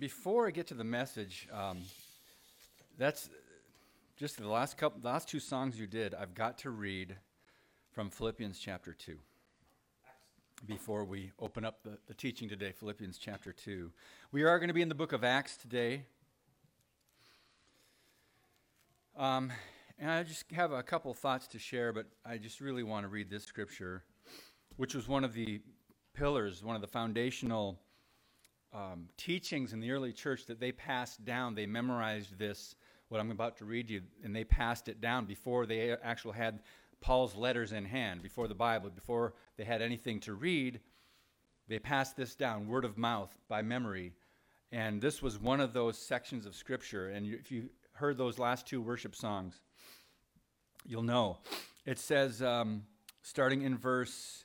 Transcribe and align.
before 0.00 0.48
I 0.48 0.50
get 0.50 0.66
to 0.68 0.74
the 0.74 0.82
message, 0.82 1.46
um, 1.52 1.82
that's 2.98 3.28
just 4.16 4.38
the 4.38 4.48
last 4.48 4.78
couple, 4.78 4.98
last 5.02 5.28
two 5.28 5.38
songs 5.38 5.78
you 5.78 5.86
did. 5.86 6.14
I've 6.14 6.34
got 6.34 6.56
to 6.58 6.70
read 6.70 7.16
from 7.92 8.08
Philippians 8.08 8.58
chapter 8.58 8.94
two. 8.94 9.18
Before 10.66 11.04
we 11.04 11.32
open 11.38 11.66
up 11.66 11.82
the, 11.84 11.98
the 12.06 12.14
teaching 12.14 12.48
today, 12.48 12.72
Philippians 12.72 13.16
chapter 13.16 13.50
2. 13.50 13.90
We 14.30 14.42
are 14.42 14.58
going 14.58 14.68
to 14.68 14.74
be 14.74 14.82
in 14.82 14.90
the 14.90 14.94
book 14.94 15.14
of 15.14 15.24
Acts 15.24 15.56
today. 15.56 16.04
Um, 19.16 19.50
and 19.98 20.10
I 20.10 20.22
just 20.22 20.44
have 20.52 20.70
a 20.70 20.82
couple 20.82 21.14
thoughts 21.14 21.46
to 21.48 21.58
share, 21.58 21.94
but 21.94 22.04
I 22.26 22.36
just 22.36 22.60
really 22.60 22.82
want 22.82 23.04
to 23.04 23.08
read 23.08 23.30
this 23.30 23.44
scripture, 23.44 24.04
which 24.76 24.94
was 24.94 25.08
one 25.08 25.24
of 25.24 25.32
the 25.32 25.62
pillars, 26.12 26.62
one 26.62 26.76
of 26.76 26.82
the 26.82 26.88
foundational 26.88 27.78
um, 28.72 29.08
teachings 29.16 29.72
in 29.72 29.80
the 29.80 29.90
early 29.90 30.12
church 30.12 30.46
that 30.46 30.60
they 30.60 30.72
passed 30.72 31.24
down. 31.24 31.54
They 31.54 31.66
memorized 31.66 32.38
this, 32.38 32.74
what 33.08 33.20
I'm 33.20 33.30
about 33.30 33.56
to 33.58 33.64
read 33.64 33.90
you, 33.90 34.02
and 34.24 34.34
they 34.34 34.44
passed 34.44 34.88
it 34.88 35.00
down 35.00 35.24
before 35.24 35.66
they 35.66 35.92
actually 36.02 36.36
had 36.36 36.60
Paul's 37.00 37.34
letters 37.34 37.72
in 37.72 37.84
hand, 37.84 38.22
before 38.22 38.46
the 38.46 38.54
Bible, 38.54 38.90
before 38.90 39.34
they 39.56 39.64
had 39.64 39.82
anything 39.82 40.20
to 40.20 40.34
read. 40.34 40.80
They 41.68 41.78
passed 41.78 42.16
this 42.16 42.34
down, 42.34 42.68
word 42.68 42.84
of 42.84 42.98
mouth, 42.98 43.36
by 43.48 43.62
memory. 43.62 44.12
And 44.72 45.00
this 45.00 45.22
was 45.22 45.38
one 45.38 45.60
of 45.60 45.72
those 45.72 45.98
sections 45.98 46.46
of 46.46 46.54
Scripture. 46.54 47.08
And 47.08 47.32
if 47.32 47.50
you 47.50 47.70
heard 47.92 48.18
those 48.18 48.38
last 48.38 48.66
two 48.66 48.80
worship 48.80 49.16
songs, 49.16 49.60
you'll 50.86 51.02
know. 51.02 51.38
It 51.86 51.98
says, 51.98 52.42
um, 52.42 52.84
starting 53.22 53.62
in 53.62 53.76
verse 53.76 54.44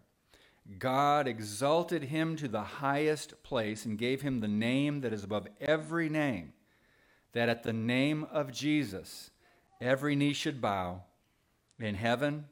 God 0.79 1.27
exalted 1.27 2.03
him 2.03 2.35
to 2.37 2.47
the 2.47 2.61
highest 2.61 3.43
place 3.43 3.85
and 3.85 3.97
gave 3.97 4.21
him 4.21 4.39
the 4.39 4.47
name 4.47 5.01
that 5.01 5.13
is 5.13 5.23
above 5.23 5.47
every 5.59 6.09
name, 6.09 6.53
that 7.33 7.49
at 7.49 7.63
the 7.63 7.73
name 7.73 8.25
of 8.31 8.51
Jesus 8.51 9.31
every 9.79 10.15
knee 10.15 10.33
should 10.33 10.61
bow 10.61 11.01
in 11.79 11.95
heaven 11.95 12.45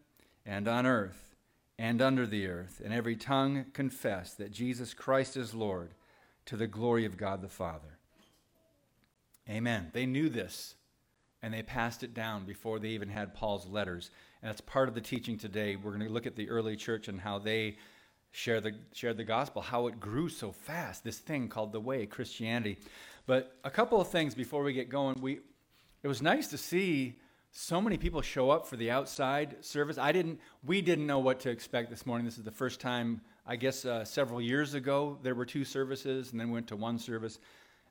and 0.46 0.68
on 0.68 0.86
earth 0.86 1.36
and 1.78 2.02
under 2.02 2.28
the 2.28 2.46
earth, 2.48 2.82
and 2.84 2.94
every 2.94 3.16
tongue 3.16 3.66
confess 3.74 4.34
that 4.34 4.52
Jesus 4.52 4.94
Christ 4.94 5.38
is 5.38 5.54
Lord 5.54 5.94
to 6.46 6.58
the 6.58 6.68
glory 6.68 7.06
of 7.06 7.16
God 7.16 7.42
the 7.42 7.48
Father. 7.48 8.00
Amen. 9.50 9.90
They 9.94 10.06
knew 10.06 10.30
this 10.30 10.76
and 11.42 11.54
they 11.54 11.64
passed 11.64 12.04
it 12.04 12.14
down 12.14 12.46
before 12.46 12.80
they 12.80 12.90
even 12.90 13.10
had 13.10 13.34
Paul's 13.34 13.66
letters. 13.66 14.12
And 14.42 14.50
that's 14.50 14.62
part 14.62 14.90
of 14.90 14.96
the 14.96 15.02
teaching 15.02 15.38
today. 15.38 15.76
We're 15.76 15.92
going 15.92 16.06
to 16.06 16.14
look 16.14 16.28
at 16.28 16.36
the 16.36 16.50
early 16.50 16.76
church 16.76 17.08
and 17.08 17.22
how 17.22 17.40
they 17.40 17.78
share 18.31 18.61
the, 18.61 18.73
shared 18.94 19.17
the 19.17 19.23
gospel, 19.23 19.61
how 19.61 19.88
it 19.88 19.99
grew 19.99 20.30
so 20.30 20.52
fast, 20.52 21.03
this 21.03 21.17
thing 21.17 21.47
called 21.47 21.72
the 21.72 21.80
way, 21.80 22.05
Christianity. 22.05 22.77
But 23.25 23.55
a 23.63 23.69
couple 23.69 23.99
of 23.99 24.09
things 24.09 24.35
before 24.35 24.63
we 24.63 24.73
get 24.73 24.89
going. 24.89 25.19
We, 25.22 25.39
it 26.03 26.08
was 26.08 26.22
nice 26.22 26.47
to 26.47 26.57
see 26.57 27.16
so 27.52 27.81
many 27.81 27.97
people 27.97 28.22
show 28.22 28.52
up 28.52 28.67
for 28.67 28.75
the 28.75 28.91
outside 28.91 29.57
service. 29.61 29.97
I 29.97 30.11
didn't, 30.11 30.39
we 30.63 30.81
didn't 30.81 31.07
know 31.07 31.19
what 31.19 31.39
to 31.41 31.50
expect 31.50 31.89
this 31.89 32.05
morning. 32.05 32.25
This 32.25 32.38
is 32.38 32.44
the 32.44 32.52
first 32.52 32.80
time, 32.80 33.22
I 33.45 33.56
guess, 33.56 33.85
uh, 33.85 34.06
several 34.06 34.39
years 34.39 34.75
ago, 34.75 35.18
there 35.23 35.35
were 35.35 35.45
two 35.45 35.66
services 35.66 36.31
and 36.31 36.39
then 36.39 36.51
went 36.51 36.68
to 36.68 36.75
one 36.75 37.00
service. 37.00 37.39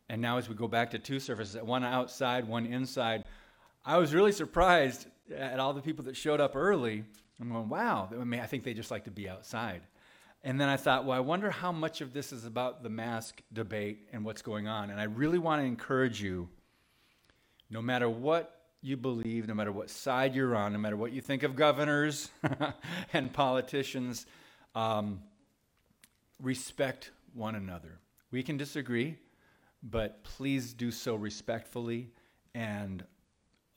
And 0.08 0.22
now, 0.22 0.38
as 0.38 0.48
we 0.48 0.54
go 0.54 0.68
back 0.68 0.90
to 0.92 0.98
two 0.98 1.20
services, 1.20 1.60
one 1.60 1.84
outside, 1.84 2.46
one 2.46 2.66
inside, 2.66 3.24
I 3.84 3.98
was 3.98 4.14
really 4.14 4.32
surprised 4.32 5.06
at 5.36 5.58
all 5.58 5.72
the 5.72 5.82
people 5.82 6.04
that 6.04 6.16
showed 6.16 6.40
up 6.40 6.56
early. 6.56 7.04
I'm 7.40 7.50
going, 7.50 7.68
wow, 7.68 8.08
I, 8.10 8.24
mean, 8.24 8.40
I 8.40 8.46
think 8.46 8.64
they 8.64 8.74
just 8.74 8.90
like 8.90 9.04
to 9.04 9.10
be 9.10 9.28
outside. 9.28 9.82
And 10.44 10.60
then 10.60 10.68
I 10.68 10.76
thought, 10.76 11.04
well, 11.04 11.16
I 11.16 11.20
wonder 11.20 11.50
how 11.50 11.72
much 11.72 12.00
of 12.00 12.12
this 12.12 12.32
is 12.32 12.44
about 12.44 12.82
the 12.82 12.88
mask 12.88 13.42
debate 13.52 14.08
and 14.12 14.24
what's 14.24 14.42
going 14.42 14.68
on. 14.68 14.90
And 14.90 15.00
I 15.00 15.04
really 15.04 15.38
want 15.38 15.62
to 15.62 15.66
encourage 15.66 16.22
you 16.22 16.48
no 17.70 17.82
matter 17.82 18.08
what 18.08 18.54
you 18.80 18.96
believe, 18.96 19.48
no 19.48 19.54
matter 19.54 19.72
what 19.72 19.90
side 19.90 20.34
you're 20.34 20.54
on, 20.54 20.72
no 20.72 20.78
matter 20.78 20.96
what 20.96 21.12
you 21.12 21.20
think 21.20 21.42
of 21.42 21.56
governors 21.56 22.30
and 23.12 23.32
politicians, 23.32 24.26
um, 24.74 25.20
respect 26.40 27.10
one 27.34 27.56
another. 27.56 27.98
We 28.30 28.44
can 28.44 28.56
disagree, 28.56 29.16
but 29.82 30.22
please 30.22 30.72
do 30.72 30.92
so 30.92 31.16
respectfully 31.16 32.10
and 32.54 33.04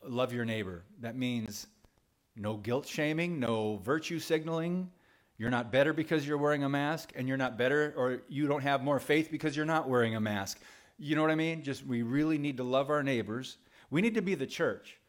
love 0.04 0.32
your 0.32 0.46
neighbor. 0.46 0.84
That 1.00 1.18
means 1.18 1.66
no 2.36 2.58
guilt 2.58 2.88
shaming, 2.88 3.40
no 3.40 3.78
virtue 3.78 4.20
signaling 4.20 4.92
you're 5.42 5.50
not 5.50 5.72
better 5.72 5.92
because 5.92 6.28
you're 6.28 6.38
wearing 6.38 6.64
a 6.64 6.70
mask, 6.70 7.14
and 7.16 7.28
you're 7.28 7.36
not 7.36 7.58
better 7.58 7.96
or 7.98 8.22
you 8.30 8.46
don't 8.46 8.62
have 8.62 8.84
more 8.84 9.00
faith 9.00 9.32
because 9.32 9.58
you're 9.58 9.66
not 9.66 9.90
wearing 9.90 10.16
a 10.16 10.20
mask. 10.20 10.60
You 11.00 11.16
know 11.16 11.24
what 11.24 11.32
I 11.32 11.36
mean? 11.36 11.64
Just 11.64 11.84
we 11.84 12.04
really 12.04 12.38
need 12.38 12.58
to 12.58 12.64
love 12.64 12.92
our 12.92 13.02
neighbors. 13.02 13.58
We 13.90 14.02
need 14.02 14.14
to 14.14 14.22
be 14.22 14.36
the 14.36 14.46
church. 14.46 15.00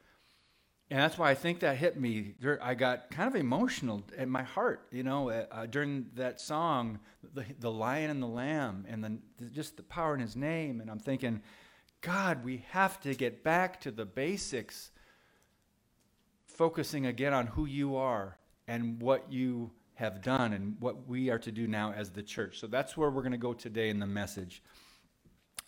And 0.90 0.98
that's 0.98 1.18
why 1.18 1.28
I 1.28 1.34
think 1.34 1.60
that 1.60 1.76
hit 1.76 2.00
me. 2.00 2.32
I 2.62 2.72
got 2.72 3.10
kind 3.10 3.28
of 3.28 3.36
emotional 3.36 4.04
in 4.16 4.30
my 4.30 4.42
heart, 4.42 4.86
you 4.90 5.02
know, 5.02 5.28
uh, 5.28 5.66
during 5.66 6.06
that 6.14 6.40
song, 6.40 7.00
the, 7.34 7.44
the 7.60 7.70
lion 7.70 8.10
and 8.10 8.22
the 8.22 8.26
lamb, 8.26 8.86
and 8.88 9.04
then 9.04 9.20
just 9.52 9.76
the 9.76 9.82
power 9.82 10.14
in 10.14 10.20
his 10.20 10.34
name. 10.34 10.80
And 10.80 10.90
I'm 10.90 10.98
thinking, 10.98 11.42
God, 12.00 12.42
we 12.42 12.64
have 12.70 12.98
to 13.02 13.14
get 13.14 13.44
back 13.44 13.82
to 13.82 13.90
the 13.90 14.06
basics, 14.06 14.92
focusing 16.46 17.04
again 17.04 17.34
on 17.34 17.48
who 17.48 17.66
you 17.66 17.96
are 17.96 18.38
and 18.66 18.98
what 19.02 19.30
you 19.30 19.72
have 20.02 20.20
done 20.20 20.52
and 20.52 20.74
what 20.80 21.06
we 21.06 21.30
are 21.30 21.38
to 21.38 21.52
do 21.52 21.68
now 21.68 21.92
as 21.92 22.10
the 22.10 22.24
church. 22.24 22.58
So 22.58 22.66
that's 22.66 22.96
where 22.96 23.08
we're 23.08 23.22
going 23.22 23.30
to 23.30 23.38
go 23.38 23.52
today 23.52 23.88
in 23.88 24.00
the 24.00 24.06
message. 24.06 24.60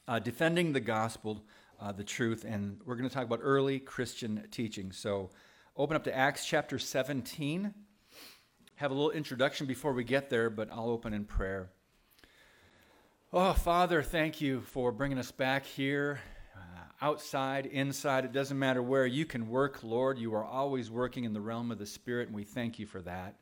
Uh, 0.09 0.19
defending 0.19 0.73
the 0.73 0.81
gospel, 0.81 1.45
uh, 1.81 1.93
the 1.93 2.03
truth, 2.03 2.45
and 2.45 2.81
we're 2.85 2.97
going 2.97 3.09
to 3.09 3.15
talk 3.15 3.25
about 3.25 3.39
early 3.43 3.79
Christian 3.79 4.43
teaching. 4.51 4.91
So 4.91 5.31
open 5.77 5.95
up 5.95 6.03
to 6.05 6.15
Acts 6.15 6.45
chapter 6.45 6.81
17. 6.81 7.73
Have 8.75 8.91
a 8.91 8.95
little 8.95 9.13
introduction 9.13 9.69
before 9.69 9.93
we 9.93 10.03
get 10.03 10.31
there, 10.31 10.51
but 10.51 10.69
I'll 10.73 10.91
open 10.91 11.15
in 11.15 11.27
prayer. 11.27 11.71
Oh, 13.33 13.53
Father, 13.53 14.03
thank 14.03 14.41
you 14.41 14.63
for 14.63 14.91
bringing 14.91 15.19
us 15.19 15.31
back 15.31 15.65
here, 15.65 16.19
uh, 16.57 16.83
outside, 17.01 17.67
inside. 17.67 18.25
It 18.25 18.33
doesn't 18.33 18.59
matter 18.59 18.83
where 18.83 19.07
you 19.07 19.27
can 19.27 19.49
work, 19.49 19.85
Lord. 19.85 20.19
You 20.19 20.35
are 20.35 20.45
always 20.45 20.91
working 20.91 21.23
in 21.23 21.35
the 21.35 21.41
realm 21.41 21.71
of 21.71 21.79
the 21.79 21.87
Spirit, 21.87 22.27
and 22.27 22.37
we 22.37 22.43
thank 22.43 22.81
you 22.81 22.87
for 22.87 23.01
that. 23.03 23.37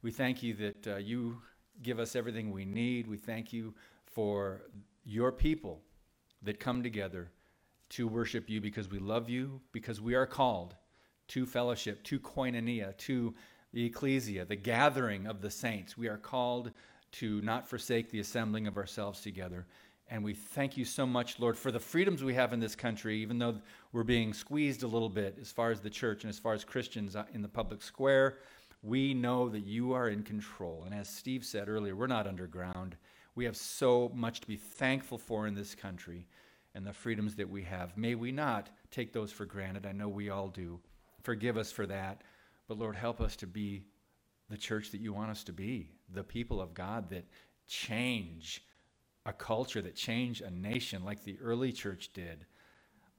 We 0.00 0.12
thank 0.12 0.44
you 0.44 0.54
that 0.54 0.86
uh, 0.86 0.96
you 0.96 1.38
give 1.82 1.98
us 1.98 2.14
everything 2.14 2.52
we 2.52 2.64
need. 2.64 3.08
We 3.08 3.16
thank 3.16 3.52
you 3.52 3.74
for 4.06 4.62
your 5.04 5.32
people 5.32 5.80
that 6.42 6.60
come 6.60 6.84
together 6.84 7.32
to 7.90 8.06
worship 8.06 8.48
you 8.48 8.60
because 8.60 8.88
we 8.88 9.00
love 9.00 9.28
you, 9.28 9.60
because 9.72 10.00
we 10.00 10.14
are 10.14 10.26
called 10.26 10.76
to 11.28 11.46
fellowship, 11.46 12.04
to 12.04 12.20
koinonia, 12.20 12.96
to 12.98 13.34
the 13.72 13.84
ecclesia, 13.84 14.44
the 14.44 14.56
gathering 14.56 15.26
of 15.26 15.40
the 15.40 15.50
saints. 15.50 15.98
We 15.98 16.08
are 16.08 16.16
called 16.16 16.70
to 17.12 17.40
not 17.40 17.68
forsake 17.68 18.10
the 18.10 18.20
assembling 18.20 18.68
of 18.68 18.76
ourselves 18.76 19.20
together. 19.20 19.66
And 20.10 20.22
we 20.22 20.32
thank 20.32 20.76
you 20.76 20.84
so 20.84 21.06
much, 21.06 21.40
Lord, 21.40 21.58
for 21.58 21.72
the 21.72 21.80
freedoms 21.80 22.22
we 22.22 22.34
have 22.34 22.52
in 22.52 22.60
this 22.60 22.76
country, 22.76 23.20
even 23.20 23.38
though 23.38 23.56
we're 23.92 24.04
being 24.04 24.32
squeezed 24.32 24.84
a 24.84 24.86
little 24.86 25.08
bit 25.08 25.38
as 25.40 25.50
far 25.50 25.70
as 25.70 25.80
the 25.80 25.90
church 25.90 26.22
and 26.22 26.30
as 26.30 26.38
far 26.38 26.54
as 26.54 26.64
Christians 26.64 27.16
uh, 27.16 27.24
in 27.34 27.42
the 27.42 27.48
public 27.48 27.82
square 27.82 28.38
we 28.82 29.14
know 29.14 29.48
that 29.48 29.64
you 29.64 29.92
are 29.92 30.08
in 30.08 30.22
control. 30.22 30.84
And 30.84 30.94
as 30.94 31.08
Steve 31.08 31.44
said 31.44 31.68
earlier, 31.68 31.96
we're 31.96 32.06
not 32.06 32.26
underground. 32.26 32.96
We 33.34 33.44
have 33.44 33.56
so 33.56 34.10
much 34.14 34.40
to 34.40 34.46
be 34.46 34.56
thankful 34.56 35.18
for 35.18 35.46
in 35.46 35.54
this 35.54 35.74
country 35.74 36.26
and 36.74 36.86
the 36.86 36.92
freedoms 36.92 37.34
that 37.36 37.48
we 37.48 37.62
have. 37.64 37.96
May 37.96 38.14
we 38.14 38.30
not 38.30 38.70
take 38.90 39.12
those 39.12 39.32
for 39.32 39.46
granted. 39.46 39.86
I 39.86 39.92
know 39.92 40.08
we 40.08 40.30
all 40.30 40.48
do. 40.48 40.80
Forgive 41.22 41.56
us 41.56 41.72
for 41.72 41.86
that. 41.86 42.22
But 42.68 42.78
Lord, 42.78 42.94
help 42.94 43.20
us 43.20 43.34
to 43.36 43.46
be 43.46 43.84
the 44.50 44.56
church 44.56 44.90
that 44.92 45.00
you 45.00 45.12
want 45.12 45.30
us 45.30 45.44
to 45.44 45.52
be, 45.52 45.90
the 46.12 46.22
people 46.22 46.60
of 46.60 46.74
God 46.74 47.10
that 47.10 47.24
change 47.66 48.62
a 49.26 49.32
culture, 49.32 49.82
that 49.82 49.94
change 49.94 50.40
a 50.40 50.50
nation 50.50 51.04
like 51.04 51.24
the 51.24 51.38
early 51.42 51.72
church 51.72 52.10
did. 52.12 52.46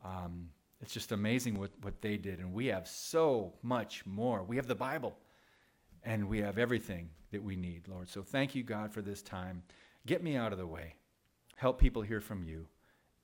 Um, 0.03 0.49
it's 0.81 0.93
just 0.93 1.11
amazing 1.11 1.59
what, 1.59 1.71
what 1.81 2.01
they 2.01 2.17
did. 2.17 2.39
And 2.39 2.53
we 2.53 2.67
have 2.67 2.87
so 2.87 3.53
much 3.61 4.05
more. 4.05 4.43
We 4.43 4.55
have 4.55 4.67
the 4.67 4.75
Bible 4.75 5.17
and 6.03 6.27
we 6.27 6.39
have 6.39 6.57
everything 6.57 7.09
that 7.31 7.43
we 7.43 7.55
need, 7.55 7.87
Lord. 7.87 8.09
So 8.09 8.21
thank 8.21 8.55
you, 8.55 8.63
God, 8.63 8.91
for 8.91 9.01
this 9.01 9.21
time. 9.21 9.63
Get 10.05 10.23
me 10.23 10.35
out 10.35 10.51
of 10.51 10.57
the 10.57 10.67
way. 10.67 10.95
Help 11.55 11.79
people 11.79 12.01
hear 12.01 12.21
from 12.21 12.43
you. 12.43 12.67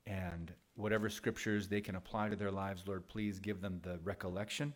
And 0.06 0.52
whatever 0.76 1.10
scriptures 1.10 1.68
they 1.68 1.82
can 1.82 1.96
apply 1.96 2.30
to 2.30 2.36
their 2.36 2.52
lives, 2.52 2.84
Lord, 2.86 3.08
please 3.08 3.40
give 3.40 3.62
them 3.62 3.80
the 3.82 4.00
recollection 4.04 4.74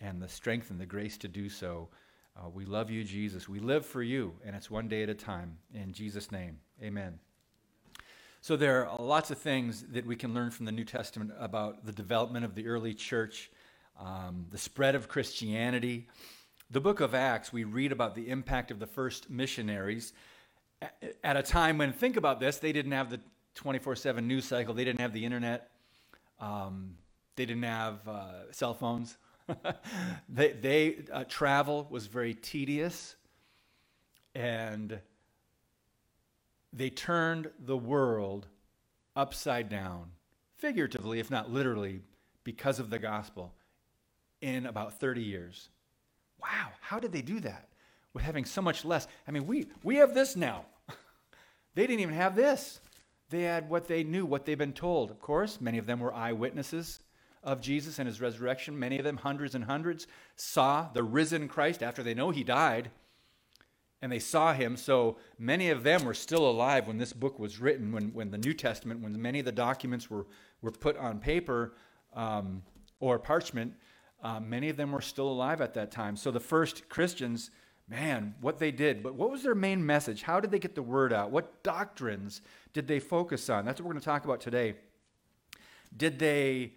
and 0.00 0.20
the 0.20 0.28
strength 0.28 0.70
and 0.70 0.80
the 0.80 0.86
grace 0.86 1.18
to 1.18 1.28
do 1.28 1.48
so. 1.48 1.88
Uh, 2.36 2.48
we 2.48 2.64
love 2.64 2.90
you, 2.90 3.04
Jesus. 3.04 3.48
We 3.48 3.60
live 3.60 3.84
for 3.84 4.02
you, 4.02 4.32
and 4.44 4.56
it's 4.56 4.70
one 4.70 4.88
day 4.88 5.02
at 5.02 5.10
a 5.10 5.14
time. 5.14 5.58
In 5.74 5.92
Jesus' 5.92 6.32
name, 6.32 6.58
amen. 6.82 7.18
So, 8.40 8.56
there 8.56 8.88
are 8.88 9.00
lots 9.00 9.30
of 9.30 9.38
things 9.38 9.84
that 9.90 10.06
we 10.06 10.16
can 10.16 10.34
learn 10.34 10.50
from 10.50 10.66
the 10.66 10.72
New 10.72 10.84
Testament 10.84 11.30
about 11.38 11.84
the 11.84 11.92
development 11.92 12.44
of 12.44 12.54
the 12.54 12.66
early 12.66 12.94
church, 12.94 13.52
um, 14.00 14.46
the 14.50 14.58
spread 14.58 14.94
of 14.94 15.08
Christianity. 15.08 16.08
The 16.72 16.80
book 16.80 17.00
of 17.00 17.14
Acts, 17.14 17.52
we 17.52 17.64
read 17.64 17.92
about 17.92 18.14
the 18.14 18.30
impact 18.30 18.70
of 18.70 18.78
the 18.78 18.86
first 18.86 19.28
missionaries 19.28 20.14
at 21.22 21.36
a 21.36 21.42
time 21.42 21.76
when, 21.76 21.92
think 21.92 22.16
about 22.16 22.40
this, 22.40 22.56
they 22.56 22.72
didn't 22.72 22.92
have 22.92 23.10
the 23.10 23.20
24 23.56 23.94
7 23.94 24.26
news 24.26 24.46
cycle, 24.46 24.72
they 24.72 24.84
didn't 24.84 25.00
have 25.00 25.12
the 25.12 25.22
internet, 25.22 25.70
um, 26.40 26.96
they 27.36 27.44
didn't 27.44 27.64
have 27.64 28.08
uh, 28.08 28.50
cell 28.52 28.72
phones. 28.72 29.18
they, 30.30 30.52
they 30.52 31.04
uh, 31.12 31.24
travel 31.24 31.86
was 31.90 32.06
very 32.06 32.32
tedious, 32.32 33.16
and 34.34 34.98
they 36.72 36.88
turned 36.88 37.50
the 37.58 37.76
world 37.76 38.46
upside 39.14 39.68
down, 39.68 40.12
figuratively, 40.56 41.20
if 41.20 41.30
not 41.30 41.50
literally, 41.50 42.00
because 42.44 42.78
of 42.78 42.88
the 42.88 42.98
gospel 42.98 43.52
in 44.40 44.64
about 44.64 44.98
30 44.98 45.22
years. 45.22 45.68
Wow, 46.40 46.68
how 46.80 46.98
did 46.98 47.12
they 47.12 47.22
do 47.22 47.40
that? 47.40 47.68
With 48.14 48.24
having 48.24 48.44
so 48.44 48.62
much 48.62 48.84
less. 48.84 49.06
I 49.26 49.30
mean, 49.30 49.46
we, 49.46 49.66
we 49.82 49.96
have 49.96 50.14
this 50.14 50.36
now. 50.36 50.66
they 51.74 51.86
didn't 51.86 52.00
even 52.00 52.14
have 52.14 52.36
this. 52.36 52.80
They 53.30 53.42
had 53.42 53.70
what 53.70 53.88
they 53.88 54.04
knew, 54.04 54.26
what 54.26 54.44
they'd 54.44 54.56
been 54.56 54.74
told. 54.74 55.10
Of 55.10 55.18
course, 55.20 55.60
many 55.60 55.78
of 55.78 55.86
them 55.86 56.00
were 56.00 56.12
eyewitnesses 56.12 57.00
of 57.42 57.60
Jesus 57.60 57.98
and 57.98 58.06
his 58.06 58.20
resurrection. 58.20 58.78
Many 58.78 58.98
of 58.98 59.04
them, 59.04 59.16
hundreds 59.16 59.54
and 59.54 59.64
hundreds, 59.64 60.06
saw 60.36 60.88
the 60.92 61.02
risen 61.02 61.48
Christ 61.48 61.82
after 61.82 62.02
they 62.02 62.14
know 62.14 62.30
he 62.30 62.44
died. 62.44 62.90
And 64.00 64.10
they 64.10 64.18
saw 64.18 64.52
him. 64.52 64.76
So 64.76 65.16
many 65.38 65.70
of 65.70 65.82
them 65.82 66.04
were 66.04 66.14
still 66.14 66.48
alive 66.48 66.88
when 66.88 66.98
this 66.98 67.12
book 67.12 67.38
was 67.38 67.60
written, 67.60 67.92
when, 67.92 68.12
when 68.12 68.30
the 68.30 68.38
New 68.38 68.52
Testament, 68.52 69.00
when 69.00 69.20
many 69.20 69.38
of 69.38 69.44
the 69.44 69.52
documents 69.52 70.10
were, 70.10 70.26
were 70.60 70.72
put 70.72 70.96
on 70.96 71.18
paper 71.18 71.74
um, 72.14 72.62
or 73.00 73.18
parchment. 73.18 73.74
Uh, 74.22 74.38
many 74.40 74.68
of 74.68 74.76
them 74.76 74.92
were 74.92 75.00
still 75.00 75.28
alive 75.28 75.60
at 75.60 75.74
that 75.74 75.90
time. 75.90 76.16
So 76.16 76.30
the 76.30 76.40
first 76.40 76.88
Christians, 76.88 77.50
man, 77.88 78.34
what 78.40 78.58
they 78.58 78.70
did, 78.70 79.02
but 79.02 79.14
what 79.14 79.30
was 79.30 79.42
their 79.42 79.54
main 79.54 79.84
message? 79.84 80.22
How 80.22 80.38
did 80.40 80.50
they 80.50 80.60
get 80.60 80.74
the 80.74 80.82
word 80.82 81.12
out? 81.12 81.30
What 81.30 81.62
doctrines 81.62 82.40
did 82.72 82.86
they 82.86 83.00
focus 83.00 83.50
on? 83.50 83.64
That's 83.64 83.80
what 83.80 83.86
we're 83.86 83.94
going 83.94 84.00
to 84.00 84.06
talk 84.06 84.24
about 84.24 84.40
today. 84.40 84.76
Did 85.96 86.18
they 86.18 86.72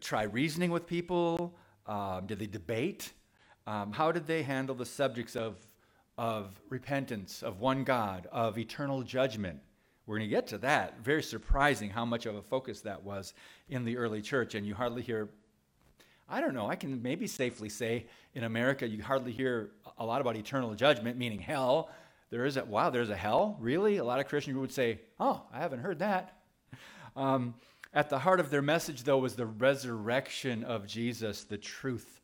try 0.00 0.22
reasoning 0.22 0.70
with 0.70 0.86
people? 0.86 1.54
Um, 1.86 2.26
did 2.26 2.38
they 2.38 2.46
debate? 2.46 3.12
Um, 3.66 3.92
how 3.92 4.12
did 4.12 4.26
they 4.26 4.42
handle 4.42 4.74
the 4.74 4.86
subjects 4.86 5.36
of, 5.36 5.56
of 6.16 6.60
repentance, 6.68 7.42
of 7.42 7.60
one 7.60 7.84
God, 7.84 8.28
of 8.30 8.56
eternal 8.56 9.02
judgment? 9.02 9.60
We're 10.06 10.18
going 10.18 10.28
to 10.28 10.34
get 10.34 10.46
to 10.48 10.58
that. 10.58 11.00
Very 11.00 11.22
surprising 11.22 11.90
how 11.90 12.04
much 12.04 12.26
of 12.26 12.34
a 12.34 12.42
focus 12.42 12.80
that 12.82 13.02
was 13.02 13.34
in 13.68 13.84
the 13.84 13.96
early 13.96 14.20
church. 14.22 14.54
And 14.54 14.66
you 14.66 14.74
hardly 14.74 15.02
hear, 15.02 15.28
I 16.32 16.40
don't 16.40 16.54
know, 16.54 16.66
I 16.66 16.76
can 16.76 17.02
maybe 17.02 17.26
safely 17.26 17.68
say 17.68 18.06
in 18.34 18.44
America, 18.44 18.88
you 18.88 19.02
hardly 19.02 19.32
hear 19.32 19.72
a 19.98 20.04
lot 20.06 20.22
about 20.22 20.34
eternal 20.34 20.74
judgment, 20.74 21.18
meaning 21.18 21.38
hell. 21.38 21.90
There 22.30 22.46
is 22.46 22.56
a, 22.56 22.64
wow, 22.64 22.88
there's 22.88 23.10
a 23.10 23.16
hell? 23.16 23.58
Really? 23.60 23.98
A 23.98 24.04
lot 24.04 24.18
of 24.18 24.26
Christians 24.28 24.56
would 24.56 24.72
say, 24.72 25.00
oh, 25.20 25.42
I 25.52 25.58
haven't 25.58 25.80
heard 25.80 25.98
that. 25.98 26.38
Um, 27.16 27.54
at 27.92 28.08
the 28.08 28.18
heart 28.18 28.40
of 28.40 28.48
their 28.48 28.62
message, 28.62 29.02
though, 29.02 29.18
was 29.18 29.36
the 29.36 29.44
resurrection 29.44 30.64
of 30.64 30.86
Jesus, 30.86 31.44
the 31.44 31.58
truth 31.58 32.22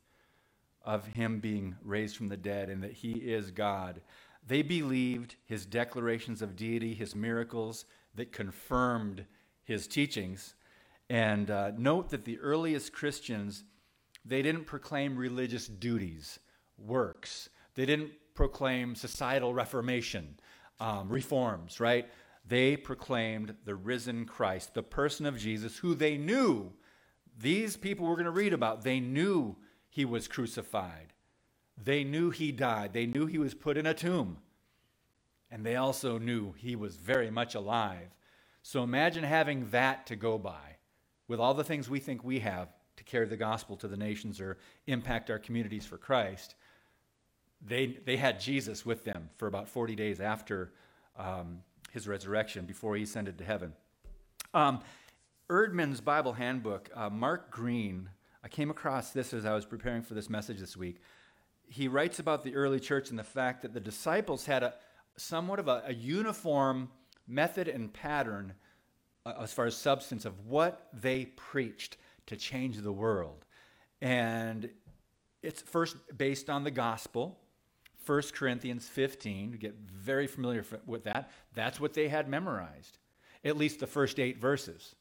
of 0.82 1.06
him 1.08 1.38
being 1.38 1.76
raised 1.84 2.16
from 2.16 2.28
the 2.28 2.36
dead 2.38 2.70
and 2.70 2.82
that 2.82 2.92
he 2.92 3.12
is 3.12 3.50
God. 3.50 4.00
They 4.46 4.62
believed 4.62 5.36
his 5.44 5.66
declarations 5.66 6.40
of 6.40 6.56
deity, 6.56 6.94
his 6.94 7.14
miracles 7.14 7.84
that 8.14 8.32
confirmed 8.32 9.26
his 9.64 9.86
teachings. 9.86 10.54
And 11.10 11.50
uh, 11.50 11.72
note 11.76 12.08
that 12.08 12.24
the 12.24 12.38
earliest 12.38 12.94
Christians, 12.94 13.64
they 14.28 14.42
didn't 14.42 14.64
proclaim 14.64 15.16
religious 15.16 15.66
duties, 15.66 16.38
works. 16.78 17.48
They 17.74 17.86
didn't 17.86 18.12
proclaim 18.34 18.94
societal 18.94 19.52
reformation, 19.54 20.38
um, 20.78 21.08
reforms, 21.08 21.80
right? 21.80 22.08
they 22.48 22.76
proclaimed 22.76 23.54
the 23.64 23.74
risen 23.74 24.24
Christ, 24.24 24.74
the 24.74 24.82
person 24.82 25.26
of 25.26 25.38
Jesus, 25.38 25.76
who 25.76 25.94
they 25.94 26.16
knew 26.16 26.72
these 27.38 27.76
people 27.76 28.06
we're 28.06 28.14
going 28.14 28.24
to 28.24 28.30
read 28.30 28.52
about, 28.52 28.82
they 28.82 29.00
knew 29.00 29.56
he 29.88 30.04
was 30.04 30.26
crucified. 30.26 31.12
They 31.82 32.02
knew 32.02 32.30
he 32.30 32.50
died. 32.50 32.92
They 32.92 33.06
knew 33.06 33.26
he 33.26 33.38
was 33.38 33.54
put 33.54 33.76
in 33.76 33.86
a 33.86 33.94
tomb. 33.94 34.38
And 35.50 35.64
they 35.64 35.76
also 35.76 36.18
knew 36.18 36.52
he 36.52 36.74
was 36.74 36.96
very 36.96 37.30
much 37.30 37.54
alive. 37.54 38.08
So 38.62 38.82
imagine 38.82 39.24
having 39.24 39.70
that 39.70 40.06
to 40.06 40.16
go 40.16 40.36
by 40.36 40.78
with 41.28 41.38
all 41.38 41.54
the 41.54 41.64
things 41.64 41.88
we 41.88 42.00
think 42.00 42.24
we 42.24 42.40
have 42.40 42.68
to 42.98 43.04
carry 43.04 43.26
the 43.26 43.36
gospel 43.36 43.76
to 43.76 43.88
the 43.88 43.96
nations 43.96 44.40
or 44.40 44.58
impact 44.86 45.30
our 45.30 45.38
communities 45.38 45.86
for 45.86 45.96
Christ. 45.96 46.56
They, 47.64 47.98
they 48.04 48.16
had 48.16 48.40
Jesus 48.40 48.84
with 48.84 49.04
them 49.04 49.30
for 49.36 49.46
about 49.46 49.68
40 49.68 49.94
days 49.94 50.20
after 50.20 50.72
um, 51.16 51.60
his 51.92 52.06
resurrection 52.06 52.66
before 52.66 52.96
he 52.96 53.04
ascended 53.04 53.38
to 53.38 53.44
heaven. 53.44 53.72
Um, 54.52 54.80
Eerdmans 55.48 56.02
Bible 56.02 56.34
Handbook, 56.34 56.90
uh, 56.94 57.08
Mark 57.08 57.50
Green, 57.50 58.10
I 58.42 58.48
came 58.48 58.70
across 58.70 59.10
this 59.10 59.32
as 59.32 59.46
I 59.46 59.54
was 59.54 59.64
preparing 59.64 60.02
for 60.02 60.14
this 60.14 60.28
message 60.28 60.58
this 60.58 60.76
week. 60.76 61.00
He 61.66 61.86
writes 61.86 62.18
about 62.18 62.42
the 62.42 62.54
early 62.54 62.80
church 62.80 63.10
and 63.10 63.18
the 63.18 63.24
fact 63.24 63.62
that 63.62 63.74
the 63.74 63.80
disciples 63.80 64.46
had 64.46 64.62
a 64.62 64.74
somewhat 65.16 65.58
of 65.58 65.68
a, 65.68 65.84
a 65.86 65.94
uniform 65.94 66.90
method 67.26 67.68
and 67.68 67.92
pattern 67.92 68.54
uh, 69.24 69.34
as 69.40 69.52
far 69.52 69.66
as 69.66 69.76
substance 69.76 70.24
of 70.24 70.46
what 70.46 70.88
they 70.92 71.26
preached 71.26 71.96
to 72.28 72.36
change 72.36 72.78
the 72.78 72.92
world. 72.92 73.44
And 74.00 74.70
it's 75.42 75.62
first 75.62 75.96
based 76.16 76.48
on 76.48 76.64
the 76.64 76.70
gospel, 76.70 77.38
1 78.06 78.22
Corinthians 78.34 78.88
15, 78.88 79.52
to 79.52 79.58
get 79.58 79.74
very 79.74 80.26
familiar 80.26 80.64
with 80.86 81.04
that. 81.04 81.30
That's 81.54 81.80
what 81.80 81.94
they 81.94 82.08
had 82.08 82.28
memorized, 82.28 82.98
at 83.44 83.56
least 83.56 83.80
the 83.80 83.86
first 83.86 84.20
eight 84.20 84.40
verses, 84.40 84.94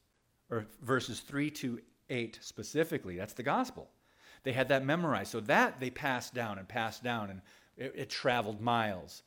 or 0.49 0.65
verses 0.81 1.19
3 1.19 1.49
to 1.51 1.79
8 2.09 2.39
specifically. 2.41 3.17
That's 3.17 3.33
the 3.33 3.43
gospel. 3.43 3.89
They 4.43 4.53
had 4.53 4.69
that 4.69 4.85
memorized. 4.85 5.31
So 5.31 5.41
that 5.41 5.79
they 5.79 5.89
passed 5.89 6.33
down 6.33 6.57
and 6.57 6.67
passed 6.67 7.03
down, 7.03 7.29
and 7.29 7.41
it, 7.75 7.93
it 7.95 8.09
traveled 8.09 8.61
miles. 8.61 9.23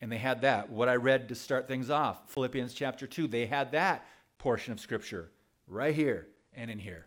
And 0.00 0.10
they 0.10 0.18
had 0.18 0.42
that. 0.42 0.70
What 0.70 0.88
I 0.88 0.96
read 0.96 1.28
to 1.28 1.34
start 1.34 1.68
things 1.68 1.90
off, 1.90 2.30
Philippians 2.30 2.74
chapter 2.74 3.06
2, 3.06 3.26
they 3.26 3.46
had 3.46 3.72
that 3.72 4.06
portion 4.38 4.72
of 4.72 4.80
Scripture 4.80 5.30
right 5.66 5.94
here 5.94 6.28
and 6.54 6.70
in 6.70 6.78
here. 6.78 7.06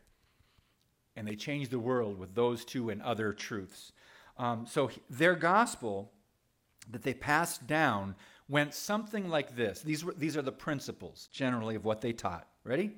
And 1.16 1.28
they 1.28 1.36
changed 1.36 1.72
the 1.72 1.80
world 1.80 2.18
with 2.18 2.36
those 2.36 2.66
two 2.66 2.90
and 2.90 3.02
other 3.02 3.34
truths. 3.34 3.92
Um, 4.38 4.66
so 4.68 4.90
their 5.10 5.36
gospel 5.36 6.12
that 6.92 7.04
they 7.04 7.14
passed 7.14 7.68
down 7.68 8.16
went 8.50 8.74
something 8.74 9.30
like 9.30 9.56
this. 9.56 9.82
These, 9.82 10.04
were, 10.04 10.14
these 10.18 10.36
are 10.36 10.42
the 10.42 10.52
principles 10.52 11.30
generally 11.32 11.76
of 11.76 11.86
what 11.86 12.02
they 12.02 12.14
taught. 12.14 12.48
Ready? 12.64 12.92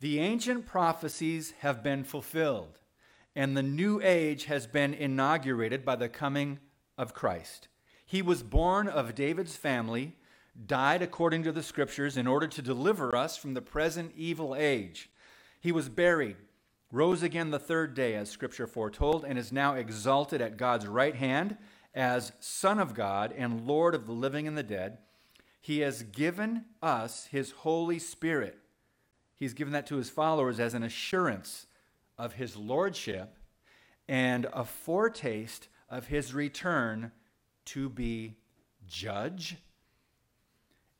The 0.00 0.20
ancient 0.20 0.66
prophecies 0.66 1.52
have 1.60 1.82
been 1.82 2.04
fulfilled, 2.04 2.78
and 3.34 3.56
the 3.56 3.62
new 3.62 4.00
age 4.02 4.44
has 4.44 4.66
been 4.66 4.94
inaugurated 4.94 5.84
by 5.84 5.96
the 5.96 6.08
coming 6.08 6.58
of 6.98 7.14
Christ. 7.14 7.68
He 8.04 8.22
was 8.22 8.42
born 8.42 8.88
of 8.88 9.14
David's 9.14 9.56
family, 9.56 10.16
died 10.66 11.02
according 11.02 11.42
to 11.44 11.52
the 11.52 11.62
scriptures 11.62 12.16
in 12.16 12.26
order 12.26 12.46
to 12.46 12.62
deliver 12.62 13.16
us 13.16 13.36
from 13.36 13.54
the 13.54 13.62
present 13.62 14.12
evil 14.16 14.54
age. 14.54 15.10
He 15.60 15.72
was 15.72 15.88
buried 15.88 16.36
rose 16.92 17.22
again 17.22 17.50
the 17.50 17.58
third 17.58 17.94
day, 17.94 18.14
as 18.14 18.30
Scripture 18.30 18.66
foretold, 18.66 19.24
and 19.24 19.38
is 19.38 19.52
now 19.52 19.74
exalted 19.74 20.40
at 20.40 20.56
God's 20.56 20.86
right 20.86 21.14
hand 21.14 21.56
as 21.94 22.32
Son 22.40 22.78
of 22.78 22.94
God 22.94 23.32
and 23.36 23.66
Lord 23.66 23.94
of 23.94 24.06
the 24.06 24.12
living 24.12 24.46
and 24.46 24.56
the 24.56 24.62
dead. 24.62 24.98
He 25.60 25.80
has 25.80 26.02
given 26.02 26.66
us 26.82 27.26
His 27.26 27.50
Holy 27.50 27.98
Spirit. 27.98 28.58
He's 29.34 29.54
given 29.54 29.72
that 29.72 29.86
to 29.88 29.96
His 29.96 30.10
followers 30.10 30.60
as 30.60 30.74
an 30.74 30.82
assurance 30.82 31.66
of 32.16 32.34
His 32.34 32.56
Lordship 32.56 33.36
and 34.08 34.46
a 34.52 34.64
foretaste 34.64 35.68
of 35.90 36.06
His 36.06 36.32
return 36.32 37.10
to 37.66 37.88
be 37.88 38.36
Judge 38.86 39.56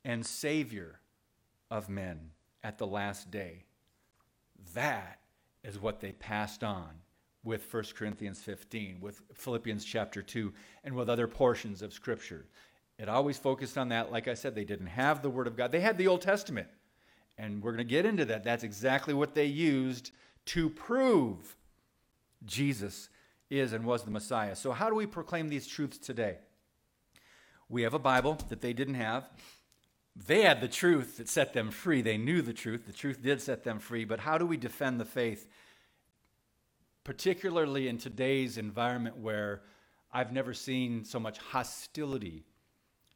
and 0.05 0.27
Savior 0.27 1.01
of 1.71 1.89
men 1.89 2.31
at 2.63 2.79
the 2.79 2.87
last 2.87 3.31
day. 3.31 3.65
That 4.75 5.21
is 5.67 5.81
what 5.81 6.01
they 6.01 6.13
passed 6.13 6.65
on 6.65 6.89
with 7.45 7.73
1 7.73 7.85
Corinthians 7.97 8.41
15, 8.41 8.99
with 9.01 9.21
Philippians 9.35 9.85
chapter 9.85 10.23
2, 10.23 10.53
and 10.85 10.95
with 10.95 11.09
other 11.09 11.29
portions 11.29 11.83
of 11.83 11.93
Scripture. 11.93 12.47
It 12.99 13.09
always 13.09 13.37
focused 13.37 13.77
on 13.77 13.91
that. 13.91 14.11
Like 14.11 14.27
I 14.27 14.35
said, 14.35 14.55
they 14.55 14.65
didn't 14.65 14.87
have 14.87 15.23
the 15.23 15.31
Word 15.31 15.47
of 15.47 15.57
God. 15.57 15.71
They 15.71 15.81
had 15.81 15.99
the 15.99 16.09
Old 16.09 16.23
Testament, 16.23 16.69
And 17.37 17.63
we're 17.63 17.73
going 17.73 17.87
to 17.87 17.91
get 17.91 18.07
into 18.07 18.25
that. 18.25 18.43
That's 18.43 18.65
exactly 18.65 19.13
what 19.13 19.35
they 19.35 19.45
used 19.45 20.13
to 20.47 20.71
prove 20.71 21.57
Jesus 22.45 23.09
is 23.51 23.73
and 23.73 23.85
was 23.85 24.03
the 24.03 24.11
Messiah. 24.11 24.57
So, 24.57 24.73
how 24.73 24.89
do 24.89 24.95
we 24.95 25.07
proclaim 25.07 25.49
these 25.49 25.67
truths 25.67 25.99
today? 25.99 26.39
We 27.69 27.83
have 27.83 27.95
a 27.95 27.99
Bible 27.99 28.39
that 28.49 28.61
they 28.61 28.73
didn't 28.73 28.95
have. 28.95 29.29
They 30.25 30.43
had 30.43 30.63
the 30.63 30.69
truth 30.69 31.19
that 31.19 31.29
set 31.29 31.53
them 31.53 31.71
free. 31.71 32.01
They 32.01 32.17
knew 32.17 32.41
the 32.41 32.55
truth. 32.55 32.87
The 32.87 32.93
truth 32.93 33.23
did 33.23 33.43
set 33.43 33.65
them 33.65 33.79
free. 33.79 34.05
But 34.05 34.21
how 34.21 34.39
do 34.39 34.47
we 34.47 34.57
defend 34.57 34.99
the 34.99 35.05
faith? 35.05 35.47
Particularly 37.05 37.87
in 37.87 37.99
today's 37.99 38.57
environment 38.57 39.19
where 39.19 39.63
I've 40.11 40.33
never 40.33 40.55
seen 40.55 41.05
so 41.05 41.21
much 41.21 41.39
hostility 41.39 42.47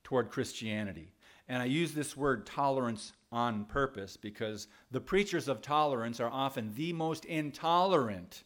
toward 0.04 0.30
Christianity. 0.30 1.14
And 1.48 1.62
I 1.62 1.66
use 1.66 1.92
this 1.92 2.16
word 2.16 2.44
tolerance 2.46 3.12
on 3.32 3.64
purpose 3.64 4.16
because 4.16 4.68
the 4.90 5.00
preachers 5.00 5.48
of 5.48 5.62
tolerance 5.62 6.20
are 6.20 6.30
often 6.30 6.74
the 6.74 6.92
most 6.92 7.24
intolerant 7.24 8.44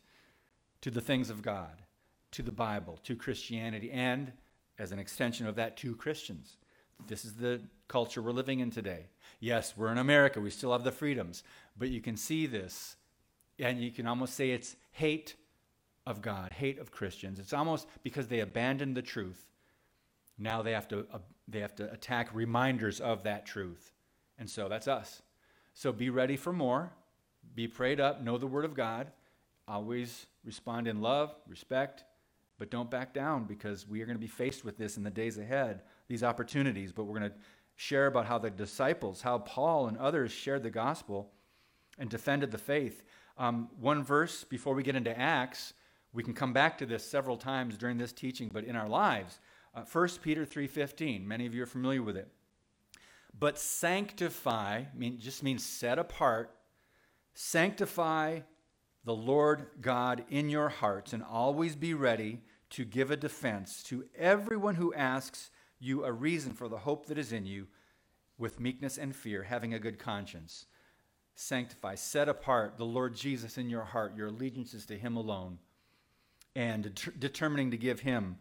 to 0.83 0.91
the 0.91 1.01
things 1.01 1.29
of 1.29 1.43
God, 1.43 1.83
to 2.31 2.43
the 2.43 2.53
Bible, 2.53 2.99
to 3.05 3.17
Christianity, 3.17 3.91
and 3.91 4.33
as 4.79 4.93
an 4.93 4.99
extension 4.99 5.47
of 5.47 5.57
that, 5.57 5.77
to 5.79 5.97
Christians. 5.97 6.57
This 7.07 7.25
is 7.25 7.35
the 7.35 7.61
culture 7.89 8.23
we're 8.23 8.33
living 8.33 8.61
in 8.61 8.71
today. 8.71 9.07
Yes, 9.41 9.75
we're 9.77 9.93
in 9.93 9.99
America, 9.99 10.41
we 10.41 10.51
still 10.51 10.73
have 10.73 10.85
the 10.85 10.93
freedoms, 10.93 11.43
but 11.77 11.91
you 11.91 12.01
can 12.01 12.17
see 12.17 12.47
this, 12.47 12.97
and 13.59 13.81
you 13.81 13.91
can 13.91 14.07
almost 14.07 14.35
say 14.35 14.51
it's 14.51 14.77
hate 14.93 15.35
of 16.07 16.23
God, 16.23 16.53
hate 16.53 16.79
of 16.79 16.91
Christians. 16.91 17.39
It's 17.39 17.53
almost 17.53 17.89
because 18.03 18.29
they 18.29 18.41
abandoned 18.41 18.97
the 18.97 19.03
truth. 19.03 19.49
Now 20.39 20.63
they 20.63 20.73
have 20.73 20.89
to 20.89 21.07
uh, 21.13 21.19
they 21.47 21.61
have 21.61 21.75
to 21.77 21.93
attack 21.93 22.31
reminders 22.35 23.01
of 23.01 23.25
that 23.25 23.47
truth. 23.47 23.93
And 24.39 24.49
so 24.49 24.69
that's 24.69 24.89
us. 24.89 25.23
So 25.75 25.93
be 25.93 26.11
ready 26.11 26.37
for 26.37 26.53
more. 26.53 26.93
Be 27.55 27.69
prayed 27.69 28.01
up, 28.01 28.23
know 28.23 28.39
the 28.39 28.47
word 28.47 28.65
of 28.65 28.75
God. 28.75 29.13
Always 29.69 30.27
respond 30.45 30.89
in 30.89 31.01
love, 31.01 31.35
respect, 31.47 32.05
but 32.59 32.71
don't 32.71 32.91
back 32.91 33.15
down 33.15 33.45
because 33.45 33.89
we 33.89 34.01
are 34.03 34.07
going 34.07 34.17
to 34.17 34.21
be 34.21 34.27
faced 34.27 34.65
with 34.65 34.77
this 34.77 34.97
in 34.97 35.03
the 35.03 35.11
days 35.11 35.39
ahead, 35.39 35.83
these 36.09 36.23
opportunities. 36.23 36.93
But 36.93 37.05
we're 37.05 37.19
going 37.19 37.31
to 37.31 37.37
share 37.77 38.07
about 38.07 38.27
how 38.27 38.39
the 38.39 38.51
disciples, 38.51 39.23
how 39.23 39.39
Paul 39.39 39.89
and 39.89 39.99
others 39.99 40.33
shared 40.33 40.63
the 40.63 40.71
gospel 40.71 41.31
and 41.99 42.09
defended 42.09 42.51
the 42.51 42.59
faith. 42.59 43.03
Um, 43.37 43.69
one 43.81 44.05
verse 44.05 44.45
before 44.45 44.75
we 44.75 44.83
get 44.83 44.97
into 44.97 45.17
Acts, 45.19 45.75
we 46.13 46.23
can 46.23 46.35
come 46.35 46.53
back 46.53 46.79
to 46.79 46.87
this 46.87 47.05
several 47.05 47.37
times 47.37 47.77
during 47.77 47.99
this 47.99 48.13
teaching, 48.13 48.51
but 48.53 48.65
in 48.65 48.77
our 48.77 48.89
lives, 48.89 49.41
uh, 49.75 49.85
1 49.85 50.23
Peter 50.23 50.45
3:15. 50.45 51.27
Many 51.27 51.47
of 51.47 51.55
you 51.55 51.63
are 51.65 51.67
familiar 51.67 52.03
with 52.03 52.17
it. 52.17 52.31
But 53.37 53.59
sanctify 53.59 54.85
mean, 54.95 55.19
just 55.19 55.43
means 55.43 55.67
set 55.67 55.99
apart. 55.99 56.57
Sanctify 57.35 58.41
the 59.05 59.15
Lord 59.15 59.67
God 59.81 60.25
in 60.29 60.49
your 60.49 60.69
hearts 60.69 61.13
and 61.13 61.23
always 61.23 61.75
be 61.75 61.95
ready 61.95 62.43
to 62.71 62.85
give 62.85 63.11
a 63.11 63.17
defense 63.17 63.83
to 63.85 64.05
everyone 64.17 64.77
who 64.77 64.95
asks 64.95 65.51
you 65.79 66.05
a 66.05 66.13
reason 66.13 66.53
for 66.53 66.69
the 66.69 66.79
hope 66.79 67.07
that 67.07 67.19
is 67.19 67.33
in 67.33 67.47
you 67.47 67.67
with 68.39 68.61
meekness 68.61 68.99
and 68.99 69.15
fear, 69.15 69.43
having 69.43 69.75
a 69.75 69.79
good 69.79 69.99
conscience. 69.99 70.67
Sanctify, 71.35 71.97
set 71.97 72.29
apart 72.29 72.77
the 72.77 72.85
Lord 72.85 73.15
Jesus 73.15 73.59
in 73.59 73.69
your 73.69 73.85
heart, 73.85 74.17
your 74.17 74.29
allegiances 74.29 74.87
to 74.87 74.99
Him 74.99 75.17
alone, 75.17 75.59
and 76.55 76.95
det- 76.95 77.19
determining 77.19 77.71
to 77.71 77.77
give 77.77 78.01
Him 78.01 78.37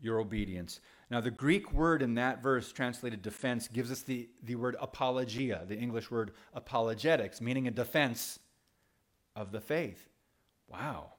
your 0.00 0.18
obedience. 0.18 0.80
Now, 1.10 1.20
the 1.20 1.30
Greek 1.30 1.72
word 1.72 2.02
in 2.02 2.14
that 2.14 2.42
verse, 2.42 2.72
translated 2.72 3.22
defense, 3.22 3.68
gives 3.68 3.90
us 3.90 4.02
the, 4.02 4.28
the 4.42 4.56
word 4.56 4.76
apologia, 4.80 5.64
the 5.66 5.76
English 5.76 6.10
word 6.10 6.32
apologetics, 6.54 7.40
meaning 7.40 7.68
a 7.68 7.70
defense 7.70 8.38
of 9.36 9.52
the 9.52 9.60
faith. 9.60 10.08
Wow. 10.68 11.12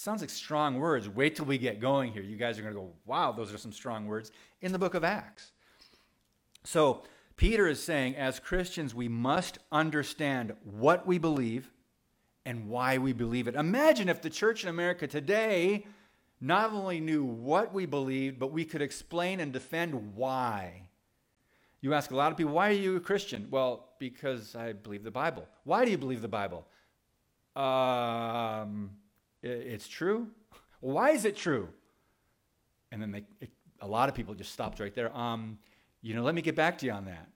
Sounds 0.00 0.22
like 0.22 0.30
strong 0.30 0.78
words. 0.78 1.10
Wait 1.10 1.36
till 1.36 1.44
we 1.44 1.58
get 1.58 1.78
going 1.78 2.10
here. 2.10 2.22
You 2.22 2.38
guys 2.38 2.58
are 2.58 2.62
going 2.62 2.72
to 2.72 2.80
go, 2.80 2.92
wow, 3.04 3.32
those 3.32 3.52
are 3.52 3.58
some 3.58 3.70
strong 3.70 4.06
words 4.06 4.32
in 4.62 4.72
the 4.72 4.78
book 4.78 4.94
of 4.94 5.04
Acts. 5.04 5.52
So, 6.64 7.02
Peter 7.36 7.68
is 7.68 7.82
saying, 7.82 8.16
as 8.16 8.38
Christians, 8.38 8.94
we 8.94 9.08
must 9.08 9.58
understand 9.70 10.54
what 10.64 11.06
we 11.06 11.18
believe 11.18 11.70
and 12.46 12.70
why 12.70 12.96
we 12.96 13.12
believe 13.12 13.46
it. 13.46 13.54
Imagine 13.54 14.08
if 14.08 14.22
the 14.22 14.30
church 14.30 14.62
in 14.62 14.70
America 14.70 15.06
today 15.06 15.84
not 16.40 16.72
only 16.72 16.98
knew 16.98 17.22
what 17.22 17.74
we 17.74 17.84
believed, 17.84 18.38
but 18.38 18.52
we 18.52 18.64
could 18.64 18.80
explain 18.80 19.38
and 19.38 19.52
defend 19.52 20.14
why. 20.14 20.84
You 21.82 21.92
ask 21.92 22.10
a 22.10 22.16
lot 22.16 22.32
of 22.32 22.38
people, 22.38 22.54
why 22.54 22.70
are 22.70 22.72
you 22.72 22.96
a 22.96 23.00
Christian? 23.00 23.48
Well, 23.50 23.90
because 23.98 24.56
I 24.56 24.72
believe 24.72 25.04
the 25.04 25.10
Bible. 25.10 25.46
Why 25.64 25.84
do 25.84 25.90
you 25.90 25.98
believe 25.98 26.22
the 26.22 26.28
Bible? 26.28 26.66
Um, 27.54 28.92
it's 29.42 29.88
true. 29.88 30.28
Why 30.80 31.10
is 31.10 31.24
it 31.24 31.36
true? 31.36 31.68
And 32.92 33.00
then 33.00 33.10
they, 33.10 33.24
it, 33.40 33.50
a 33.80 33.86
lot 33.86 34.08
of 34.08 34.14
people 34.14 34.34
just 34.34 34.52
stopped 34.52 34.80
right 34.80 34.94
there. 34.94 35.16
Um, 35.16 35.58
you 36.02 36.14
know, 36.14 36.22
let 36.22 36.34
me 36.34 36.42
get 36.42 36.56
back 36.56 36.78
to 36.78 36.86
you 36.86 36.92
on 36.92 37.04
that. 37.06 37.28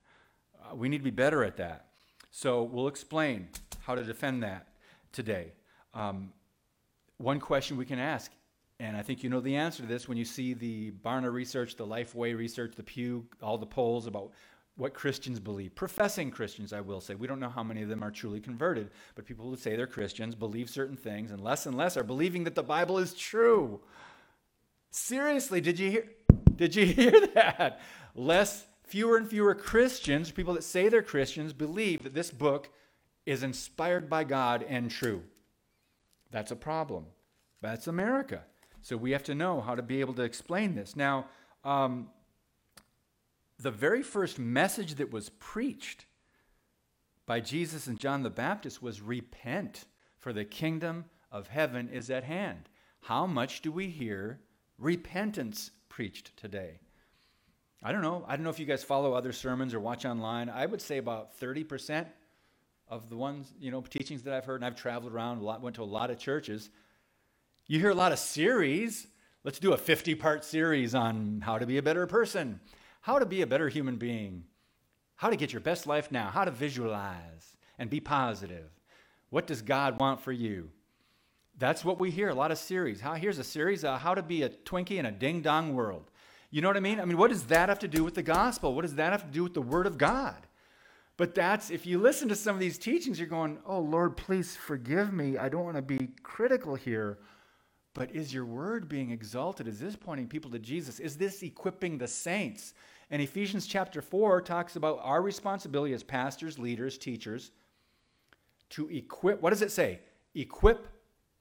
Uh, 0.62 0.76
we 0.76 0.90
need 0.90 1.00
to 1.00 1.04
be 1.04 1.12
better 1.12 1.44
at 1.44 1.58
that. 1.58 1.88
So 2.32 2.64
we'll 2.64 2.88
explain 2.88 3.50
how 3.82 3.96
to 3.96 4.04
defend 4.04 4.44
that 4.44 4.68
today. 5.12 5.54
Um, 5.94 6.32
one 7.18 7.40
question 7.40 7.78
we 7.78 7.86
can 7.86 8.00
ask 8.00 8.32
and 8.80 8.98
I 8.98 9.02
think 9.02 9.24
you 9.24 9.30
know 9.30 9.40
the 9.40 9.56
answer 9.56 9.82
to 9.82 9.88
this 9.88 10.10
when 10.10 10.18
you 10.18 10.26
see 10.26 10.54
the 10.54 10.92
Barna 10.92 11.32
research, 11.32 11.76
the 11.76 11.86
Lifeway 11.86 12.38
research, 12.38 12.76
the 12.76 12.84
Pew, 12.84 13.26
all 13.42 13.58
the 13.58 13.66
polls 13.66 14.08
about 14.08 14.32
what 14.76 14.94
Christians 14.94 15.40
believe. 15.40 15.76
Professing 15.76 16.32
Christians, 16.32 16.74
I 16.74 16.82
will 16.82 17.02
say. 17.02 17.16
We 17.16 17.28
don't 17.28 17.40
know 17.40 17.50
how 17.50 17.64
many 17.64 17.84
of 17.84 17.90
them 17.90 18.04
are 18.04 18.12
truly 18.12 18.40
converted, 18.40 18.90
but 19.16 19.26
people 19.26 19.48
who 19.48 19.56
say 19.56 19.76
they're 19.76 19.88
Christians 19.88 20.36
believe 20.36 20.70
certain 20.70 20.98
things, 20.98 21.32
and 21.32 21.42
less 21.42 21.66
and 21.66 21.78
less 21.78 21.96
are 21.96 22.04
believing 22.04 22.44
that 22.46 22.56
the 22.56 22.64
Bible 22.64 22.98
is 22.98 23.14
true. 23.14 23.82
Seriously, 24.90 25.62
did 25.62 25.80
you 25.80 25.92
hear? 25.92 26.06
Did 26.56 26.76
you 26.76 26.86
hear 26.88 27.28
that? 27.36 27.82
Less, 28.16 28.66
fewer 28.84 29.18
and 29.18 29.28
fewer 29.28 29.56
Christians, 29.56 30.32
people 30.32 30.54
that 30.56 30.64
say 30.64 30.90
they're 30.90 31.02
Christians, 31.04 31.54
believe 31.54 32.04
that 32.04 32.14
this 32.14 32.32
book 32.32 32.70
is 33.26 33.44
inspired 33.44 34.10
by 34.10 34.24
God 34.24 34.66
and 34.68 34.90
true. 34.90 35.24
That's 36.32 36.52
a 36.52 36.56
problem. 36.56 37.06
That's 37.62 37.88
America. 37.88 38.44
So 38.82 38.98
we 38.98 39.12
have 39.12 39.24
to 39.24 39.36
know 39.36 39.62
how 39.62 39.76
to 39.76 39.82
be 39.82 40.02
able 40.02 40.14
to 40.16 40.24
explain 40.24 40.76
this. 40.76 40.96
Now, 40.96 41.28
um, 41.64 42.10
the 43.64 43.72
very 43.72 44.04
first 44.04 44.38
message 44.38 44.96
that 44.96 45.12
was 45.12 45.30
preached 45.30 46.06
by 47.26 47.40
Jesus 47.40 47.88
and 47.88 47.98
John 47.98 48.22
the 48.22 48.30
Baptist 48.30 48.82
was 48.82 49.02
repent, 49.02 49.86
for 50.18 50.34
the 50.34 50.44
kingdom 50.44 51.06
of 51.32 51.48
heaven 51.48 51.90
is 51.90 52.10
at 52.10 52.26
hand. 52.26 52.70
How 53.02 53.26
much 53.26 53.62
do 53.62 53.72
we 53.72 53.88
hear 53.88 54.42
repentance 54.78 55.72
preached 55.88 56.36
today? 56.36 56.82
I 57.82 57.94
don't 57.94 58.02
know. 58.02 58.26
I 58.28 58.36
don't 58.36 58.44
know 58.44 58.50
if 58.50 58.60
you 58.60 58.66
guys 58.66 58.84
follow 58.84 59.14
other 59.14 59.32
sermons 59.32 59.74
or 59.74 59.80
watch 59.80 60.06
online. 60.06 60.50
I 60.50 60.66
would 60.66 60.82
say 60.82 60.98
about 60.98 61.40
30% 61.40 62.06
of 62.90 63.10
the 63.10 63.18
ones, 63.18 63.54
you 63.60 63.72
know, 63.72 63.82
teachings 63.82 64.24
that 64.24 64.34
I've 64.34 64.46
heard, 64.46 64.58
and 64.58 64.66
I've 64.66 64.76
traveled 64.76 65.14
around 65.14 65.40
a 65.40 65.44
lot, 65.44 65.62
went 65.62 65.78
to 65.78 65.84
a 65.84 65.86
lot 65.86 66.12
of 66.12 66.18
churches, 66.18 66.70
you 67.68 67.80
hear 67.80 67.92
a 67.92 67.96
lot 67.96 68.12
of 68.12 68.20
series. 68.20 69.08
Let's 69.46 69.60
do 69.60 69.72
a 69.72 69.78
50 69.78 70.16
part 70.16 70.44
series 70.44 70.94
on 70.94 71.42
how 71.44 71.58
to 71.58 71.66
be 71.66 71.78
a 71.78 71.82
better 71.82 72.06
person, 72.08 72.60
how 73.04 73.20
to 73.20 73.26
be 73.26 73.42
a 73.42 73.48
better 73.48 73.68
human 73.68 73.98
being, 73.98 74.46
how 75.18 75.30
to 75.30 75.36
get 75.36 75.52
your 75.52 75.60
best 75.60 75.86
life 75.86 76.10
now, 76.10 76.30
how 76.30 76.46
to 76.46 76.52
visualize 76.52 77.58
and 77.78 77.90
be 77.90 78.00
positive. 78.00 78.70
What 79.30 79.46
does 79.46 79.62
God 79.62 80.00
want 80.00 80.22
for 80.22 80.32
you? 80.32 80.70
That's 81.58 81.84
what 81.84 82.00
we 82.00 82.12
hear 82.12 82.30
a 82.30 82.34
lot 82.34 82.52
of 82.52 82.58
series. 82.58 83.02
How, 83.02 83.16
here's 83.16 83.40
a 83.40 83.44
series 83.44 83.82
How 83.82 84.16
to 84.16 84.24
Be 84.24 84.44
a 84.44 84.50
Twinkie 84.50 85.00
in 85.00 85.06
a 85.06 85.12
Ding 85.12 85.42
Dong 85.42 85.76
World. 85.76 86.12
You 86.50 86.62
know 86.62 86.70
what 86.70 86.78
I 86.78 86.80
mean? 86.80 87.02
I 87.02 87.04
mean, 87.04 87.18
what 87.18 87.30
does 87.30 87.44
that 87.48 87.68
have 87.68 87.80
to 87.80 87.90
do 87.90 88.06
with 88.06 88.14
the 88.16 88.24
gospel? 88.24 88.74
What 88.74 88.84
does 88.84 88.96
that 88.96 89.12
have 89.12 89.26
to 89.26 89.32
do 89.32 89.44
with 89.44 89.54
the 89.54 89.62
Word 89.62 89.86
of 89.86 89.98
God? 89.98 90.48
But 91.18 91.36
that's, 91.36 91.72
if 91.72 91.86
you 91.86 92.00
listen 92.00 92.30
to 92.30 92.36
some 92.36 92.56
of 92.56 92.62
these 92.62 92.78
teachings, 92.78 93.20
you're 93.20 93.28
going, 93.28 93.58
oh, 93.66 93.80
Lord, 93.80 94.16
please 94.16 94.56
forgive 94.56 95.12
me. 95.12 95.38
I 95.38 95.50
don't 95.50 95.66
want 95.66 95.76
to 95.76 95.82
be 95.82 96.08
critical 96.24 96.76
here. 96.76 97.20
But 97.94 98.16
is 98.16 98.34
your 98.34 98.46
word 98.46 98.90
being 98.90 99.12
exalted? 99.12 99.68
Is 99.68 99.80
this 99.80 99.96
pointing 99.96 100.28
people 100.28 100.50
to 100.52 100.60
Jesus? 100.60 101.00
Is 101.00 101.18
this 101.18 101.44
equipping 101.44 101.98
the 101.98 102.08
saints? 102.08 102.74
And 103.12 103.22
Ephesians 103.22 103.68
chapter 103.68 104.02
4 104.02 104.42
talks 104.42 104.76
about 104.76 105.00
our 105.04 105.22
responsibility 105.22 105.94
as 105.94 106.04
pastors, 106.04 106.58
leaders, 106.58 106.98
teachers 106.98 107.52
to 108.72 108.90
equip. 108.90 109.42
What 109.42 109.52
does 109.52 109.62
it 109.62 109.72
say? 109.72 110.00
Equip 110.34 110.88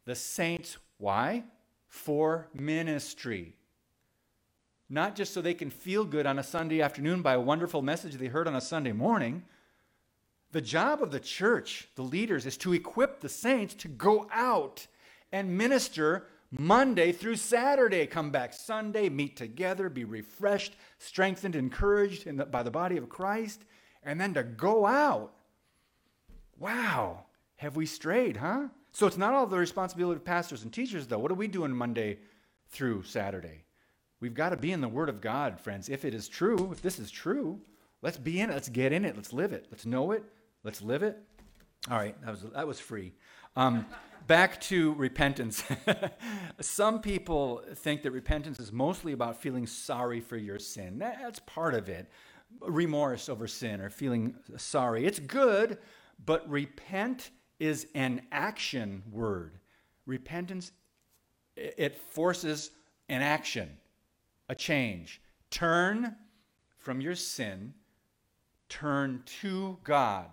the 0.04 0.14
saints. 0.14 0.76
Why? 0.99 1.45
For 1.88 2.49
ministry. 2.54 3.54
Not 4.88 5.16
just 5.16 5.33
so 5.33 5.40
they 5.40 5.54
can 5.54 5.71
feel 5.71 6.04
good 6.04 6.26
on 6.26 6.38
a 6.38 6.42
Sunday 6.42 6.83
afternoon 6.83 7.23
by 7.23 7.35
a 7.35 7.40
wonderful 7.40 7.81
message 7.81 8.14
they 8.14 8.26
heard 8.26 8.47
on 8.47 8.54
a 8.54 8.61
Sunday 8.61 8.92
morning. 8.92 9.45
The 10.50 10.61
job 10.61 11.02
of 11.02 11.11
the 11.11 11.21
church, 11.21 11.88
the 11.95 12.02
leaders, 12.02 12.45
is 12.45 12.59
to 12.59 12.75
equip 12.75 13.21
the 13.21 13.28
saints 13.31 13.73
to 13.76 13.88
go 13.88 14.28
out 14.31 14.87
and 15.33 15.57
minister 15.57 16.26
Monday 16.52 17.12
through 17.12 17.37
Saturday, 17.37 18.06
come 18.06 18.30
back 18.30 18.52
Sunday, 18.52 19.09
meet 19.09 19.37
together, 19.37 19.88
be 19.88 20.04
refreshed, 20.04 20.76
strengthened, 20.99 21.56
encouraged 21.56 22.26
the, 22.26 22.44
by 22.44 22.62
the 22.62 22.71
body 22.71 22.97
of 22.99 23.09
Christ, 23.09 23.64
and 24.02 24.21
then 24.21 24.35
to 24.35 24.42
go 24.42 24.87
out 24.87 25.32
Wow, 26.62 27.25
have 27.56 27.75
we 27.75 27.87
strayed, 27.87 28.37
huh? 28.37 28.68
So 28.92 29.09
it's 29.09 29.16
not 29.16 29.35
all 29.35 29.49
the 29.49 29.59
responsibility 29.59 30.18
of 30.18 30.25
pastors 30.25 30.62
and 30.62 30.73
teachers, 30.73 31.09
though. 31.09 31.18
What 31.18 31.32
are 31.32 31.35
we 31.35 31.49
doing 31.49 31.73
Monday 31.73 32.18
through 32.68 33.02
Saturday? 33.02 33.64
We've 34.21 34.32
got 34.32 34.50
to 34.50 34.56
be 34.56 34.71
in 34.71 34.80
the 34.80 34.87
Word 34.87 35.09
of 35.09 35.21
God, 35.21 35.59
friends. 35.59 35.88
If 35.88 36.04
it 36.04 36.14
is 36.14 36.28
true, 36.28 36.71
if 36.71 36.80
this 36.80 37.00
is 37.00 37.11
true, 37.11 37.61
let's 38.00 38.16
be 38.16 38.38
in 38.38 38.49
it. 38.49 38.52
Let's 38.52 38.68
get 38.68 38.92
in 38.92 39.04
it. 39.04 39.16
Let's 39.16 39.32
live 39.32 39.52
it. 39.52 39.66
Let's 39.73 39.85
know 39.87 40.12
it. 40.12 40.23
Let's 40.62 40.82
live 40.82 41.02
it. 41.02 41.18
All 41.90 41.97
right, 41.97 42.14
that 42.25 42.30
was, 42.30 42.42
that 42.42 42.68
was 42.68 42.78
free. 42.78 43.12
Um, 43.56 43.85
back 44.26 44.61
to 44.62 44.95
repentance. 44.95 45.64
Some 46.61 47.00
people 47.00 47.62
think 47.75 48.02
that 48.02 48.11
repentance 48.12 48.61
is 48.61 48.73
mostly 48.73 49.12
about 49.12 49.41
feeling 49.41 49.67
sorry 49.67 50.21
for 50.21 50.37
your 50.37 50.59
sin. 50.59 50.99
That's 50.99 51.41
part 51.41 51.75
of 51.75 51.88
it. 51.88 52.09
Remorse 52.61 53.29
over 53.29 53.47
sin 53.47 53.81
or 53.81 53.91
feeling 53.91 54.35
sorry. 54.57 55.07
It's 55.07 55.19
good, 55.19 55.79
but 56.25 56.49
repent 56.49 57.31
is 57.59 57.87
an 57.95 58.23
action 58.31 59.02
word. 59.11 59.59
Repentance, 60.07 60.73
it 61.57 61.97
forces 61.97 62.71
an 63.09 63.23
action, 63.23 63.71
a 64.49 64.55
change. 64.55 65.21
Turn 65.50 66.17
from 66.79 67.00
your 67.00 67.14
sin, 67.14 67.75
turn 68.69 69.23
to 69.41 69.79
God. 69.85 70.26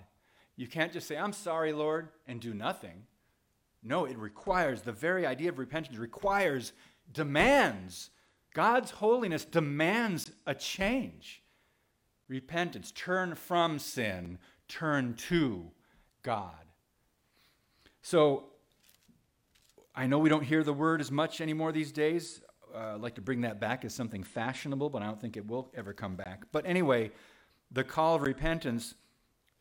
You 0.56 0.68
can't 0.68 0.92
just 0.92 1.08
say, 1.08 1.18
I'm 1.18 1.34
sorry, 1.34 1.72
Lord, 1.72 2.10
and 2.28 2.42
do 2.42 2.54
nothing. 2.54 3.04
No, 3.82 4.06
it 4.06 4.18
requires, 4.18 4.82
the 4.82 4.92
very 4.92 5.26
idea 5.26 5.50
of 5.50 5.58
repentance 5.58 5.98
requires, 5.98 6.74
demands, 7.12 8.10
God's 8.54 8.92
holiness 8.92 9.46
demands 9.46 10.32
a 10.46 10.54
change. 10.54 11.42
Repentance, 12.28 12.92
turn 12.92 13.36
from 13.36 13.80
sin, 13.80 14.38
turn 14.68 15.14
to 15.30 15.72
God. 16.24 16.66
So, 18.02 18.46
I 19.96 20.08
know 20.08 20.20
we 20.20 20.30
don't 20.30 20.44
hear 20.44 20.64
the 20.64 20.74
word 20.74 21.02
as 21.02 21.12
much 21.12 21.42
anymore 21.42 21.72
these 21.72 21.92
days. 21.92 22.42
Uh, 22.74 22.96
I'd 22.96 23.02
like 23.02 23.16
to 23.16 23.22
bring 23.22 23.42
that 23.42 23.60
back 23.60 23.84
as 23.84 23.94
something 23.94 24.24
fashionable, 24.24 24.90
but 24.90 25.02
I 25.02 25.06
don't 25.06 25.20
think 25.20 25.38
it 25.38 25.48
will 25.48 25.72
ever 25.76 25.94
come 25.94 26.16
back. 26.16 26.44
But 26.52 26.66
anyway, 26.66 27.12
the 27.72 27.84
call 27.84 28.16
of 28.16 28.22
repentance 28.22 28.96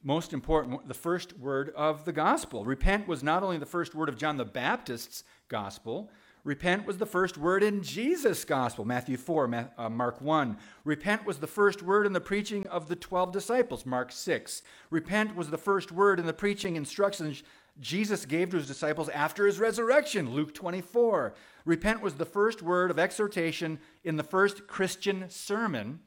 most 0.02 0.32
important, 0.32 0.86
the 0.86 0.94
first 0.94 1.38
word 1.38 1.72
of 1.76 2.04
the 2.04 2.12
gospel. 2.12 2.64
Repent 2.64 3.08
was 3.08 3.22
not 3.22 3.42
only 3.42 3.58
the 3.58 3.66
first 3.66 3.94
word 3.94 4.08
of 4.08 4.16
John 4.16 4.36
the 4.36 4.44
Baptist's 4.44 5.24
gospel, 5.48 6.10
repent 6.44 6.86
was 6.86 6.98
the 6.98 7.06
first 7.06 7.36
word 7.36 7.62
in 7.62 7.82
Jesus' 7.82 8.44
gospel, 8.44 8.84
Matthew 8.84 9.16
4, 9.16 9.70
uh, 9.76 9.88
Mark 9.90 10.20
1. 10.20 10.56
Repent 10.84 11.26
was 11.26 11.38
the 11.38 11.46
first 11.46 11.82
word 11.82 12.06
in 12.06 12.12
the 12.12 12.20
preaching 12.20 12.66
of 12.68 12.88
the 12.88 12.96
12 12.96 13.32
disciples, 13.32 13.84
Mark 13.84 14.12
6. 14.12 14.62
Repent 14.90 15.34
was 15.34 15.50
the 15.50 15.58
first 15.58 15.90
word 15.90 16.20
in 16.20 16.26
the 16.26 16.32
preaching 16.32 16.76
instructions 16.76 17.42
Jesus 17.80 18.26
gave 18.26 18.50
to 18.50 18.56
his 18.56 18.66
disciples 18.66 19.08
after 19.10 19.46
his 19.46 19.60
resurrection, 19.60 20.32
Luke 20.32 20.52
24. 20.52 21.34
Repent 21.64 22.00
was 22.00 22.14
the 22.14 22.24
first 22.24 22.62
word 22.62 22.90
of 22.90 22.98
exhortation 22.98 23.78
in 24.02 24.16
the 24.16 24.24
first 24.24 24.66
Christian 24.66 25.28
sermon 25.28 26.00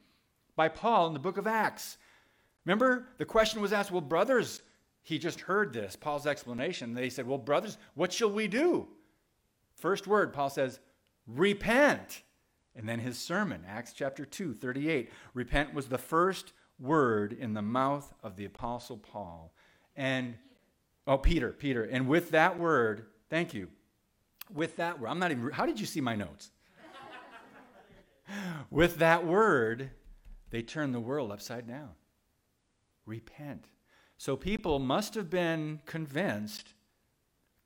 by 0.54 0.68
Paul 0.68 1.06
in 1.06 1.12
the 1.14 1.18
book 1.18 1.38
of 1.38 1.46
Acts. 1.46 1.96
Remember, 2.64 3.08
the 3.18 3.24
question 3.24 3.60
was 3.60 3.72
asked, 3.72 3.90
Well, 3.90 4.00
brothers, 4.00 4.62
he 5.02 5.18
just 5.18 5.40
heard 5.40 5.72
this, 5.72 5.96
Paul's 5.96 6.26
explanation. 6.26 6.94
They 6.94 7.10
said, 7.10 7.26
Well, 7.26 7.38
brothers, 7.38 7.76
what 7.94 8.12
shall 8.12 8.30
we 8.30 8.46
do? 8.46 8.88
First 9.74 10.06
word, 10.06 10.32
Paul 10.32 10.50
says, 10.50 10.78
Repent. 11.26 12.22
And 12.74 12.88
then 12.88 13.00
his 13.00 13.18
sermon, 13.18 13.64
Acts 13.68 13.92
chapter 13.92 14.24
2, 14.24 14.54
38. 14.54 15.10
Repent 15.34 15.74
was 15.74 15.88
the 15.88 15.98
first 15.98 16.52
word 16.78 17.32
in 17.32 17.52
the 17.52 17.62
mouth 17.62 18.14
of 18.22 18.36
the 18.36 18.46
Apostle 18.46 18.96
Paul. 18.96 19.52
And, 19.94 20.36
oh, 21.06 21.18
Peter, 21.18 21.52
Peter. 21.52 21.84
And 21.84 22.08
with 22.08 22.30
that 22.30 22.58
word, 22.58 23.06
thank 23.28 23.52
you. 23.52 23.68
With 24.54 24.76
that 24.76 25.00
word, 25.00 25.08
I'm 25.08 25.18
not 25.18 25.32
even, 25.32 25.50
how 25.50 25.66
did 25.66 25.78
you 25.78 25.84
see 25.84 26.00
my 26.00 26.16
notes? 26.16 26.50
with 28.70 28.96
that 28.98 29.26
word, 29.26 29.90
they 30.50 30.62
turned 30.62 30.94
the 30.94 31.00
world 31.00 31.30
upside 31.30 31.66
down 31.66 31.90
repent. 33.06 33.66
So 34.18 34.36
people 34.36 34.78
must 34.78 35.14
have 35.14 35.30
been 35.30 35.80
convinced, 35.86 36.74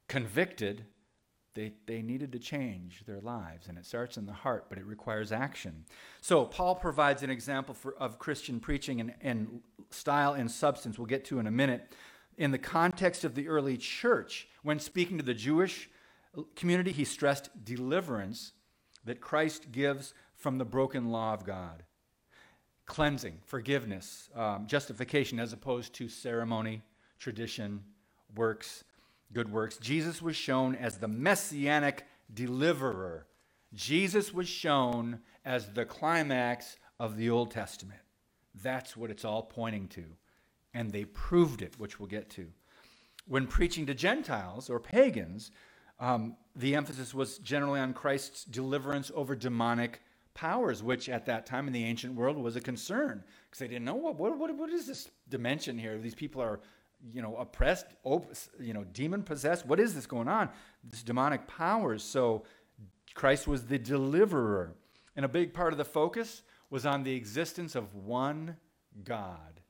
convicted, 0.09 0.87
they, 1.55 1.73
they 1.87 2.03
needed 2.03 2.33
to 2.33 2.39
change 2.39 3.03
their 3.07 3.21
lives. 3.21 3.67
And 3.67 3.79
it 3.79 3.87
starts 3.87 4.17
in 4.17 4.27
the 4.27 4.33
heart, 4.33 4.67
but 4.69 4.79
it 4.79 4.85
requires 4.85 5.33
action. 5.33 5.87
So 6.21 6.45
Paul 6.45 6.75
provides 6.75 7.23
an 7.23 7.31
example 7.31 7.75
for, 7.75 7.95
of 7.95 8.19
Christian 8.19 8.61
preaching 8.61 9.01
and, 9.01 9.15
and 9.23 9.61
style 9.91 10.35
and 10.35 10.51
substance, 10.51 10.99
we'll 10.99 11.07
get 11.07 11.25
to 11.27 11.39
in 11.39 11.47
a 11.47 11.51
minute. 11.51 11.95
In 12.37 12.51
the 12.51 12.59
context 12.59 13.25
of 13.25 13.35
the 13.35 13.49
early 13.49 13.79
church, 13.79 14.49
when 14.63 14.79
speaking 14.79 15.17
to 15.17 15.25
the 15.25 15.35
Jewish 15.35 15.89
community, 16.55 16.93
he 16.93 17.05
stressed 17.05 17.65
deliverance 17.65 18.53
that 19.07 19.23
Christ 19.23 19.73
gives 19.73 20.13
from 20.35 20.59
the 20.59 20.67
broken 20.67 21.11
law 21.11 21.33
of 21.33 21.47
God 21.47 21.85
cleansing, 22.87 23.39
forgiveness, 23.45 24.31
um, 24.35 24.67
justification, 24.67 25.39
as 25.39 25.53
opposed 25.53 25.93
to 25.95 26.09
ceremony, 26.09 26.83
tradition, 27.19 27.83
works, 28.35 28.85
good 29.33 29.51
works. 29.51 29.77
Jesus 29.79 30.23
was 30.23 30.37
shown 30.37 30.75
as 30.77 30.99
the 30.99 31.09
messianic 31.09 32.07
deliverer. 32.33 33.27
Jesus 33.75 34.33
was 34.33 34.49
shown 34.49 35.21
as 35.45 35.73
the 35.73 35.85
climax 35.85 36.77
of 36.99 37.17
the 37.17 37.29
Old 37.31 37.51
Testament. 37.51 38.01
That's 38.63 38.97
what 38.97 39.11
it's 39.11 39.25
all 39.25 39.43
pointing 39.43 39.89
to. 39.89 40.05
And 40.73 40.91
they 40.91 41.05
proved 41.05 41.63
it, 41.63 41.79
which 41.79 41.99
we'll 41.99 42.09
get 42.09 42.31
to. 42.31 42.47
When 43.27 43.47
preaching 43.47 43.87
to 43.87 43.95
Gentiles 43.95 44.71
or 44.71 44.79
pagans, 44.79 45.51
um, 45.99 46.37
the 46.55 46.75
emphasis 46.75 47.13
was 47.13 47.39
generally 47.39 47.81
on 47.81 47.93
Christ's 47.93 48.45
deliverance 48.45 49.11
over 49.15 49.35
demonic 49.35 50.01
powers, 50.37 50.83
which 50.83 51.09
at 51.09 51.25
that 51.27 51.47
time 51.47 51.67
in 51.67 51.73
the 51.73 51.83
ancient 51.83 52.15
world 52.15 52.37
was 52.37 52.55
a 52.55 52.61
concern 52.61 53.25
because 53.47 53.59
they 53.59 53.67
didn't 53.67 53.87
know 53.87 53.95
what, 53.95 54.17
what, 54.17 54.39
what, 54.39 54.55
what 54.55 54.71
is 54.71 54.87
this 54.87 55.09
dimension 55.29 55.79
here? 55.79 55.99
These 55.99 56.15
people 56.15 56.43
are, 56.43 56.61
you 57.11 57.23
know, 57.23 57.35
oppressed, 57.37 57.87
op- 58.05 58.33
you 58.61 58.75
know, 58.75 58.85
demon 58.85 59.23
possessed. 59.23 59.67
What 59.67 59.81
is 59.81 59.95
this 59.95 60.07
going 60.07 60.29
on? 60.29 60.51
This 60.85 61.03
demonic 61.03 61.49
powers. 61.49 62.05
So 62.05 62.45
Christ 63.15 63.49
was 63.49 63.65
the 63.65 63.79
deliverer. 63.79 64.75
And 65.17 65.25
a 65.25 65.29
big 65.29 65.55
part 65.55 65.73
of 65.73 65.79
the 65.79 65.85
focus 65.85 66.43
was 66.69 66.85
on 66.85 67.03
the 67.03 67.15
existence 67.15 67.75
of 67.75 67.95
one 67.95 68.57
God 69.03 69.61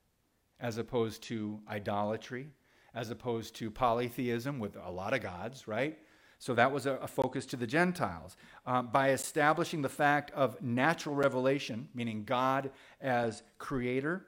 as 0.59 0.77
opposed 0.77 1.23
to 1.23 1.59
idolatry, 1.69 2.49
as 2.93 3.09
opposed 3.09 3.55
to 3.55 3.71
polytheism 3.71 4.59
with 4.59 4.75
a 4.75 4.91
lot 4.91 5.13
of 5.13 5.21
gods, 5.21 5.67
right? 5.67 5.97
So 6.39 6.53
that 6.53 6.71
was 6.71 6.85
a, 6.85 6.93
a 6.95 7.07
focus 7.07 7.45
to 7.47 7.55
the 7.55 7.67
Gentiles. 7.67 8.37
Um, 8.65 8.89
by 8.91 9.09
establishing 9.09 9.81
the 9.81 9.89
fact 9.89 10.31
of 10.31 10.61
natural 10.61 11.15
revelation, 11.15 11.89
meaning 11.93 12.23
God 12.23 12.71
as 13.01 13.43
creator 13.57 14.25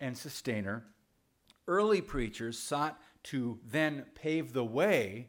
and 0.00 0.16
sustainer, 0.16 0.84
early 1.68 2.00
preachers 2.00 2.58
sought 2.58 3.00
to 3.24 3.58
then 3.66 4.04
pave 4.14 4.52
the 4.52 4.64
way 4.64 5.28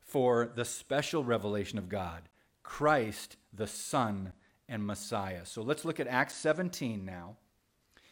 for 0.00 0.50
the 0.54 0.64
special 0.64 1.22
revelation 1.22 1.78
of 1.78 1.88
God, 1.88 2.22
Christ, 2.62 3.36
the 3.52 3.66
Son 3.66 4.32
and 4.68 4.84
Messiah. 4.84 5.44
So 5.44 5.62
let's 5.62 5.84
look 5.84 6.00
at 6.00 6.06
Acts 6.06 6.34
17 6.34 7.04
now. 7.04 7.36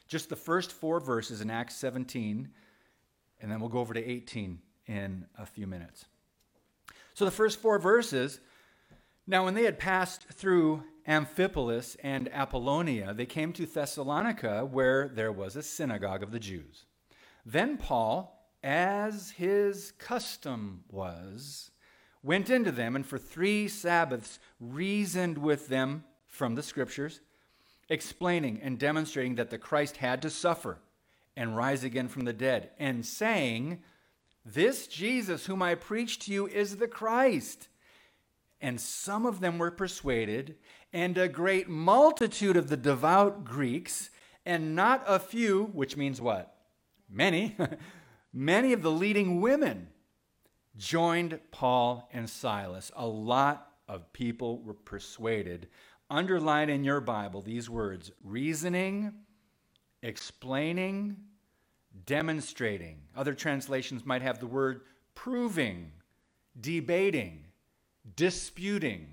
Just 0.06 0.28
the 0.28 0.36
first 0.36 0.70
four 0.70 1.00
verses 1.00 1.40
in 1.40 1.50
Acts 1.50 1.76
17, 1.76 2.48
and 3.40 3.50
then 3.50 3.60
we'll 3.60 3.70
go 3.70 3.78
over 3.78 3.94
to 3.94 4.04
18 4.04 4.60
in 4.86 5.24
a 5.38 5.46
few 5.46 5.66
minutes. 5.66 6.04
So 7.14 7.24
the 7.24 7.30
first 7.30 7.60
four 7.60 7.78
verses 7.78 8.40
now, 9.26 9.46
when 9.46 9.54
they 9.54 9.64
had 9.64 9.78
passed 9.78 10.24
through 10.24 10.84
Amphipolis 11.08 11.96
and 12.02 12.30
Apollonia, 12.30 13.14
they 13.14 13.24
came 13.24 13.54
to 13.54 13.64
Thessalonica, 13.64 14.66
where 14.66 15.08
there 15.08 15.32
was 15.32 15.56
a 15.56 15.62
synagogue 15.62 16.22
of 16.22 16.30
the 16.30 16.38
Jews. 16.38 16.84
Then 17.46 17.78
Paul, 17.78 18.46
as 18.62 19.30
his 19.30 19.92
custom 19.92 20.84
was, 20.90 21.70
went 22.22 22.50
into 22.50 22.70
them 22.70 22.96
and 22.96 23.06
for 23.06 23.18
three 23.18 23.66
Sabbaths 23.66 24.38
reasoned 24.60 25.38
with 25.38 25.68
them 25.68 26.04
from 26.26 26.54
the 26.54 26.62
Scriptures, 26.62 27.20
explaining 27.88 28.60
and 28.62 28.78
demonstrating 28.78 29.36
that 29.36 29.48
the 29.48 29.58
Christ 29.58 29.98
had 29.98 30.20
to 30.20 30.28
suffer 30.28 30.80
and 31.34 31.56
rise 31.56 31.82
again 31.82 32.08
from 32.08 32.24
the 32.24 32.32
dead, 32.32 32.70
and 32.78 33.04
saying, 33.04 33.82
this 34.44 34.86
Jesus, 34.86 35.46
whom 35.46 35.62
I 35.62 35.74
preach 35.74 36.18
to 36.20 36.32
you, 36.32 36.46
is 36.46 36.76
the 36.76 36.88
Christ. 36.88 37.68
And 38.60 38.80
some 38.80 39.26
of 39.26 39.40
them 39.40 39.58
were 39.58 39.70
persuaded, 39.70 40.56
and 40.92 41.16
a 41.16 41.28
great 41.28 41.68
multitude 41.68 42.56
of 42.56 42.68
the 42.68 42.76
devout 42.76 43.44
Greeks, 43.44 44.10
and 44.44 44.74
not 44.76 45.02
a 45.06 45.18
few, 45.18 45.64
which 45.72 45.96
means 45.96 46.20
what? 46.20 46.54
Many, 47.08 47.56
many 48.32 48.72
of 48.72 48.82
the 48.82 48.90
leading 48.90 49.40
women 49.40 49.88
joined 50.76 51.38
Paul 51.50 52.08
and 52.12 52.28
Silas. 52.28 52.90
A 52.96 53.06
lot 53.06 53.70
of 53.88 54.12
people 54.12 54.62
were 54.62 54.74
persuaded. 54.74 55.68
Underline 56.10 56.68
in 56.68 56.84
your 56.84 57.00
Bible 57.00 57.42
these 57.42 57.70
words 57.70 58.12
reasoning, 58.22 59.12
explaining, 60.02 61.16
demonstrating. 62.06 62.98
Other 63.16 63.34
translations 63.34 64.04
might 64.04 64.22
have 64.22 64.38
the 64.38 64.46
word 64.46 64.82
proving, 65.14 65.92
debating, 66.60 67.44
disputing. 68.16 69.08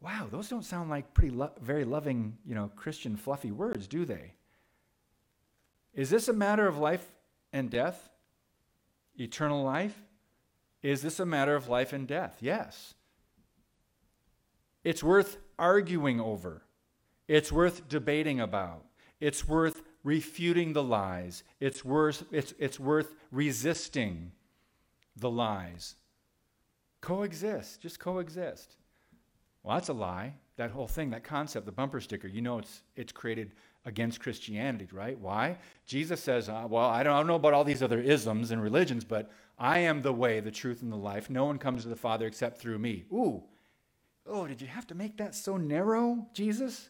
Wow, 0.00 0.28
those 0.30 0.48
don't 0.48 0.64
sound 0.64 0.90
like 0.90 1.14
pretty 1.14 1.34
lo- 1.34 1.52
very 1.60 1.84
loving, 1.84 2.38
you 2.46 2.54
know, 2.54 2.70
Christian 2.76 3.16
fluffy 3.16 3.50
words, 3.50 3.88
do 3.88 4.04
they? 4.04 4.34
Is 5.94 6.10
this 6.10 6.28
a 6.28 6.32
matter 6.32 6.68
of 6.68 6.78
life 6.78 7.04
and 7.52 7.70
death? 7.70 8.08
Eternal 9.18 9.64
life? 9.64 9.98
Is 10.82 11.02
this 11.02 11.18
a 11.18 11.26
matter 11.26 11.56
of 11.56 11.68
life 11.68 11.92
and 11.92 12.06
death? 12.06 12.36
Yes. 12.40 12.94
It's 14.84 15.02
worth 15.02 15.38
arguing 15.58 16.20
over. 16.20 16.62
It's 17.26 17.50
worth 17.50 17.88
debating 17.88 18.40
about. 18.40 18.84
It's 19.20 19.46
worth 19.48 19.82
refuting 20.08 20.72
the 20.72 20.82
lies. 20.82 21.42
It's 21.60 21.84
worth, 21.84 22.24
it's, 22.32 22.54
it's 22.58 22.80
worth 22.80 23.14
resisting 23.30 24.32
the 25.14 25.30
lies. 25.30 25.96
Coexist, 27.02 27.82
just 27.82 28.00
coexist. 28.00 28.76
Well, 29.62 29.76
that's 29.76 29.90
a 29.90 29.92
lie. 29.92 30.32
That 30.56 30.70
whole 30.70 30.88
thing, 30.88 31.10
that 31.10 31.24
concept, 31.24 31.66
the 31.66 31.72
bumper 31.72 32.00
sticker, 32.00 32.26
you 32.26 32.40
know 32.40 32.58
it's, 32.58 32.82
it's 32.96 33.12
created 33.12 33.52
against 33.84 34.20
Christianity, 34.20 34.88
right? 34.92 35.18
Why? 35.18 35.58
Jesus 35.86 36.22
says, 36.22 36.48
uh, 36.48 36.66
Well, 36.68 36.88
I 36.88 37.02
don't, 37.02 37.12
I 37.12 37.18
don't 37.18 37.26
know 37.26 37.34
about 37.34 37.52
all 37.52 37.64
these 37.64 37.82
other 37.82 38.00
isms 38.00 38.50
and 38.50 38.62
religions, 38.62 39.04
but 39.04 39.30
I 39.58 39.80
am 39.80 40.00
the 40.00 40.12
way, 40.12 40.40
the 40.40 40.50
truth, 40.50 40.80
and 40.80 40.90
the 40.90 40.96
life. 40.96 41.28
No 41.28 41.44
one 41.44 41.58
comes 41.58 41.82
to 41.82 41.88
the 41.90 41.96
Father 41.96 42.26
except 42.26 42.58
through 42.58 42.78
me. 42.78 43.04
Ooh. 43.12 43.42
Oh, 44.26 44.46
did 44.46 44.62
you 44.62 44.68
have 44.68 44.86
to 44.86 44.94
make 44.94 45.18
that 45.18 45.34
so 45.34 45.58
narrow, 45.58 46.26
Jesus? 46.32 46.88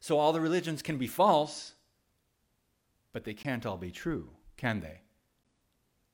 So 0.00 0.18
all 0.18 0.32
the 0.32 0.40
religions 0.40 0.82
can 0.82 0.96
be 0.96 1.06
false, 1.06 1.74
but 3.12 3.24
they 3.24 3.34
can't 3.34 3.66
all 3.66 3.76
be 3.76 3.90
true, 3.90 4.30
can 4.56 4.80
they? 4.80 5.00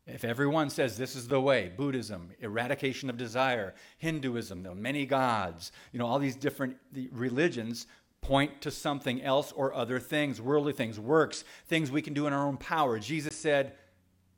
If 0.07 0.25
everyone 0.25 0.69
says 0.69 0.97
this 0.97 1.17
is 1.17 1.29
the 1.29 1.41
way, 1.41 1.73
Buddhism, 1.75 2.31
eradication 2.41 3.09
of 3.09 3.17
desire, 3.17 3.75
Hinduism, 3.99 4.63
the 4.63 4.75
many 4.75 5.07
gods, 5.07 5.73
you 5.93 5.99
know, 5.99 6.07
all 6.07 6.19
these 6.19 6.37
different 6.37 6.77
religions 7.11 7.87
point 8.21 8.61
to 8.63 8.71
something 8.71 9.23
else 9.23 9.53
or 9.53 9.75
other 9.75 9.99
things, 9.99 10.41
worldly 10.41 10.73
things, 10.73 11.01
works, 11.01 11.45
things 11.67 11.91
we 11.91 12.03
can 12.03 12.15
do 12.15 12.27
in 12.27 12.33
our 12.33 12.47
own 12.47 12.57
power. 12.57 12.99
Jesus 12.99 13.37
said, 13.37 13.75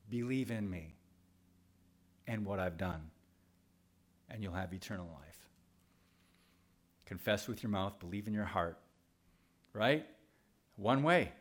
Believe 0.08 0.52
in 0.52 0.70
me 0.70 0.94
and 2.28 2.44
what 2.44 2.60
I've 2.60 2.78
done, 2.78 3.10
and 4.30 4.42
you'll 4.42 4.52
have 4.52 4.72
eternal 4.72 5.06
life. 5.06 5.48
Confess 7.06 7.48
with 7.48 7.62
your 7.62 7.70
mouth, 7.70 7.98
believe 7.98 8.28
in 8.28 8.34
your 8.34 8.44
heart. 8.44 8.78
Right? 9.76 10.06
One 10.76 11.02
way. 11.02 11.32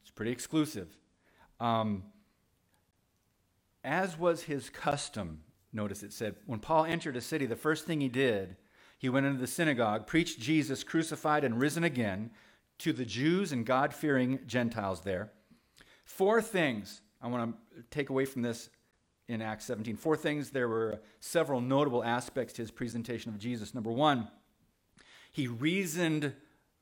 It's 0.00 0.10
pretty 0.10 0.32
exclusive. 0.32 0.88
Um, 1.60 2.04
as 3.84 4.18
was 4.18 4.44
his 4.44 4.70
custom, 4.70 5.42
notice 5.74 6.02
it 6.02 6.14
said, 6.14 6.36
when 6.46 6.58
Paul 6.58 6.86
entered 6.86 7.16
a 7.16 7.20
city, 7.20 7.44
the 7.44 7.54
first 7.54 7.84
thing 7.84 8.00
he 8.00 8.08
did, 8.08 8.56
he 8.98 9.10
went 9.10 9.26
into 9.26 9.38
the 9.38 9.46
synagogue, 9.46 10.06
preached 10.06 10.40
Jesus 10.40 10.82
crucified 10.82 11.44
and 11.44 11.60
risen 11.60 11.84
again 11.84 12.30
to 12.78 12.94
the 12.94 13.04
Jews 13.04 13.52
and 13.52 13.66
God 13.66 13.92
fearing 13.92 14.40
Gentiles 14.46 15.02
there. 15.02 15.32
Four 16.06 16.40
things 16.40 17.02
I 17.20 17.28
want 17.28 17.54
to 17.74 17.82
take 17.90 18.08
away 18.08 18.24
from 18.24 18.40
this 18.40 18.70
in 19.28 19.42
Acts 19.42 19.66
17. 19.66 19.96
Four 19.96 20.16
things. 20.16 20.50
There 20.50 20.68
were 20.68 21.00
several 21.20 21.60
notable 21.60 22.02
aspects 22.02 22.54
to 22.54 22.62
his 22.62 22.70
presentation 22.70 23.32
of 23.32 23.38
Jesus. 23.38 23.74
Number 23.74 23.90
one, 23.90 24.28
he 25.30 25.46
reasoned 25.46 26.32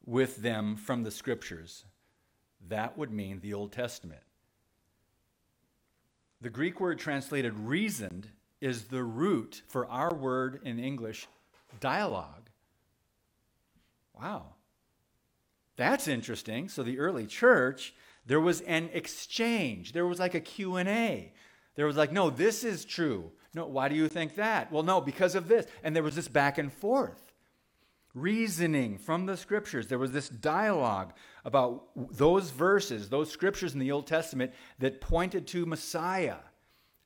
with 0.06 0.36
them 0.36 0.76
from 0.76 1.02
the 1.02 1.10
scriptures. 1.10 1.84
That 2.68 2.96
would 2.96 3.10
mean 3.10 3.40
the 3.40 3.54
Old 3.54 3.72
Testament. 3.72 4.22
The 6.40 6.50
Greek 6.50 6.80
word 6.80 6.98
translated 6.98 7.58
reasoned 7.58 8.28
is 8.60 8.84
the 8.84 9.04
root 9.04 9.62
for 9.68 9.86
our 9.86 10.14
word 10.14 10.60
in 10.64 10.78
English, 10.78 11.26
dialogue. 11.80 12.50
Wow. 14.18 14.54
That's 15.76 16.06
interesting. 16.06 16.68
So 16.68 16.82
the 16.82 16.98
early 16.98 17.26
church, 17.26 17.94
there 18.26 18.40
was 18.40 18.60
an 18.62 18.90
exchange. 18.92 19.92
There 19.92 20.06
was 20.06 20.18
like 20.18 20.34
a 20.34 20.40
Q&A. 20.40 21.32
There 21.74 21.86
was 21.86 21.96
like, 21.96 22.12
"No, 22.12 22.30
this 22.30 22.62
is 22.62 22.84
true." 22.84 23.32
No, 23.54 23.66
why 23.66 23.88
do 23.88 23.94
you 23.94 24.08
think 24.08 24.36
that? 24.36 24.70
Well, 24.70 24.82
no, 24.82 25.00
because 25.00 25.34
of 25.34 25.48
this. 25.48 25.66
And 25.82 25.94
there 25.94 26.02
was 26.02 26.14
this 26.14 26.28
back 26.28 26.58
and 26.58 26.72
forth 26.72 27.23
reasoning 28.14 28.96
from 28.96 29.26
the 29.26 29.36
scriptures. 29.36 29.88
There 29.88 29.98
was 29.98 30.12
this 30.12 30.28
dialogue 30.28 31.12
about 31.44 31.88
those 31.94 32.50
verses, 32.50 33.08
those 33.08 33.30
scriptures 33.30 33.74
in 33.74 33.80
the 33.80 33.92
Old 33.92 34.06
Testament 34.06 34.52
that 34.78 35.00
pointed 35.00 35.46
to 35.48 35.66
Messiah. 35.66 36.36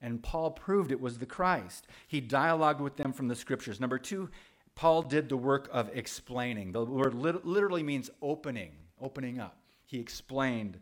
And 0.00 0.22
Paul 0.22 0.52
proved 0.52 0.92
it 0.92 1.00
was 1.00 1.18
the 1.18 1.26
Christ. 1.26 1.88
He 2.06 2.20
dialogued 2.20 2.80
with 2.80 2.96
them 2.96 3.12
from 3.12 3.28
the 3.28 3.34
scriptures. 3.34 3.80
Number 3.80 3.98
two, 3.98 4.30
Paul 4.74 5.02
did 5.02 5.28
the 5.28 5.36
work 5.36 5.68
of 5.72 5.90
explaining. 5.92 6.70
The 6.70 6.84
word 6.84 7.14
literally 7.14 7.82
means 7.82 8.10
opening, 8.22 8.72
opening 9.00 9.40
up. 9.40 9.58
He 9.86 9.98
explained 9.98 10.78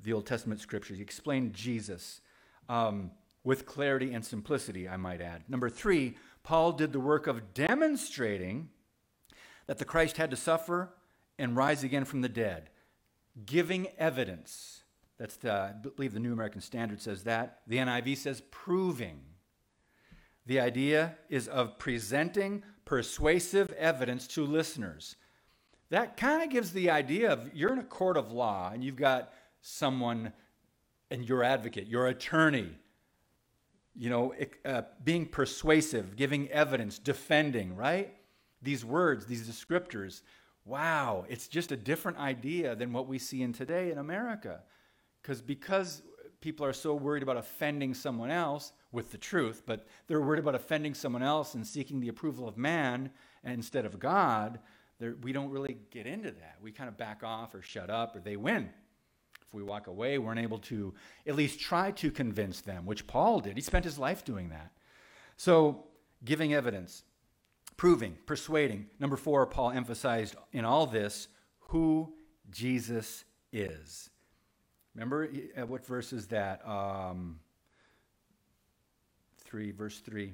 the 0.00 0.12
Old 0.12 0.26
Testament 0.26 0.60
scriptures, 0.60 0.98
he 0.98 1.02
explained 1.02 1.54
Jesus 1.54 2.20
um, 2.68 3.12
with 3.44 3.66
clarity 3.66 4.12
and 4.12 4.24
simplicity, 4.24 4.88
I 4.88 4.96
might 4.96 5.20
add. 5.20 5.44
Number 5.48 5.70
three, 5.70 6.16
Paul 6.42 6.72
did 6.72 6.92
the 6.92 7.00
work 7.00 7.26
of 7.26 7.54
demonstrating 7.54 8.68
that 9.72 9.78
the 9.78 9.86
Christ 9.86 10.18
had 10.18 10.30
to 10.30 10.36
suffer 10.36 10.92
and 11.38 11.56
rise 11.56 11.82
again 11.82 12.04
from 12.04 12.20
the 12.20 12.28
dead, 12.28 12.68
giving 13.46 13.88
evidence. 13.96 14.84
That's, 15.16 15.36
the, 15.36 15.50
I 15.50 15.72
believe, 15.72 16.12
the 16.12 16.20
New 16.20 16.34
American 16.34 16.60
Standard 16.60 17.00
says 17.00 17.24
that. 17.24 17.62
The 17.66 17.78
NIV 17.78 18.18
says 18.18 18.42
proving. 18.50 19.22
The 20.44 20.60
idea 20.60 21.16
is 21.30 21.48
of 21.48 21.78
presenting 21.78 22.64
persuasive 22.84 23.72
evidence 23.72 24.26
to 24.26 24.44
listeners. 24.44 25.16
That 25.88 26.18
kind 26.18 26.42
of 26.42 26.50
gives 26.50 26.72
the 26.72 26.90
idea 26.90 27.32
of 27.32 27.48
you're 27.54 27.72
in 27.72 27.78
a 27.78 27.84
court 27.84 28.18
of 28.18 28.30
law 28.30 28.72
and 28.74 28.84
you've 28.84 28.96
got 28.96 29.32
someone 29.62 30.34
and 31.10 31.26
your 31.26 31.42
advocate, 31.42 31.86
your 31.86 32.08
attorney, 32.08 32.76
you 33.96 34.10
know, 34.10 34.34
uh, 34.66 34.82
being 35.02 35.24
persuasive, 35.24 36.14
giving 36.14 36.50
evidence, 36.50 36.98
defending, 36.98 37.74
right? 37.74 38.14
These 38.62 38.84
words, 38.84 39.26
these 39.26 39.48
descriptors, 39.48 40.22
wow, 40.64 41.24
it's 41.28 41.48
just 41.48 41.72
a 41.72 41.76
different 41.76 42.18
idea 42.18 42.74
than 42.74 42.92
what 42.92 43.08
we 43.08 43.18
see 43.18 43.42
in 43.42 43.52
today 43.52 43.90
in 43.90 43.98
America. 43.98 44.60
Because 45.20 45.42
because 45.42 46.02
people 46.40 46.66
are 46.66 46.72
so 46.72 46.94
worried 46.94 47.22
about 47.22 47.36
offending 47.36 47.94
someone 47.94 48.30
else 48.30 48.72
with 48.90 49.10
the 49.10 49.18
truth, 49.18 49.62
but 49.64 49.86
they're 50.06 50.20
worried 50.20 50.40
about 50.40 50.54
offending 50.54 50.92
someone 50.92 51.22
else 51.22 51.54
and 51.54 51.66
seeking 51.66 52.00
the 52.00 52.08
approval 52.08 52.46
of 52.46 52.58
man 52.58 53.10
instead 53.44 53.86
of 53.86 53.98
God, 53.98 54.58
we 55.22 55.32
don't 55.32 55.50
really 55.50 55.78
get 55.90 56.06
into 56.06 56.30
that. 56.30 56.56
We 56.60 56.72
kind 56.72 56.88
of 56.88 56.96
back 56.96 57.22
off 57.24 57.54
or 57.54 57.62
shut 57.62 57.90
up 57.90 58.14
or 58.14 58.20
they 58.20 58.36
win. 58.36 58.70
If 59.40 59.54
we 59.54 59.62
walk 59.62 59.86
away, 59.86 60.18
we're 60.18 60.32
unable 60.32 60.58
to 60.58 60.94
at 61.26 61.34
least 61.34 61.60
try 61.60 61.90
to 61.92 62.10
convince 62.10 62.60
them, 62.60 62.86
which 62.86 63.06
Paul 63.06 63.40
did. 63.40 63.56
He 63.56 63.62
spent 63.62 63.84
his 63.84 63.98
life 63.98 64.24
doing 64.24 64.50
that. 64.50 64.72
So, 65.36 65.84
giving 66.24 66.54
evidence 66.54 67.02
proving, 67.76 68.16
persuading. 68.26 68.86
Number 68.98 69.16
four, 69.16 69.46
Paul 69.46 69.72
emphasized 69.72 70.36
in 70.52 70.64
all 70.64 70.86
this 70.86 71.28
who 71.58 72.12
Jesus 72.50 73.24
is. 73.52 74.10
Remember 74.94 75.28
uh, 75.56 75.66
what 75.66 75.86
verse 75.86 76.12
is 76.12 76.26
that? 76.28 76.66
Um, 76.68 77.40
3, 79.38 79.70
verse 79.72 80.00
3. 80.00 80.32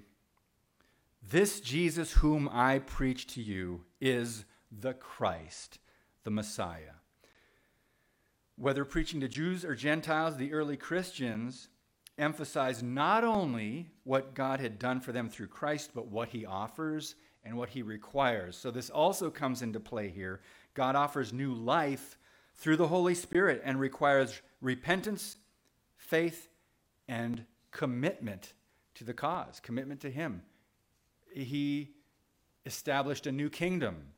This 1.28 1.60
Jesus 1.60 2.12
whom 2.12 2.48
I 2.52 2.78
preach 2.78 3.26
to 3.34 3.42
you 3.42 3.84
is 4.00 4.44
the 4.70 4.94
Christ, 4.94 5.78
the 6.24 6.30
Messiah. 6.30 6.94
Whether 8.56 8.84
preaching 8.84 9.20
to 9.20 9.28
Jews 9.28 9.64
or 9.64 9.74
Gentiles, 9.74 10.36
the 10.36 10.52
early 10.52 10.76
Christians 10.76 11.68
emphasized 12.18 12.82
not 12.82 13.24
only 13.24 13.90
what 14.04 14.34
God 14.34 14.60
had 14.60 14.78
done 14.78 15.00
for 15.00 15.12
them 15.12 15.28
through 15.28 15.46
Christ, 15.48 15.90
but 15.94 16.08
what 16.08 16.28
he 16.28 16.44
offers 16.44 17.14
and 17.44 17.56
what 17.56 17.70
he 17.70 17.82
requires. 17.82 18.56
So 18.56 18.70
this 18.70 18.90
also 18.90 19.30
comes 19.30 19.62
into 19.62 19.80
play 19.80 20.08
here. 20.08 20.40
God 20.74 20.96
offers 20.96 21.32
new 21.32 21.54
life 21.54 22.18
through 22.54 22.76
the 22.76 22.88
Holy 22.88 23.14
Spirit 23.14 23.62
and 23.64 23.78
requires 23.78 24.40
repentance, 24.60 25.36
faith, 25.96 26.48
and 27.08 27.44
commitment 27.70 28.52
to 28.94 29.04
the 29.04 29.14
cause, 29.14 29.60
commitment 29.60 30.00
to 30.00 30.10
him. 30.10 30.42
He 31.32 31.90
established 32.66 33.26
a 33.26 33.32
new 33.32 33.48
kingdom, 33.48 34.08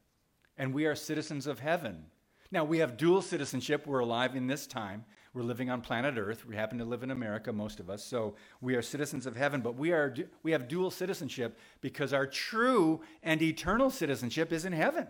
and 0.56 0.72
we 0.72 0.86
are 0.86 0.94
citizens 0.94 1.46
of 1.46 1.60
heaven. 1.60 2.06
Now, 2.50 2.64
we 2.64 2.78
have 2.78 2.96
dual 2.96 3.22
citizenship. 3.22 3.86
We're 3.86 4.00
alive 4.00 4.34
in 4.34 4.46
this 4.46 4.66
time. 4.66 5.04
We're 5.32 5.42
living 5.42 5.70
on 5.70 5.80
planet 5.80 6.14
Earth. 6.18 6.44
We 6.44 6.56
happen 6.56 6.78
to 6.78 6.84
live 6.84 7.04
in 7.04 7.12
America, 7.12 7.52
most 7.52 7.78
of 7.78 7.88
us. 7.88 8.04
So 8.04 8.34
we 8.60 8.74
are 8.74 8.82
citizens 8.82 9.26
of 9.26 9.36
heaven, 9.36 9.60
but 9.60 9.76
we, 9.76 9.92
are, 9.92 10.12
we 10.42 10.50
have 10.50 10.66
dual 10.66 10.90
citizenship 10.90 11.58
because 11.80 12.12
our 12.12 12.26
true 12.26 13.00
and 13.22 13.40
eternal 13.40 13.90
citizenship 13.90 14.52
is 14.52 14.64
in 14.64 14.72
heaven. 14.72 15.06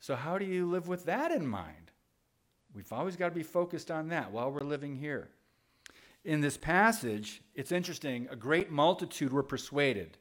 So, 0.00 0.16
how 0.16 0.36
do 0.36 0.44
you 0.44 0.66
live 0.68 0.86
with 0.86 1.06
that 1.06 1.30
in 1.30 1.46
mind? 1.46 1.92
We've 2.74 2.92
always 2.92 3.16
got 3.16 3.28
to 3.28 3.34
be 3.34 3.44
focused 3.44 3.90
on 3.90 4.08
that 4.08 4.32
while 4.32 4.50
we're 4.50 4.60
living 4.60 4.96
here. 4.96 5.30
In 6.24 6.40
this 6.40 6.56
passage, 6.56 7.42
it's 7.54 7.72
interesting, 7.72 8.28
a 8.30 8.36
great 8.36 8.70
multitude 8.70 9.32
were 9.32 9.42
persuaded. 9.42 10.18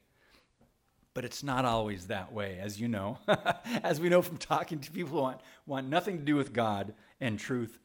But 1.14 1.26
it's 1.26 1.44
not 1.44 1.66
always 1.66 2.08
that 2.08 2.32
way, 2.32 2.60
as 2.62 2.80
you 2.80 2.88
know, 2.88 3.20
as 3.84 4.00
we 4.00 4.10
know 4.10 4.22
from 4.22 4.38
talking 4.38 4.80
to 4.80 4.92
people 4.92 5.12
who 5.12 5.22
want, 5.22 5.42
want 5.66 5.88
nothing 5.88 6.18
to 6.18 6.24
do 6.24 6.36
with 6.36 6.54
God 6.54 6.94
and 7.20 7.38
truth. 7.38 7.78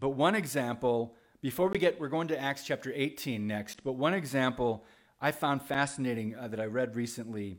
But 0.00 0.10
one 0.10 0.34
example, 0.34 1.14
before 1.40 1.68
we 1.68 1.78
get, 1.78 2.00
we're 2.00 2.08
going 2.08 2.28
to 2.28 2.40
Acts 2.40 2.64
chapter 2.64 2.92
18 2.94 3.46
next, 3.46 3.82
but 3.82 3.94
one 3.94 4.14
example 4.14 4.84
I 5.20 5.32
found 5.32 5.62
fascinating 5.62 6.36
uh, 6.36 6.48
that 6.48 6.60
I 6.60 6.66
read 6.66 6.94
recently, 6.94 7.58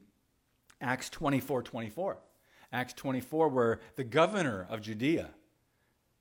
Acts 0.80 1.10
24 1.10 1.64
24. 1.64 2.18
Acts 2.72 2.94
24, 2.94 3.50
where 3.50 3.80
the 3.96 4.04
governor 4.04 4.68
of 4.70 4.82
Judea, 4.82 5.32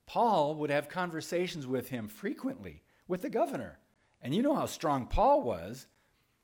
Paul 0.07 0.55
would 0.55 0.71
have 0.71 0.89
conversations 0.89 1.67
with 1.67 1.89
him 1.89 2.07
frequently, 2.07 2.81
with 3.07 3.21
the 3.21 3.29
governor. 3.29 3.77
And 4.21 4.33
you 4.33 4.41
know 4.41 4.55
how 4.55 4.65
strong 4.65 5.05
Paul 5.05 5.43
was. 5.43 5.87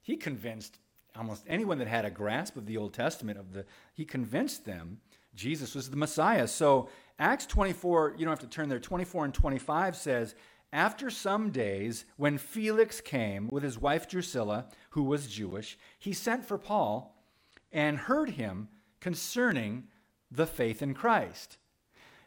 He 0.01 0.15
convinced 0.15 0.77
almost 1.15 1.43
anyone 1.47 1.79
that 1.79 1.87
had 1.87 2.05
a 2.05 2.11
grasp 2.11 2.55
of 2.55 2.67
the 2.67 2.77
Old 2.77 2.93
Testament 2.93 3.39
of 3.39 3.53
the 3.53 3.65
he 3.93 4.05
convinced 4.05 4.65
them 4.65 4.99
Jesus 5.35 5.75
was 5.75 5.89
the 5.89 5.97
Messiah. 5.97 6.47
So 6.47 6.89
Acts 7.19 7.45
24, 7.45 8.15
you 8.17 8.25
don't 8.25 8.31
have 8.31 8.39
to 8.39 8.47
turn 8.47 8.69
there. 8.69 8.79
24 8.79 9.25
and 9.25 9.33
25 9.33 9.95
says, 9.95 10.35
after 10.73 11.09
some 11.09 11.51
days, 11.51 12.05
when 12.17 12.37
Felix 12.37 12.99
came 12.99 13.47
with 13.49 13.63
his 13.63 13.79
wife 13.79 14.09
Drusilla, 14.09 14.65
who 14.89 15.03
was 15.03 15.27
Jewish, 15.27 15.77
he 15.97 16.11
sent 16.11 16.45
for 16.45 16.57
Paul 16.57 17.15
and 17.71 17.97
heard 17.97 18.31
him 18.31 18.67
concerning 18.99 19.85
the 20.29 20.45
faith 20.45 20.81
in 20.81 20.93
Christ. 20.93 21.57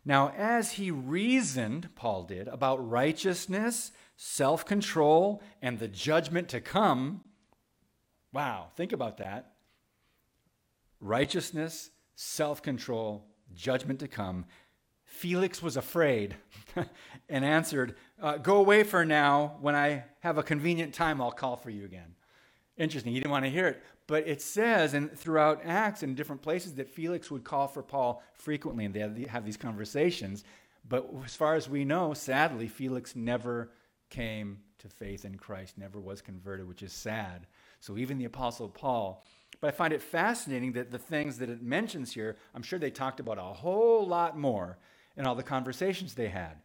Now, 0.05 0.33
as 0.35 0.73
he 0.73 0.91
reasoned, 0.91 1.95
Paul 1.95 2.23
did, 2.23 2.49
about 2.49 2.89
righteousness, 2.89 3.93
self 4.17 4.65
control, 4.65 5.43
and 5.61 5.79
the 5.79 5.89
judgment 5.89 6.49
to 6.49 6.63
come, 6.63 7.25
wow, 8.33 8.69
think 8.77 8.93
about 8.93 9.19
that. 9.19 9.53
Righteousness, 11.01 11.91
self 12.21 12.61
control, 12.63 13.25
judgment 13.55 14.01
to 14.01 14.09
come. 14.09 14.45
Felix 15.05 15.63
was 15.63 15.77
afraid 15.77 16.35
and 17.29 17.45
answered, 17.45 17.95
uh, 18.21 18.39
Go 18.39 18.57
away 18.57 18.83
for 18.83 19.05
now. 19.05 19.57
When 19.61 19.77
I 19.77 20.05
have 20.21 20.37
a 20.37 20.43
convenient 20.43 20.93
time, 20.93 21.23
I'll 21.23 21.31
call 21.31 21.57
for 21.57 21.71
you 21.71 21.85
again. 21.85 22.17
Interesting. 22.77 23.13
He 23.13 23.21
didn't 23.21 23.31
want 23.31 23.45
to 23.45 23.51
hear 23.51 23.69
it. 23.69 23.83
But 24.09 24.27
it 24.27 24.43
says 24.43 24.95
and 24.95 25.17
throughout 25.17 25.61
Acts 25.65 26.03
and 26.03 26.17
different 26.17 26.43
places 26.43 26.75
that 26.75 26.89
Felix 26.89 27.31
would 27.31 27.45
call 27.45 27.69
for 27.69 27.83
Paul 27.85 28.21
frequently 28.35 28.85
and 28.85 28.93
they 28.93 29.25
have 29.29 29.45
these 29.45 29.57
conversations. 29.57 30.43
But 30.89 31.09
as 31.25 31.37
far 31.37 31.55
as 31.55 31.69
we 31.69 31.85
know, 31.85 32.15
sadly, 32.15 32.67
Felix 32.67 33.15
never 33.15 33.71
came 34.11 34.59
to 34.79 34.89
faith 34.89 35.25
in 35.25 35.37
Christ, 35.37 35.79
never 35.79 36.01
was 36.01 36.21
converted, 36.21 36.67
which 36.67 36.83
is 36.83 36.93
sad. 36.93 37.47
So 37.81 37.97
even 37.97 38.19
the 38.19 38.25
Apostle 38.25 38.69
Paul, 38.69 39.23
but 39.61 39.69
I 39.69 39.71
find 39.73 39.93
it 39.93 40.03
fascinating 40.03 40.73
that 40.73 40.91
the 40.91 40.99
things 40.99 41.39
that 41.39 41.51
it 41.51 41.63
mentions 41.63 42.13
here, 42.13 42.37
I'm 42.55 42.63
sure 42.63 42.79
they 42.79 42.91
talked 42.91 43.21
about 43.21 43.39
a 43.39 43.43
whole 43.43 44.07
lot 44.07 44.39
more 44.39 44.79
in 45.17 45.27
all 45.27 45.35
the 45.35 45.43
conversations 45.43 46.15
they 46.15 46.29
had. 46.29 46.61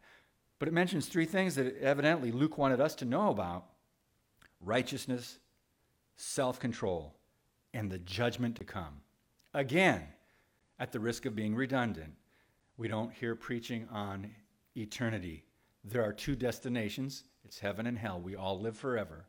But 0.58 0.68
it 0.68 0.74
mentions 0.74 1.06
three 1.06 1.26
things 1.26 1.56
that 1.56 1.76
evidently 1.78 2.30
Luke 2.30 2.56
wanted 2.56 2.80
us 2.80 2.94
to 2.96 3.04
know 3.04 3.30
about 3.30 3.66
righteousness, 4.60 5.38
self 6.16 6.60
control, 6.60 7.14
and 7.72 7.90
the 7.90 7.98
judgment 7.98 8.56
to 8.56 8.64
come. 8.64 9.00
Again, 9.52 10.02
at 10.78 10.92
the 10.92 11.00
risk 11.00 11.26
of 11.26 11.34
being 11.34 11.54
redundant, 11.54 12.14
we 12.76 12.88
don't 12.88 13.12
hear 13.12 13.34
preaching 13.34 13.88
on 13.90 14.30
eternity. 14.76 15.44
There 15.84 16.04
are 16.04 16.12
two 16.12 16.36
destinations 16.36 17.24
it's 17.44 17.58
heaven 17.58 17.86
and 17.86 17.98
hell. 17.98 18.20
We 18.20 18.36
all 18.36 18.58
live 18.58 18.76
forever. 18.76 19.26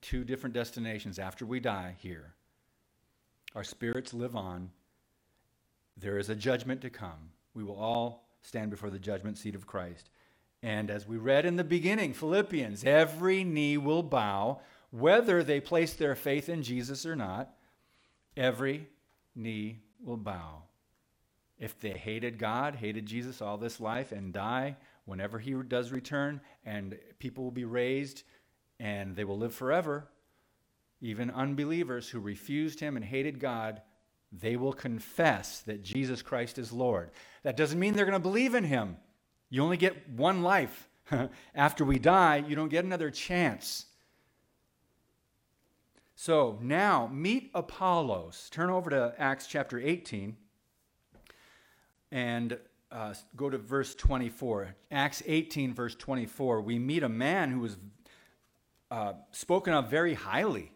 Two 0.00 0.24
different 0.24 0.54
destinations 0.54 1.18
after 1.18 1.44
we 1.44 1.60
die 1.60 1.96
here. 1.98 2.34
Our 3.54 3.64
spirits 3.64 4.14
live 4.14 4.36
on. 4.36 4.70
There 5.96 6.18
is 6.18 6.28
a 6.28 6.36
judgment 6.36 6.80
to 6.82 6.90
come. 6.90 7.30
We 7.54 7.64
will 7.64 7.76
all 7.76 8.28
stand 8.42 8.70
before 8.70 8.90
the 8.90 8.98
judgment 8.98 9.38
seat 9.38 9.54
of 9.54 9.66
Christ. 9.66 10.10
And 10.62 10.90
as 10.90 11.06
we 11.06 11.16
read 11.16 11.46
in 11.46 11.56
the 11.56 11.64
beginning, 11.64 12.14
Philippians, 12.14 12.84
every 12.84 13.44
knee 13.44 13.76
will 13.76 14.02
bow 14.02 14.60
whether 14.90 15.42
they 15.42 15.60
place 15.60 15.94
their 15.94 16.14
faith 16.14 16.48
in 16.48 16.62
Jesus 16.62 17.04
or 17.04 17.14
not, 17.14 17.54
every 18.36 18.88
knee 19.34 19.80
will 20.00 20.16
bow. 20.16 20.62
If 21.58 21.78
they 21.78 21.90
hated 21.90 22.38
God, 22.38 22.76
hated 22.76 23.06
Jesus 23.06 23.42
all 23.42 23.58
this 23.58 23.80
life, 23.80 24.12
and 24.12 24.32
die 24.32 24.76
whenever 25.04 25.38
he 25.38 25.52
does 25.52 25.90
return, 25.90 26.40
and 26.64 26.98
people 27.18 27.44
will 27.44 27.50
be 27.50 27.64
raised 27.64 28.22
and 28.80 29.16
they 29.16 29.24
will 29.24 29.38
live 29.38 29.54
forever, 29.54 30.08
even 31.00 31.30
unbelievers 31.30 32.08
who 32.08 32.20
refused 32.20 32.80
him 32.80 32.96
and 32.96 33.04
hated 33.04 33.38
God, 33.38 33.82
they 34.32 34.56
will 34.56 34.72
confess 34.72 35.60
that 35.60 35.82
Jesus 35.82 36.22
Christ 36.22 36.58
is 36.58 36.72
Lord. 36.72 37.10
That 37.42 37.56
doesn't 37.56 37.78
mean 37.78 37.94
they're 37.94 38.04
going 38.04 38.12
to 38.12 38.18
believe 38.18 38.54
in 38.54 38.64
him. 38.64 38.96
You 39.50 39.62
only 39.62 39.76
get 39.76 40.08
one 40.10 40.42
life. 40.42 40.88
After 41.54 41.84
we 41.84 41.98
die, 41.98 42.44
you 42.46 42.54
don't 42.54 42.68
get 42.68 42.84
another 42.84 43.10
chance. 43.10 43.86
So 46.14 46.58
now 46.60 47.08
meet 47.12 47.50
Apollos. 47.54 48.48
Turn 48.50 48.70
over 48.70 48.90
to 48.90 49.14
Acts 49.18 49.46
chapter 49.46 49.78
18 49.78 50.36
and 52.10 52.58
uh, 52.90 53.14
go 53.36 53.48
to 53.48 53.58
verse 53.58 53.94
24. 53.94 54.74
Acts 54.90 55.22
18, 55.26 55.74
verse 55.74 55.94
24. 55.94 56.60
We 56.60 56.78
meet 56.78 57.02
a 57.02 57.08
man 57.08 57.50
who 57.50 57.60
was 57.60 57.76
uh, 58.90 59.14
spoken 59.32 59.74
of 59.74 59.90
very 59.90 60.14
highly 60.14 60.72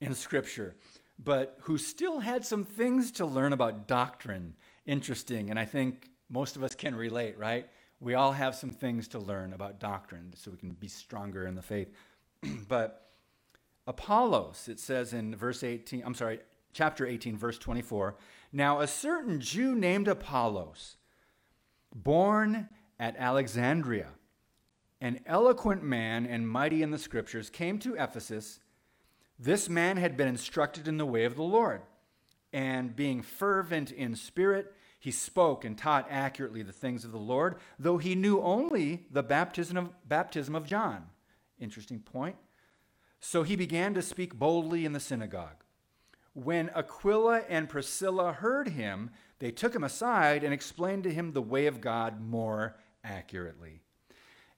in 0.00 0.14
Scripture, 0.14 0.76
but 1.18 1.56
who 1.62 1.78
still 1.78 2.20
had 2.20 2.44
some 2.44 2.64
things 2.64 3.12
to 3.12 3.26
learn 3.26 3.52
about 3.52 3.86
doctrine. 3.88 4.54
Interesting, 4.86 5.50
and 5.50 5.58
I 5.58 5.64
think 5.64 6.10
most 6.28 6.56
of 6.56 6.62
us 6.62 6.74
can 6.74 6.94
relate, 6.94 7.38
right? 7.38 7.68
We 8.00 8.14
all 8.14 8.32
have 8.32 8.54
some 8.54 8.70
things 8.70 9.08
to 9.08 9.18
learn 9.18 9.52
about 9.52 9.80
doctrine 9.80 10.32
so 10.36 10.50
we 10.50 10.58
can 10.58 10.72
be 10.72 10.88
stronger 10.88 11.46
in 11.46 11.54
the 11.54 11.62
faith. 11.62 11.90
but 12.68 13.08
Apollos, 13.86 14.68
it 14.68 14.80
says 14.80 15.12
in 15.12 15.34
verse 15.34 15.62
18, 15.62 16.02
I'm 16.04 16.14
sorry, 16.14 16.40
chapter 16.72 17.06
18, 17.06 17.36
verse 17.38 17.58
24. 17.58 18.16
Now, 18.52 18.80
a 18.80 18.86
certain 18.86 19.40
Jew 19.40 19.74
named 19.74 20.08
Apollos, 20.08 20.96
born 21.94 22.68
at 22.98 23.16
Alexandria, 23.16 24.08
an 25.00 25.20
eloquent 25.26 25.82
man 25.82 26.26
and 26.26 26.48
mighty 26.48 26.82
in 26.82 26.90
the 26.90 26.98
scriptures, 26.98 27.50
came 27.50 27.78
to 27.80 27.94
Ephesus. 27.94 28.60
This 29.38 29.68
man 29.68 29.96
had 29.96 30.16
been 30.16 30.28
instructed 30.28 30.88
in 30.88 30.96
the 30.96 31.06
way 31.06 31.24
of 31.24 31.36
the 31.36 31.42
Lord, 31.42 31.82
and 32.52 32.94
being 32.94 33.22
fervent 33.22 33.90
in 33.90 34.14
spirit, 34.14 34.72
he 34.98 35.10
spoke 35.10 35.64
and 35.64 35.76
taught 35.76 36.06
accurately 36.08 36.62
the 36.62 36.72
things 36.72 37.04
of 37.04 37.12
the 37.12 37.18
Lord, 37.18 37.56
though 37.78 37.98
he 37.98 38.14
knew 38.14 38.40
only 38.40 39.06
the 39.10 39.22
baptism 39.22 39.76
of, 39.76 40.08
baptism 40.08 40.54
of 40.54 40.66
John. 40.66 41.06
Interesting 41.58 42.00
point. 42.00 42.36
So 43.20 43.42
he 43.42 43.56
began 43.56 43.94
to 43.94 44.02
speak 44.02 44.34
boldly 44.34 44.84
in 44.84 44.92
the 44.92 45.00
synagogue. 45.00 45.62
When 46.32 46.70
Aquila 46.70 47.42
and 47.48 47.68
Priscilla 47.68 48.32
heard 48.32 48.68
him, 48.68 49.10
they 49.38 49.50
took 49.50 49.74
him 49.74 49.84
aside 49.84 50.42
and 50.42 50.54
explained 50.54 51.04
to 51.04 51.12
him 51.12 51.32
the 51.32 51.42
way 51.42 51.66
of 51.66 51.80
God 51.80 52.20
more 52.20 52.76
accurately. 53.04 53.83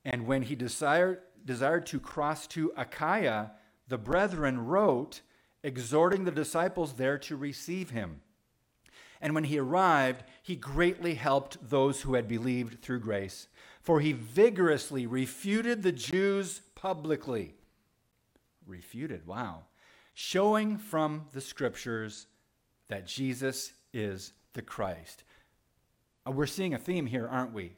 And 0.06 0.24
when 0.28 0.42
he 0.42 0.54
desired, 0.54 1.18
desired 1.44 1.84
to 1.86 1.98
cross 1.98 2.46
to 2.48 2.72
Achaia, 2.76 3.50
the 3.88 3.98
brethren 3.98 4.64
wrote, 4.66 5.20
exhorting 5.64 6.24
the 6.24 6.30
disciples 6.30 6.92
there 6.92 7.18
to 7.18 7.36
receive 7.36 7.90
him. 7.90 8.20
And 9.20 9.34
when 9.34 9.42
he 9.44 9.58
arrived, 9.58 10.22
he 10.44 10.54
greatly 10.54 11.14
helped 11.14 11.58
those 11.68 12.02
who 12.02 12.14
had 12.14 12.28
believed 12.28 12.82
through 12.82 13.00
grace, 13.00 13.48
for 13.80 13.98
he 13.98 14.12
vigorously 14.12 15.08
refuted 15.08 15.82
the 15.82 15.90
Jews 15.90 16.60
publicly 16.76 17.54
refuted. 18.64 19.26
Wow. 19.26 19.64
Showing 20.14 20.78
from 20.78 21.26
the 21.32 21.40
scriptures 21.40 22.28
that 22.86 23.08
Jesus 23.08 23.72
is 23.92 24.32
the 24.52 24.62
Christ. 24.62 25.24
Uh, 26.24 26.30
we're 26.30 26.46
seeing 26.46 26.74
a 26.74 26.78
theme 26.78 27.06
here, 27.06 27.26
aren't 27.26 27.52
we? 27.52 27.72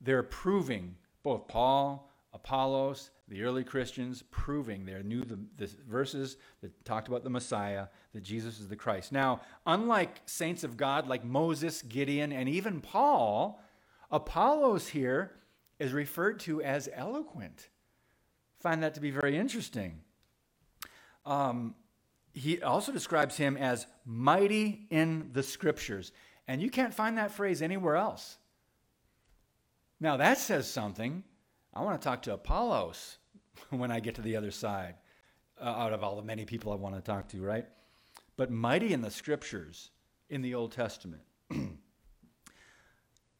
They're 0.00 0.22
proving, 0.22 0.96
both 1.26 1.48
Paul, 1.48 2.08
Apollos, 2.32 3.10
the 3.26 3.42
early 3.42 3.64
Christians, 3.64 4.22
proving 4.30 4.86
they 4.86 5.02
knew 5.02 5.24
the, 5.24 5.40
the 5.56 5.68
verses 5.88 6.36
that 6.62 6.84
talked 6.84 7.08
about 7.08 7.24
the 7.24 7.30
Messiah, 7.30 7.88
that 8.14 8.22
Jesus 8.22 8.60
is 8.60 8.68
the 8.68 8.76
Christ. 8.76 9.10
Now, 9.10 9.40
unlike 9.66 10.20
saints 10.26 10.62
of 10.62 10.76
God 10.76 11.08
like 11.08 11.24
Moses, 11.24 11.82
Gideon, 11.82 12.30
and 12.30 12.48
even 12.48 12.80
Paul, 12.80 13.60
Apollos 14.12 14.86
here 14.86 15.32
is 15.80 15.92
referred 15.92 16.38
to 16.40 16.62
as 16.62 16.88
eloquent 16.94 17.70
find 18.60 18.82
that 18.84 18.94
to 18.94 19.00
be 19.00 19.10
very 19.10 19.36
interesting. 19.36 20.00
Um, 21.24 21.74
he 22.34 22.62
also 22.62 22.92
describes 22.92 23.36
him 23.36 23.56
as 23.56 23.86
mighty 24.04 24.86
in 24.90 25.30
the 25.32 25.42
scriptures. 25.42 26.12
And 26.46 26.62
you 26.62 26.70
can't 26.70 26.94
find 26.94 27.18
that 27.18 27.32
phrase 27.32 27.62
anywhere 27.62 27.96
else. 27.96 28.38
Now 30.00 30.16
that 30.16 30.38
says 30.38 30.70
something. 30.70 31.24
I 31.72 31.82
want 31.82 32.00
to 32.00 32.04
talk 32.04 32.22
to 32.22 32.34
Apollos 32.34 33.18
when 33.70 33.90
I 33.90 34.00
get 34.00 34.14
to 34.16 34.22
the 34.22 34.36
other 34.36 34.50
side, 34.50 34.94
uh, 35.60 35.64
out 35.64 35.92
of 35.92 36.02
all 36.02 36.16
the 36.16 36.22
many 36.22 36.44
people 36.44 36.72
I 36.72 36.76
want 36.76 36.94
to 36.94 37.00
talk 37.00 37.28
to, 37.28 37.40
right? 37.42 37.66
But 38.36 38.50
mighty 38.50 38.92
in 38.92 39.02
the 39.02 39.10
scriptures 39.10 39.90
in 40.28 40.42
the 40.42 40.54
Old 40.54 40.72
Testament. 40.72 41.22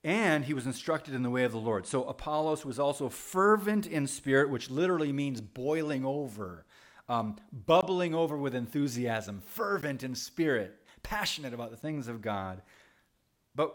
and 0.05 0.45
he 0.45 0.55
was 0.55 0.67
instructed 0.67 1.15
in 1.15 1.23
the 1.23 1.31
way 1.31 1.45
of 1.45 1.53
the 1.53 1.59
Lord. 1.59 1.87
So 1.87 2.05
Apollos 2.05 2.65
was 2.65 2.79
also 2.79 3.09
fervent 3.09 3.87
in 3.87 4.07
spirit, 4.07 4.51
which 4.51 4.71
literally 4.71 5.13
means 5.13 5.41
boiling 5.41 6.05
over, 6.05 6.65
um, 7.09 7.37
bubbling 7.53 8.15
over 8.15 8.37
with 8.37 8.55
enthusiasm, 8.55 9.41
fervent 9.41 10.03
in 10.05 10.15
spirit, 10.15 10.77
passionate 11.03 11.53
about 11.53 11.71
the 11.71 11.77
things 11.77 12.07
of 12.07 12.23
God. 12.23 12.63
But 13.55 13.75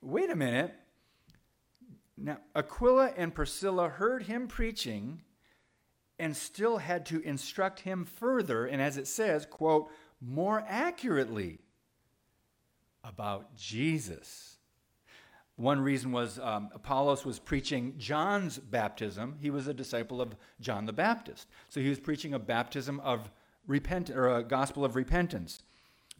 wait 0.00 0.30
a 0.30 0.36
minute. 0.36 0.74
Now, 2.16 2.38
Aquila 2.54 3.12
and 3.16 3.34
Priscilla 3.34 3.88
heard 3.88 4.24
him 4.24 4.46
preaching 4.46 5.22
and 6.18 6.36
still 6.36 6.78
had 6.78 7.06
to 7.06 7.20
instruct 7.22 7.80
him 7.80 8.04
further, 8.04 8.66
and 8.66 8.80
as 8.80 8.96
it 8.96 9.06
says, 9.06 9.46
quote, 9.46 9.90
more 10.20 10.64
accurately 10.68 11.58
about 13.02 13.56
Jesus. 13.56 14.58
One 15.56 15.80
reason 15.80 16.12
was 16.12 16.38
um, 16.38 16.70
Apollos 16.72 17.24
was 17.24 17.38
preaching 17.38 17.94
John's 17.98 18.58
baptism. 18.58 19.36
He 19.40 19.50
was 19.50 19.66
a 19.66 19.74
disciple 19.74 20.20
of 20.20 20.36
John 20.60 20.86
the 20.86 20.92
Baptist. 20.92 21.48
So 21.68 21.80
he 21.80 21.88
was 21.88 21.98
preaching 21.98 22.34
a 22.34 22.38
baptism 22.38 23.00
of 23.00 23.30
repent 23.66 24.08
or 24.10 24.36
a 24.36 24.42
gospel 24.42 24.84
of 24.84 24.96
repentance. 24.96 25.62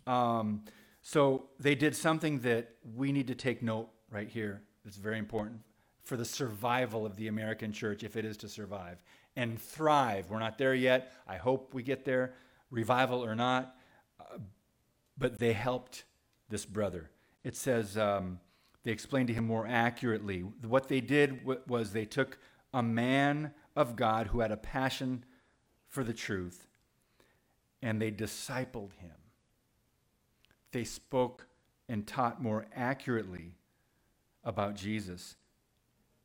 Um, 0.07 0.65
so 1.01 1.47
they 1.59 1.75
did 1.75 1.95
something 1.97 2.41
that 2.41 2.75
we 2.95 3.13
need 3.13 3.29
to 3.29 3.35
take 3.35 3.63
note 3.63 3.89
right 4.11 4.29
here. 4.29 4.63
It's 4.85 4.97
very 4.97 5.19
important 5.19 5.61
for 6.03 6.17
the 6.17 6.25
survival 6.25 7.07
of 7.07 7.17
the 7.17 7.29
American 7.29 7.73
church, 7.73 8.03
if 8.03 8.17
it 8.17 8.25
is 8.25 8.37
to 8.39 8.49
survive 8.49 9.03
and 9.37 9.61
thrive. 9.61 10.31
We're 10.31 10.39
not 10.39 10.59
there 10.59 10.75
yet. 10.75 11.13
I 11.27 11.37
hope 11.37 11.75
we 11.75 11.83
get 11.83 12.05
there, 12.05 12.35
revival 12.71 13.25
or 13.25 13.35
not. 13.35 13.77
Uh, 14.21 14.39
but 15.17 15.39
they 15.39 15.53
helped 15.53 16.05
this 16.49 16.67
brother. 16.67 17.11
It 17.45 17.57
says 17.57 17.97
um, 17.97 18.41
they 18.83 18.93
explained 18.93 19.29
to 19.29 19.35
him 19.35 19.47
more 19.47 19.67
accurately. 19.67 20.41
What 20.41 20.89
they 20.89 21.01
did 21.01 21.47
was 21.67 21.93
they 21.93 22.05
took 22.05 22.39
a 22.75 22.83
man 22.83 23.53
of 23.77 23.97
God 23.97 24.29
who 24.29 24.41
had 24.41 24.53
a 24.53 24.57
passion 24.57 25.25
for 25.89 26.05
the 26.05 26.13
truth 26.13 26.67
and 27.83 28.01
they 28.01 28.11
discipled 28.11 28.93
him. 28.95 29.11
They 30.71 30.85
spoke 30.85 31.47
and 31.89 32.07
taught 32.07 32.43
more 32.43 32.67
accurately 32.75 33.57
about 34.45 34.77
Jesus 34.77 35.37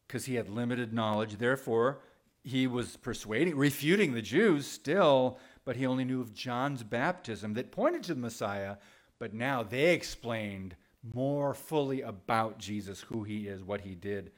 because 0.07 0.25
he 0.25 0.35
had 0.35 0.49
limited 0.49 0.93
knowledge. 0.93 1.37
Therefore, 1.37 1.99
he 2.43 2.65
was 2.65 2.95
persuading, 2.97 3.57
refuting 3.57 4.13
the 4.13 4.21
Jews 4.21 4.65
still, 4.65 5.37
but 5.65 5.75
he 5.75 5.85
only 5.85 6.05
knew 6.05 6.21
of 6.21 6.33
John's 6.33 6.83
baptism 6.83 7.53
that 7.55 7.71
pointed 7.71 8.03
to 8.03 8.13
the 8.13 8.21
Messiah. 8.21 8.77
But 9.19 9.33
now 9.33 9.63
they 9.63 9.93
explained 9.93 10.75
more 11.13 11.53
fully 11.53 12.01
about 12.01 12.57
Jesus, 12.57 13.01
who 13.01 13.23
he 13.23 13.47
is, 13.47 13.63
what 13.63 13.81
he 13.81 13.95
did. 13.95 14.31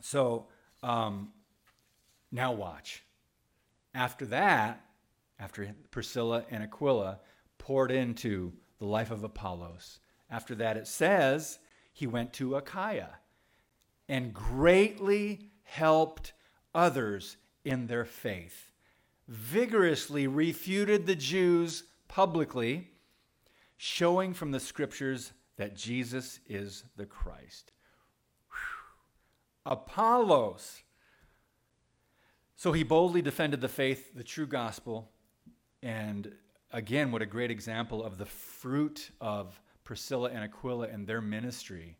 So 0.00 0.46
um, 0.82 1.32
now 2.32 2.52
watch. 2.52 3.04
After 3.94 4.24
that, 4.26 4.84
after 5.38 5.74
Priscilla 5.90 6.44
and 6.50 6.62
Aquila 6.62 7.20
poured 7.58 7.90
into 7.90 8.52
the 8.78 8.86
life 8.86 9.10
of 9.10 9.24
Apollos, 9.24 10.00
after 10.30 10.54
that 10.56 10.76
it 10.76 10.86
says 10.86 11.58
he 11.92 12.06
went 12.06 12.32
to 12.34 12.56
Achaia 12.56 13.18
and 14.08 14.34
greatly 14.34 15.50
helped 15.62 16.32
others 16.74 17.36
in 17.64 17.86
their 17.86 18.04
faith, 18.04 18.70
vigorously 19.28 20.26
refuted 20.26 21.06
the 21.06 21.14
Jews 21.14 21.84
publicly, 22.08 22.90
showing 23.76 24.34
from 24.34 24.50
the 24.50 24.60
scriptures 24.60 25.32
that 25.56 25.76
Jesus 25.76 26.40
is 26.46 26.84
the 26.96 27.06
Christ. 27.06 27.72
Apollos. 29.66 30.82
So 32.56 32.72
he 32.72 32.82
boldly 32.82 33.22
defended 33.22 33.60
the 33.60 33.68
faith, 33.68 34.14
the 34.14 34.24
true 34.24 34.46
gospel, 34.46 35.10
and 35.82 36.32
again, 36.70 37.12
what 37.12 37.22
a 37.22 37.26
great 37.26 37.50
example 37.50 38.02
of 38.02 38.16
the 38.18 38.26
fruit 38.26 39.10
of 39.20 39.60
Priscilla 39.84 40.30
and 40.30 40.42
Aquila 40.42 40.88
and 40.88 41.06
their 41.06 41.20
ministry 41.20 41.98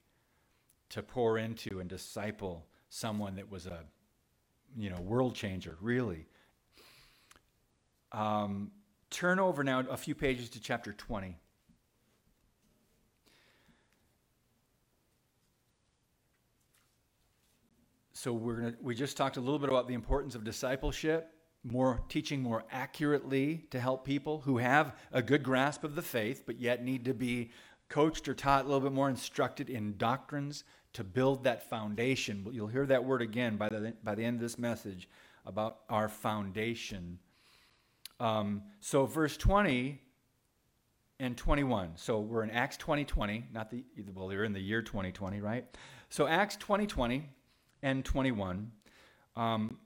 to 0.95 1.03
pour 1.03 1.39
into 1.39 1.81
and 1.81 1.91
disciple 1.91 2.65
someone 2.89 3.35
that 3.35 3.51
was 3.51 3.67
a 3.67 3.81
you 4.77 4.89
know 4.91 5.01
world 5.01 5.35
changer 5.35 5.77
really. 5.81 6.27
Um, 8.13 8.71
turn 9.11 9.41
over 9.41 9.65
now 9.65 9.81
a 9.91 9.97
few 9.97 10.15
pages 10.15 10.49
to 10.51 10.61
chapter 10.61 10.93
20 10.93 11.37
so 18.13 18.33
we're 18.33 18.71
to 18.71 18.77
we 18.81 18.95
just 18.95 19.17
talked 19.17 19.37
a 19.37 19.41
little 19.41 19.59
bit 19.59 19.69
about 19.69 19.89
the 19.89 19.95
importance 19.95 20.37
of 20.37 20.45
discipleship 20.45 21.33
more 21.65 22.03
teaching 22.09 22.41
more 22.41 22.65
accurately 22.71 23.67
to 23.71 23.81
help 23.81 24.05
people 24.05 24.43
who 24.43 24.59
have 24.59 24.95
a 25.13 25.23
good 25.23 25.43
grasp 25.43 25.83
of 25.83 25.97
the 25.97 26.03
faith 26.03 26.45
but 26.47 26.61
yet 26.61 26.85
need 26.85 27.05
to 27.05 27.15
be 27.15 27.51
coached 27.89 28.29
or 28.29 28.35
taught 28.35 28.65
a 28.65 28.69
little 28.69 28.81
bit 28.81 28.93
more 28.93 29.09
instructed 29.09 29.69
in 29.69 29.97
doctrines 29.97 30.63
to 30.95 31.05
build 31.05 31.45
that 31.45 31.69
foundation. 31.69 32.47
You'll 32.51 32.69
hear 32.69 32.87
that 32.87 33.05
word 33.05 33.21
again 33.21 33.57
by 33.57 33.69
the, 33.69 33.95
by 34.03 34.15
the 34.15 34.25
end 34.25 34.37
of 34.37 34.41
this 34.41 34.59
message 34.59 35.09
about 35.45 35.81
our 35.91 36.09
foundation. 36.09 37.19
Um, 38.21 38.63
so, 38.81 39.05
verse 39.05 39.37
20 39.37 40.01
and 41.21 41.37
21. 41.37 41.93
So, 41.97 42.21
we're 42.21 42.45
in 42.45 42.51
Acts 42.51 42.77
20 42.77 43.05
20, 43.05 43.47
not 43.53 43.71
the, 43.71 43.85
well, 44.15 44.29
we're 44.29 44.45
in 44.45 44.53
the 44.53 44.61
year 44.61 44.83
2020, 44.83 45.41
right? 45.41 45.67
So, 46.09 46.27
Acts 46.27 46.57
20 46.57 46.87
20 46.87 47.29
and 47.83 48.05
21. 48.05 48.71
Um, 49.37 49.79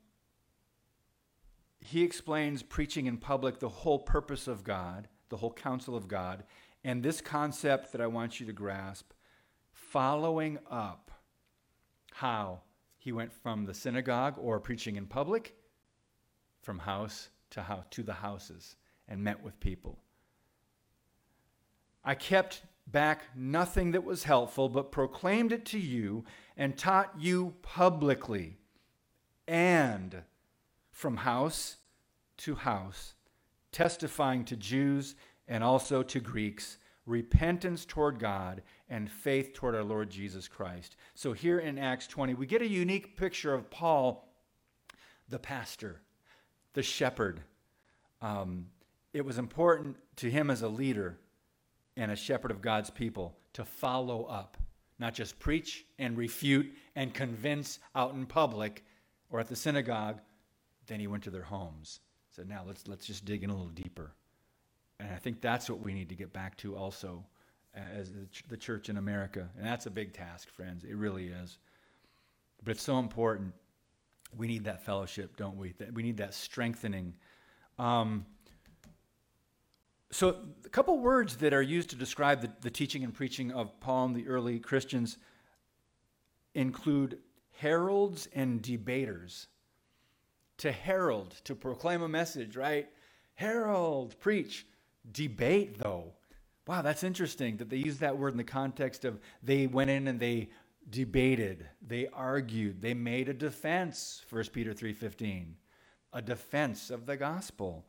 he 1.81 2.03
explains 2.03 2.63
preaching 2.63 3.07
in 3.07 3.17
public 3.17 3.61
the 3.61 3.69
whole 3.69 3.99
purpose 3.99 4.47
of 4.47 4.63
God, 4.63 5.09
the 5.31 5.39
whole 5.39 5.53
counsel 5.53 5.97
of 5.97 6.07
God, 6.07 6.45
and 6.85 7.03
this 7.03 7.23
concept 7.23 7.93
that 7.93 8.01
I 8.03 8.07
want 8.07 8.41
you 8.41 8.47
to 8.47 8.53
grasp 8.53 9.13
following 9.91 10.59
up 10.71 11.11
how 12.13 12.61
he 12.99 13.13
went 13.13 13.33
from 13.33 13.65
the 13.65 13.75
synagogue 13.75 14.35
or 14.39 14.61
preaching 14.61 14.97
in 14.97 15.07
public 15.07 15.57
from 16.63 16.81
house 16.81 17.31
to 17.51 17.63
house 17.63 17.85
to 17.91 18.03
the 18.03 18.13
houses 18.13 18.77
and 19.09 19.23
met 19.23 19.43
with 19.43 19.59
people. 19.61 19.99
I 22.05 22.15
kept 22.15 22.63
back 22.87 23.23
nothing 23.35 23.93
that 23.93 24.05
was 24.05 24.25
helpful, 24.25 24.69
but 24.69 24.93
proclaimed 24.93 25.53
it 25.53 25.65
to 25.67 25.79
you 25.79 26.25
and 26.57 26.77
taught 26.77 27.15
you 27.19 27.55
publicly 27.63 28.59
and 29.47 30.23
from 30.91 31.19
house 31.19 31.77
to 32.39 32.55
house, 32.55 33.15
testifying 33.73 34.45
to 34.47 34.57
Jews 34.57 35.15
and 35.47 35.65
also 35.65 36.03
to 36.03 36.21
Greeks 36.21 36.79
repentance 37.09 37.85
toward 37.85 38.19
God 38.19 38.63
and 38.91 39.11
faith 39.11 39.53
toward 39.53 39.75
our 39.75 39.85
Lord 39.85 40.11
Jesus 40.11 40.49
Christ. 40.49 40.97
So 41.15 41.33
here 41.33 41.59
in 41.59 41.79
Acts 41.79 42.07
20, 42.07 42.35
we 42.35 42.47
get 42.47 42.63
a 42.63 42.69
unique 42.69 43.17
picture 43.17 43.53
of 43.53 43.71
Paul, 43.71 44.29
the 45.29 45.39
pastor, 45.39 46.01
the 46.73 46.83
shepherd. 46.83 47.41
Um, 48.23 48.67
it 49.13 49.25
was 49.25 49.39
important 49.39 49.97
to 50.17 50.31
him 50.31 50.51
as 50.51 50.63
a 50.63 50.69
leader 50.69 51.19
and 51.97 52.11
a 52.11 52.17
shepherd 52.17 52.51
of 52.51 52.63
God's 52.63 52.91
people 52.91 53.37
to 53.55 53.65
follow 53.65 54.25
up, 54.25 54.57
not 54.99 55.15
just 55.15 55.39
preach 55.39 55.85
and 55.99 56.17
refute 56.17 56.73
and 56.97 57.13
convince 57.13 57.81
out 57.95 58.15
in 58.15 58.25
public 58.27 58.85
or 59.31 59.41
at 59.41 59.49
the 59.49 59.57
synagogue. 59.57 60.21
Then 60.87 61.01
he 61.01 61.07
went 61.07 61.25
to 61.25 61.31
their 61.31 61.43
homes. 61.43 62.01
Said, 62.31 62.49
now 62.49 62.63
let's, 62.67 62.87
let's 62.87 63.07
just 63.07 63.25
dig 63.25 63.43
in 63.43 63.51
a 63.51 63.55
little 63.55 63.69
deeper. 63.69 64.13
And 65.01 65.11
I 65.11 65.17
think 65.17 65.41
that's 65.41 65.69
what 65.69 65.81
we 65.81 65.93
need 65.93 66.09
to 66.09 66.15
get 66.15 66.33
back 66.33 66.57
to 66.59 66.77
also 66.77 67.25
as 67.75 68.13
the 68.49 68.57
church 68.57 68.89
in 68.89 68.97
America. 68.97 69.49
And 69.57 69.67
that's 69.67 69.87
a 69.87 69.91
big 69.91 70.13
task, 70.13 70.49
friends. 70.51 70.85
It 70.85 70.97
really 70.97 71.29
is. 71.29 71.59
But 72.65 72.73
it's 72.73 72.83
so 72.83 72.99
important. 72.99 73.55
We 74.37 74.47
need 74.47 74.65
that 74.65 74.85
fellowship, 74.85 75.37
don't 75.37 75.57
we? 75.57 75.75
We 75.93 76.03
need 76.03 76.19
that 76.19 76.35
strengthening. 76.35 77.15
Um, 77.79 78.27
so, 80.11 80.37
a 80.65 80.69
couple 80.71 80.99
words 80.99 81.37
that 81.37 81.53
are 81.53 81.63
used 81.63 81.91
to 81.91 81.97
describe 81.97 82.41
the, 82.41 82.51
the 82.63 82.71
teaching 82.71 83.05
and 83.05 83.13
preaching 83.13 83.53
of 83.53 83.79
Paul 83.81 84.07
and 84.07 84.17
the 84.17 84.27
early 84.27 84.59
Christians 84.59 85.19
include 86.55 87.19
heralds 87.53 88.29
and 88.35 88.63
debaters. 88.63 89.49
To 90.59 90.73
herald, 90.73 91.37
to 91.45 91.55
proclaim 91.55 92.03
a 92.03 92.09
message, 92.09 92.57
right? 92.57 92.89
Herald, 93.35 94.19
preach. 94.19 94.67
Debate, 95.13 95.79
though, 95.79 96.15
wow, 96.69 96.83
that's 96.83 97.03
interesting 97.03 97.57
that 97.57 97.71
they 97.71 97.79
use 97.79 97.97
that 97.99 98.19
word 98.19 98.33
in 98.33 98.37
the 98.37 98.45
context 98.45 99.07
of 99.07 99.19
they 99.43 99.67
went 99.67 99.89
in 99.89 100.07
and 100.07 100.21
they 100.21 100.51
debated, 100.91 101.67
they 101.81 102.07
argued, 102.09 102.83
they 102.83 102.93
made 102.93 103.31
a 103.31 103.35
defense, 103.35 104.23
1 104.29 104.45
Peter 104.53 104.75
3:15, 104.75 105.55
a 106.13 106.21
defense 106.21 106.91
of 106.91 107.07
the 107.07 107.17
gospel. 107.17 107.87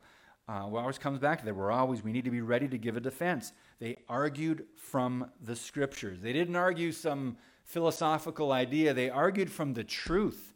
Uh, 0.48 0.66
well, 0.66 0.80
always 0.80 0.98
comes 0.98 1.18
back 1.18 1.38
to 1.38 1.44
that. 1.44 1.54
We're 1.54 1.70
always, 1.70 2.02
we 2.02 2.10
need 2.10 2.24
to 2.24 2.30
be 2.30 2.40
ready 2.40 2.66
to 2.68 2.78
give 2.78 2.96
a 2.96 3.00
defense. 3.00 3.52
They 3.78 3.98
argued 4.08 4.64
from 4.76 5.30
the 5.42 5.54
scriptures. 5.54 6.18
They 6.20 6.32
didn't 6.32 6.56
argue 6.56 6.90
some 6.90 7.36
philosophical 7.64 8.50
idea, 8.50 8.94
they 8.94 9.10
argued 9.10 9.52
from 9.52 9.74
the 9.74 9.84
truth, 9.84 10.54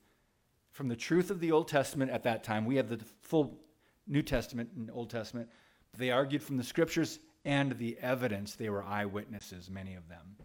from 0.73 0.89
the 0.89 0.97
truth 0.97 1.31
of 1.31 1.41
the 1.41 1.53
Old 1.53 1.69
Testament 1.69 2.11
at 2.11 2.23
that 2.25 2.43
time. 2.43 2.65
We 2.65 2.77
have 2.77 2.89
the 2.89 3.05
full 3.21 3.61
New 4.07 4.23
Testament 4.23 4.71
and 4.75 4.91
Old 4.93 5.11
Testament. 5.11 5.49
They 5.97 6.11
argued 6.11 6.43
from 6.43 6.57
the 6.57 6.65
scriptures 6.65 7.21
and 7.45 7.79
the 7.79 7.99
evidence. 8.01 8.55
They 8.55 8.71
were 8.71 8.83
eyewitnesses, 8.83 9.71
many 9.71 9.95
of 9.95 10.09
them. 10.09 10.37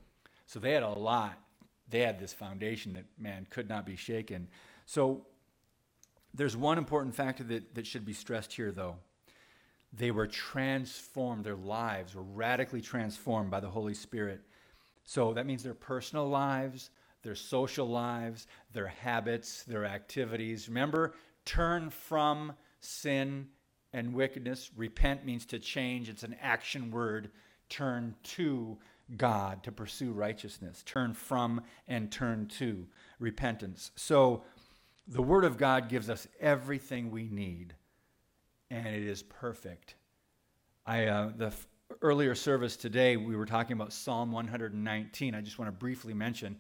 So 0.46 0.60
they 0.60 0.72
had 0.74 0.84
a 0.84 0.90
lot. 0.90 1.38
They 1.90 2.02
had 2.02 2.20
this 2.20 2.34
foundation 2.34 2.94
that, 2.94 3.06
man, 3.18 3.48
could 3.50 3.70
not 3.70 3.86
be 3.86 3.96
shaken. 3.96 4.48
So 4.86 5.26
there's 6.34 6.56
one 6.56 6.78
important 6.78 7.16
factor 7.16 7.44
that, 7.46 7.76
that 7.76 7.88
should 7.88 8.06
be 8.06 8.14
stressed 8.14 8.54
here, 8.54 8.72
though. 8.72 8.98
They 9.92 10.12
were 10.12 10.28
transformed, 10.28 11.44
their 11.44 11.56
lives 11.56 12.14
were 12.14 12.22
radically 12.22 12.82
transformed 12.82 13.50
by 13.50 13.60
the 13.60 13.70
Holy 13.70 13.96
Spirit. 13.96 14.42
So 15.04 15.34
that 15.34 15.48
means 15.48 15.64
their 15.64 15.74
personal 15.74 16.28
lives, 16.30 16.92
their 17.24 17.36
social 17.36 17.88
lives, 17.88 18.46
their 18.72 18.88
habits, 18.88 19.64
their 19.64 19.86
activities. 19.86 20.70
Remember, 20.70 21.16
turn 21.46 21.90
from 21.90 22.54
sin 22.82 23.48
and 23.94 24.14
wickedness. 24.14 24.72
Repent 24.76 25.26
means 25.26 25.46
to 25.48 25.60
change, 25.60 26.10
it's 26.10 26.24
an 26.24 26.36
action 26.42 26.92
word. 26.92 27.32
Turn 27.70 28.16
to 28.24 28.78
God 29.18 29.64
to 29.64 29.72
pursue 29.72 30.12
righteousness. 30.12 30.84
Turn 30.86 31.14
from 31.14 31.62
and 31.88 32.12
turn 32.12 32.48
to 32.58 32.88
repentance. 33.20 33.92
So 33.96 34.44
the 35.08 35.22
Word 35.22 35.46
of 35.46 35.58
God 35.58 35.90
gives 35.90 36.10
us 36.10 36.28
everything 36.40 37.10
we 37.10 37.28
need, 37.28 37.74
and 38.70 38.88
it 38.88 39.04
is 39.04 39.24
perfect. 39.24 39.96
I, 40.86 41.06
uh, 41.06 41.32
the 41.36 41.48
f- 41.48 41.68
earlier 42.02 42.36
service 42.36 42.78
today, 42.78 43.18
we 43.18 43.36
were 43.36 43.46
talking 43.46 43.74
about 43.74 43.92
Psalm 43.92 44.32
119. 44.32 45.34
I 45.34 45.42
just 45.42 45.58
want 45.58 45.68
to 45.68 45.72
briefly 45.72 46.14
mention 46.14 46.58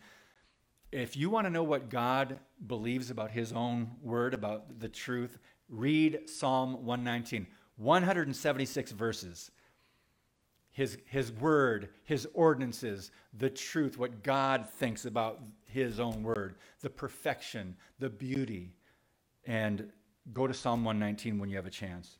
if 0.91 1.15
you 1.15 1.29
want 1.29 1.45
to 1.45 1.51
know 1.51 1.61
what 1.61 1.89
God 1.89 2.39
believes 2.65 3.11
about 3.11 3.29
His 3.29 3.53
own 3.53 3.91
Word, 4.01 4.33
about 4.33 4.79
the 4.79 4.89
truth, 4.89 5.37
read 5.69 6.29
Psalm 6.29 6.85
119. 6.85 7.47
176 7.77 8.91
verses. 8.91 9.51
His, 10.71 10.97
his 11.05 11.31
word, 11.31 11.89
his 12.03 12.27
ordinances, 12.33 13.11
the 13.37 13.49
truth, 13.49 13.97
what 13.97 14.23
God 14.23 14.67
thinks 14.69 15.05
about 15.05 15.41
his 15.65 15.99
own 15.99 16.23
word, 16.23 16.55
the 16.81 16.89
perfection, 16.89 17.75
the 17.99 18.09
beauty. 18.09 18.73
And 19.45 19.91
go 20.33 20.47
to 20.47 20.53
Psalm 20.53 20.83
119 20.83 21.39
when 21.39 21.49
you 21.49 21.55
have 21.55 21.65
a 21.65 21.71
chance. 21.71 22.17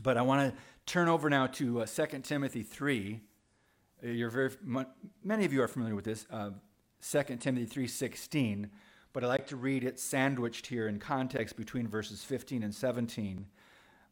But 0.00 0.16
I 0.16 0.22
want 0.22 0.52
to 0.52 0.60
turn 0.86 1.08
over 1.08 1.28
now 1.28 1.46
to 1.48 1.82
uh, 1.82 1.86
2 1.86 2.20
Timothy 2.20 2.62
3. 2.62 3.20
Uh, 4.02 4.08
you're 4.08 4.30
very, 4.30 4.50
many 5.22 5.44
of 5.44 5.52
you 5.52 5.62
are 5.62 5.68
familiar 5.68 5.94
with 5.94 6.04
this. 6.04 6.26
Uh, 6.30 6.50
2 7.08 7.36
Timothy 7.36 7.66
3.16 7.66 8.68
but 9.12 9.24
I 9.24 9.26
like 9.26 9.46
to 9.48 9.56
read 9.56 9.84
it 9.84 9.98
sandwiched 9.98 10.66
here 10.66 10.88
in 10.88 10.98
context 10.98 11.56
between 11.56 11.86
verses 11.86 12.22
15 12.24 12.62
and 12.62 12.74
17. 12.74 13.46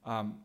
Um, 0.04 0.38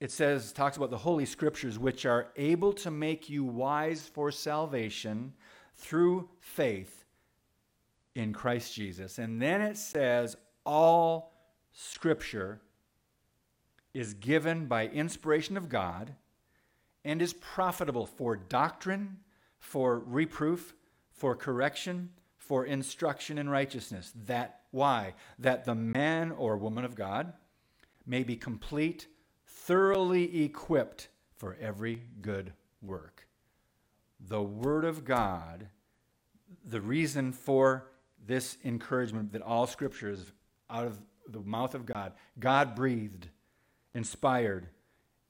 it 0.00 0.10
says, 0.10 0.52
talks 0.52 0.76
about 0.76 0.90
the 0.90 0.98
Holy 0.98 1.26
Scriptures, 1.26 1.78
which 1.78 2.06
are 2.06 2.28
able 2.36 2.72
to 2.74 2.90
make 2.90 3.28
you 3.28 3.44
wise 3.44 4.06
for 4.06 4.30
salvation 4.30 5.32
through 5.76 6.28
faith 6.40 7.04
in 8.14 8.32
Christ 8.32 8.74
Jesus. 8.74 9.18
And 9.18 9.42
then 9.42 9.60
it 9.60 9.76
says, 9.76 10.36
all 10.64 11.32
Scripture 11.72 12.60
is 13.94 14.14
given 14.14 14.66
by 14.66 14.86
inspiration 14.88 15.56
of 15.56 15.68
God 15.68 16.14
and 17.04 17.20
is 17.20 17.32
profitable 17.32 18.06
for 18.06 18.36
doctrine, 18.36 19.18
for 19.58 19.98
reproof, 20.00 20.74
for 21.10 21.34
correction, 21.34 22.10
for 22.48 22.64
instruction 22.64 23.36
in 23.36 23.48
righteousness. 23.48 24.10
That 24.26 24.62
why? 24.70 25.14
That 25.38 25.66
the 25.66 25.74
man 25.74 26.32
or 26.32 26.56
woman 26.56 26.84
of 26.84 26.94
God 26.94 27.34
may 28.06 28.22
be 28.22 28.36
complete, 28.36 29.06
thoroughly 29.46 30.44
equipped 30.44 31.08
for 31.36 31.58
every 31.60 32.02
good 32.22 32.54
work. 32.80 33.28
The 34.18 34.42
Word 34.42 34.86
of 34.86 35.04
God, 35.04 35.68
the 36.64 36.80
reason 36.80 37.32
for 37.32 37.90
this 38.26 38.56
encouragement 38.64 39.32
that 39.32 39.42
all 39.42 39.66
Scripture 39.66 40.10
is 40.10 40.32
out 40.70 40.86
of 40.86 40.98
the 41.28 41.40
mouth 41.40 41.74
of 41.74 41.84
God, 41.84 42.14
God 42.40 42.74
breathed, 42.74 43.28
inspired, 43.94 44.68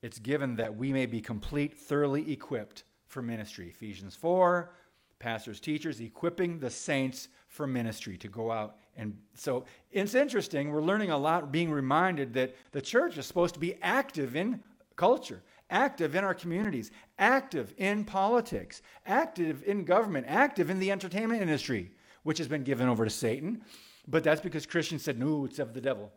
it's 0.03 0.21
given 0.21 0.55
that 0.57 0.77
we 0.77 0.93
may 0.93 1.07
be 1.07 1.21
complete, 1.21 1.77
thoroughly 1.77 2.33
equipped 2.33 2.85
for 3.09 3.23
ministry. 3.23 3.69
Ephesians 3.69 4.14
4, 4.14 4.71
pastors, 5.19 5.61
teachers, 5.61 6.01
equipping 6.01 6.59
the 6.59 6.71
saints 6.71 7.29
for 7.49 7.66
ministry 7.66 8.16
to 8.19 8.29
go 8.29 8.51
out. 8.51 8.77
And 8.97 9.16
so 9.35 9.64
it's 9.91 10.14
interesting. 10.14 10.71
We're 10.71 10.83
learning 10.83 11.11
a 11.11 11.19
lot, 11.19 11.53
being 11.53 11.71
reminded 11.71 12.35
that 12.35 12.55
the 12.73 12.83
church 12.83 13.19
is 13.19 13.27
supposed 13.27 13.55
to 13.55 13.61
be 13.61 13.75
active 13.83 14.37
in 14.37 14.62
culture, 14.97 15.43
active 15.71 16.14
in 16.14 16.25
our 16.25 16.35
communities, 16.35 16.91
active 17.19 17.75
in 17.79 18.05
politics, 18.05 18.83
active 19.07 19.62
in 19.64 19.85
government, 19.85 20.27
active 20.29 20.71
in 20.71 20.79
the 20.79 20.91
entertainment 20.91 21.43
industry, 21.43 21.93
which 22.23 22.39
has 22.39 22.49
been 22.49 22.64
given 22.64 22.89
over 22.89 23.05
to 23.05 23.11
Satan. 23.11 23.62
But 24.07 24.25
that's 24.25 24.41
because 24.41 24.66
Christians 24.66 25.03
said, 25.03 25.19
no, 25.19 25.45
it's 25.45 25.59
of 25.59 25.75
the 25.75 25.81
devil. 25.81 26.12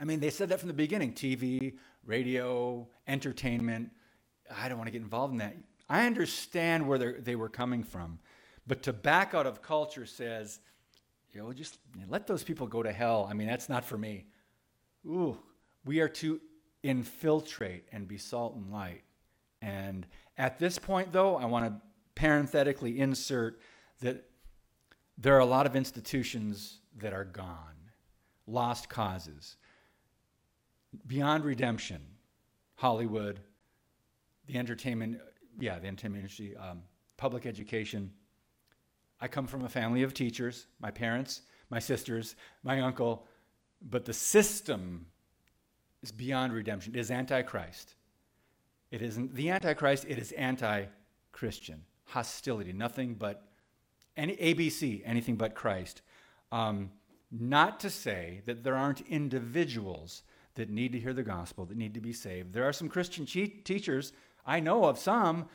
I 0.00 0.04
mean, 0.04 0.20
they 0.20 0.30
said 0.30 0.48
that 0.48 0.58
from 0.58 0.68
the 0.68 0.74
beginning 0.74 1.12
TV, 1.12 1.74
radio, 2.04 2.88
entertainment. 3.06 3.90
I 4.54 4.68
don't 4.68 4.78
want 4.78 4.88
to 4.88 4.92
get 4.92 5.02
involved 5.02 5.32
in 5.32 5.38
that. 5.38 5.54
I 5.88 6.06
understand 6.06 6.88
where 6.88 6.98
they 6.98 7.36
were 7.36 7.48
coming 7.48 7.82
from. 7.82 8.18
But 8.66 8.82
to 8.84 8.92
back 8.92 9.34
out 9.34 9.46
of 9.46 9.62
culture 9.62 10.06
says, 10.06 10.60
you 11.32 11.42
know, 11.42 11.52
just 11.52 11.78
let 12.08 12.26
those 12.26 12.42
people 12.42 12.66
go 12.66 12.82
to 12.82 12.92
hell. 12.92 13.26
I 13.28 13.34
mean, 13.34 13.46
that's 13.46 13.68
not 13.68 13.84
for 13.84 13.98
me. 13.98 14.26
Ooh, 15.06 15.36
we 15.84 16.00
are 16.00 16.08
to 16.08 16.40
infiltrate 16.82 17.84
and 17.92 18.08
be 18.08 18.18
salt 18.18 18.54
and 18.54 18.70
light. 18.72 19.02
And 19.60 20.06
at 20.38 20.58
this 20.58 20.78
point, 20.78 21.12
though, 21.12 21.36
I 21.36 21.46
want 21.46 21.66
to 21.66 21.80
parenthetically 22.14 23.00
insert 23.00 23.60
that 24.00 24.24
there 25.18 25.34
are 25.34 25.40
a 25.40 25.46
lot 25.46 25.66
of 25.66 25.76
institutions 25.76 26.78
that 26.98 27.12
are 27.12 27.24
gone, 27.24 27.90
lost 28.46 28.88
causes. 28.88 29.56
Beyond 31.06 31.44
redemption, 31.44 32.00
Hollywood, 32.76 33.40
the 34.46 34.58
entertainment 34.58 35.20
yeah, 35.58 35.78
the 35.78 35.86
entertainment 35.86 36.22
industry, 36.22 36.56
um, 36.56 36.82
public 37.16 37.46
education. 37.46 38.10
I 39.20 39.28
come 39.28 39.46
from 39.46 39.64
a 39.64 39.68
family 39.68 40.02
of 40.02 40.14
teachers, 40.14 40.66
my 40.80 40.90
parents, 40.90 41.42
my 41.70 41.78
sisters, 41.78 42.36
my 42.62 42.80
uncle, 42.80 43.26
but 43.80 44.04
the 44.04 44.12
system 44.12 45.06
is 46.02 46.12
beyond 46.12 46.52
redemption. 46.52 46.94
It 46.94 47.00
is 47.00 47.10
antichrist. 47.10 47.94
It 48.90 49.02
isn't 49.02 49.34
the 49.34 49.50
antichrist, 49.50 50.04
it 50.08 50.18
is 50.18 50.32
anti-Christian. 50.32 51.82
Hostility, 52.04 52.72
nothing 52.72 53.14
but 53.14 53.48
any 54.16 54.36
ABC, 54.36 55.02
anything 55.04 55.36
but 55.36 55.54
Christ. 55.54 56.02
Um, 56.52 56.90
not 57.30 57.80
to 57.80 57.90
say 57.90 58.42
that 58.46 58.62
there 58.62 58.76
aren't 58.76 59.00
individuals 59.08 60.22
that 60.54 60.70
need 60.70 60.92
to 60.92 61.00
hear 61.00 61.12
the 61.12 61.22
gospel, 61.22 61.64
that 61.64 61.76
need 61.76 61.94
to 61.94 62.00
be 62.00 62.12
saved. 62.12 62.52
There 62.52 62.64
are 62.64 62.72
some 62.72 62.88
Christian 62.88 63.26
che- 63.26 63.48
teachers 63.64 64.12
I 64.46 64.60
know 64.60 64.84
of 64.84 64.98
some, 64.98 65.46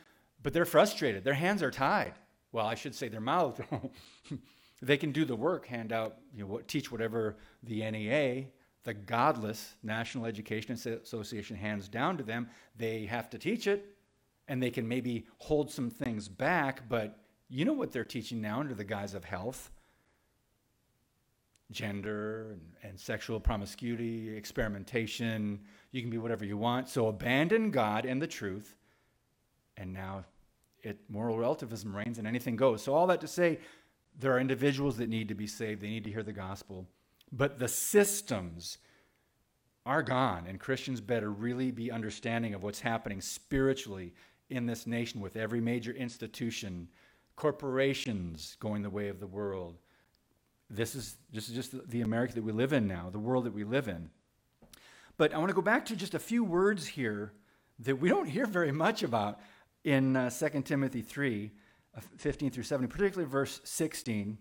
but 0.42 0.54
they're 0.54 0.66
frustrated. 0.66 1.24
Their 1.24 1.34
hands 1.34 1.62
are 1.64 1.72
tied. 1.72 2.14
Well, 2.52 2.66
I 2.66 2.76
should 2.76 2.96
say 2.96 3.10
their 3.10 3.22
mouth. 3.22 3.62
they 4.82 4.98
can 4.98 5.12
do 5.12 5.26
the 5.26 5.36
work, 5.36 5.68
hand 5.68 5.92
out, 5.92 6.18
you 6.34 6.48
know, 6.48 6.62
teach 6.68 6.92
whatever 6.92 7.38
the 7.64 7.90
NEA, 7.90 8.46
the 8.84 8.94
godless 8.94 9.76
National 9.84 10.26
Education 10.26 10.74
Association, 10.74 11.56
hands 11.56 11.88
down 11.88 12.18
to 12.18 12.24
them. 12.24 12.50
They 12.76 13.06
have 13.06 13.30
to 13.32 13.38
teach 13.38 13.68
it, 13.68 13.86
and 14.48 14.64
they 14.64 14.72
can 14.72 14.88
maybe 14.88 15.28
hold 15.38 15.70
some 15.70 15.90
things 15.90 16.28
back, 16.28 16.90
but 16.90 17.20
you 17.50 17.66
know 17.66 17.74
what 17.74 17.92
they're 17.92 18.06
teaching 18.06 18.42
now 18.42 18.60
under 18.60 18.74
the 18.74 18.84
guise 18.84 19.14
of 19.14 19.26
health 19.26 19.72
gender 21.72 22.52
and, 22.52 22.62
and, 22.82 23.00
sexual 23.00 23.40
promiscuity, 23.40 24.36
experimentation. 24.36 25.60
You 25.92 26.02
can 26.02 26.10
be 26.10 26.18
whatever 26.18 26.44
you 26.44 26.58
want. 26.58 26.90
So 26.90 27.08
abandon 27.08 27.70
God 27.70 28.06
and 28.06 28.20
the 28.20 28.28
truth 28.28 28.76
and 29.80 29.93
now 29.93 30.25
it 30.84 30.99
moral 31.09 31.38
relativism 31.38 31.95
reigns 31.95 32.19
and 32.19 32.27
anything 32.27 32.55
goes. 32.55 32.84
So 32.84 32.93
all 32.93 33.07
that 33.07 33.21
to 33.21 33.27
say, 33.27 33.59
there 34.19 34.34
are 34.34 34.39
individuals 34.39 34.97
that 34.97 35.09
need 35.09 35.30
to 35.30 35.34
be 35.34 35.47
saved. 35.47 35.82
They 35.82 35.89
need 35.89 36.03
to 36.03 36.11
hear 36.11 36.23
the 36.23 36.34
gospel. 36.34 36.86
But 37.32 37.59
the 37.59 37.67
systems 37.67 38.77
are 39.86 40.03
gone, 40.03 40.45
and 40.47 40.59
Christians 40.59 41.01
better 41.01 41.32
really 41.32 41.71
be 41.71 41.91
understanding 41.91 42.53
of 42.53 42.63
what's 42.63 42.82
happening 42.82 43.21
spiritually 43.21 44.13
in 44.49 44.65
this 44.65 44.86
nation 44.86 45.21
with 45.21 45.36
every 45.36 45.61
major 45.61 45.91
institution 45.91 46.88
corporations 47.36 48.57
going 48.59 48.82
the 48.82 48.89
way 48.89 49.07
of 49.07 49.19
the 49.19 49.27
world. 49.27 49.77
This 50.69 50.95
is, 50.95 51.15
this 51.32 51.49
is 51.49 51.55
just 51.55 51.89
the 51.89 52.01
America 52.01 52.36
that 52.36 52.43
we 52.43 52.51
live 52.51 52.73
in 52.73 52.88
now, 52.88 53.09
the 53.09 53.19
world 53.19 53.45
that 53.45 53.53
we 53.53 53.63
live 53.63 53.88
in. 53.88 54.09
But 55.17 55.34
I 55.34 55.38
want 55.38 55.49
to 55.49 55.55
go 55.55 55.61
back 55.61 55.86
to 55.86 55.95
just 55.95 56.13
a 56.13 56.19
few 56.19 56.43
words 56.43 56.86
here 56.86 57.34
that 57.80 57.95
we 57.95 58.09
don't 58.09 58.27
hear 58.27 58.45
very 58.45 58.71
much 58.71 59.03
about 59.03 59.39
in 59.84 60.15
uh, 60.15 60.30
2 60.30 60.61
Timothy 60.61 61.01
3 61.01 61.51
uh, 61.95 62.01
15 62.17 62.51
through 62.51 62.63
17, 62.63 62.89
particularly 62.89 63.30
verse 63.30 63.61
16. 63.63 64.38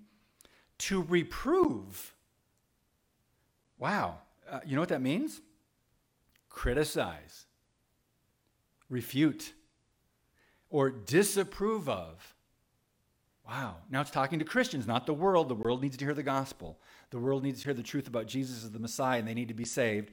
To 0.78 1.03
reprove. 1.03 2.14
Wow. 3.78 4.18
Uh, 4.51 4.61
you 4.64 4.74
know 4.74 4.82
what 4.82 4.91
that 4.91 5.03
means? 5.03 5.41
Criticize, 6.49 7.47
refute, 8.89 9.53
or 10.70 10.91
disapprove 10.91 11.89
of. 11.89 12.34
Wow. 13.47 13.76
Now 13.91 14.03
it's 14.03 14.11
talking 14.11 14.39
to 14.41 14.45
Christians, 14.45 14.86
not 14.86 15.07
the 15.07 15.14
world. 15.14 15.49
The 15.49 15.55
world 15.55 15.80
needs 15.80 15.97
to 15.97 16.05
hear 16.05 16.14
the 16.14 16.22
gospel. 16.22 16.78
The 17.11 17.18
world 17.18 17.43
needs 17.43 17.61
to 17.61 17.64
hear 17.64 17.74
the 17.74 17.82
truth 17.82 18.07
about 18.07 18.26
Jesus 18.26 18.64
as 18.64 18.70
the 18.70 18.78
Messiah, 18.78 19.18
and 19.18 19.26
they 19.26 19.34
need 19.34 19.49
to 19.49 19.55
be 19.55 19.64
saved. 19.64 20.11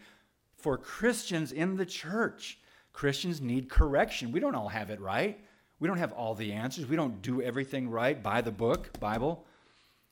For 0.56 0.78
Christians 0.78 1.52
in 1.52 1.76
the 1.76 1.86
church, 1.86 2.60
Christians 2.96 3.42
need 3.42 3.68
correction. 3.70 4.32
We 4.32 4.40
don't 4.40 4.56
all 4.56 4.70
have 4.70 4.90
it 4.90 5.02
right. 5.02 5.38
We 5.82 5.88
don't 5.90 5.98
have 5.98 6.14
all 6.14 6.34
the 6.34 6.54
answers. 6.54 6.86
We 6.86 6.96
don't 6.96 7.22
do 7.22 7.42
everything 7.42 7.90
right 7.90 8.24
by 8.24 8.40
the 8.40 8.52
book, 8.52 8.98
Bible. 9.02 9.46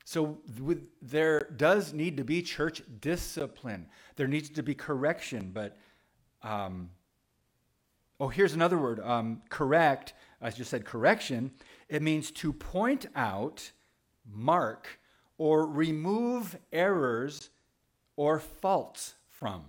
So 0.04 0.36
with, 0.60 0.82
there 1.00 1.48
does 1.56 1.94
need 1.94 2.18
to 2.18 2.24
be 2.24 2.42
church 2.42 2.82
discipline. 3.00 3.86
There 4.16 4.26
needs 4.26 4.50
to 4.50 4.62
be 4.62 4.74
correction. 4.74 5.50
But, 5.54 5.78
um, 6.42 6.90
oh, 8.20 8.28
here's 8.28 8.52
another 8.52 8.76
word 8.76 9.00
um, 9.00 9.40
correct. 9.48 10.12
I 10.42 10.50
just 10.50 10.70
said 10.70 10.84
correction. 10.84 11.52
It 11.88 12.02
means 12.02 12.30
to 12.32 12.52
point 12.52 13.06
out, 13.16 13.72
mark, 14.30 15.00
or 15.38 15.66
remove 15.66 16.58
errors 16.70 17.48
or 18.16 18.40
faults 18.40 19.14
from. 19.30 19.64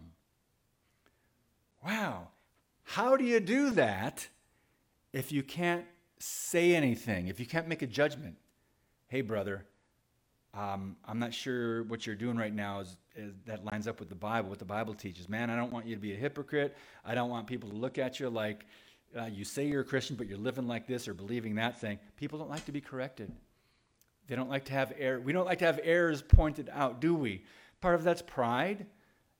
Wow. 1.82 2.28
How 2.86 3.17
do 3.17 3.25
you 3.25 3.39
do 3.39 3.71
that 3.71 4.27
if 5.11 5.31
you 5.31 5.43
can't 5.43 5.86
say 6.19 6.75
anything, 6.75 7.27
if 7.27 7.39
you 7.39 7.45
can't 7.45 7.67
make 7.67 7.81
a 7.81 7.88
judgment? 7.88 8.38
Hey, 9.07 9.21
brother, 9.21 9.65
um, 10.53 10.95
I'm 11.03 11.19
not 11.19 11.33
sure 11.33 11.83
what 11.83 12.05
you're 12.05 12.15
doing 12.15 12.38
right 12.38 12.53
now 12.53 12.79
is, 12.79 12.95
is, 13.15 13.33
that 13.45 13.65
lines 13.65 13.88
up 13.88 13.99
with 13.99 14.07
the 14.07 14.15
Bible, 14.15 14.49
what 14.49 14.59
the 14.59 14.65
Bible 14.65 14.93
teaches. 14.93 15.27
Man, 15.27 15.49
I 15.49 15.55
don't 15.55 15.73
want 15.73 15.86
you 15.86 15.95
to 15.95 16.01
be 16.01 16.13
a 16.13 16.15
hypocrite. 16.15 16.77
I 17.03 17.15
don't 17.15 17.29
want 17.29 17.47
people 17.47 17.69
to 17.69 17.75
look 17.75 17.97
at 17.97 18.19
you 18.19 18.29
like 18.29 18.65
uh, 19.19 19.25
you 19.25 19.43
say 19.43 19.65
you're 19.65 19.81
a 19.81 19.86
Christian, 19.86 20.15
but 20.15 20.27
you're 20.27 20.38
living 20.38 20.67
like 20.67 20.88
this 20.88 21.07
or 21.07 21.13
believing 21.13 21.55
that 21.55 21.79
thing. 21.79 21.99
People 22.17 22.39
don't 22.39 22.49
like 22.49 22.65
to 22.65 22.71
be 22.71 22.81
corrected. 22.81 23.31
They 24.27 24.36
don't 24.36 24.49
like 24.49 24.65
to 24.65 24.73
have 24.73 24.93
error. 24.97 25.19
We 25.19 25.33
don't 25.33 25.45
like 25.45 25.59
to 25.59 25.65
have 25.65 25.79
errors 25.83 26.21
pointed 26.21 26.69
out, 26.71 27.01
do 27.01 27.15
we? 27.15 27.43
Part 27.81 27.95
of 27.95 28.03
that's 28.03 28.21
pride, 28.21 28.86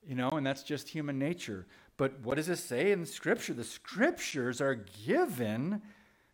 you 0.06 0.16
know, 0.16 0.30
and 0.30 0.46
that's 0.46 0.64
just 0.64 0.88
human 0.88 1.18
nature. 1.18 1.66
But 1.98 2.20
what 2.22 2.36
does 2.36 2.50
it 2.50 2.58
say 2.58 2.92
in 2.92 3.06
Scripture? 3.06 3.54
The 3.54 3.64
Scriptures 3.64 4.60
are 4.60 4.76
given 5.06 5.82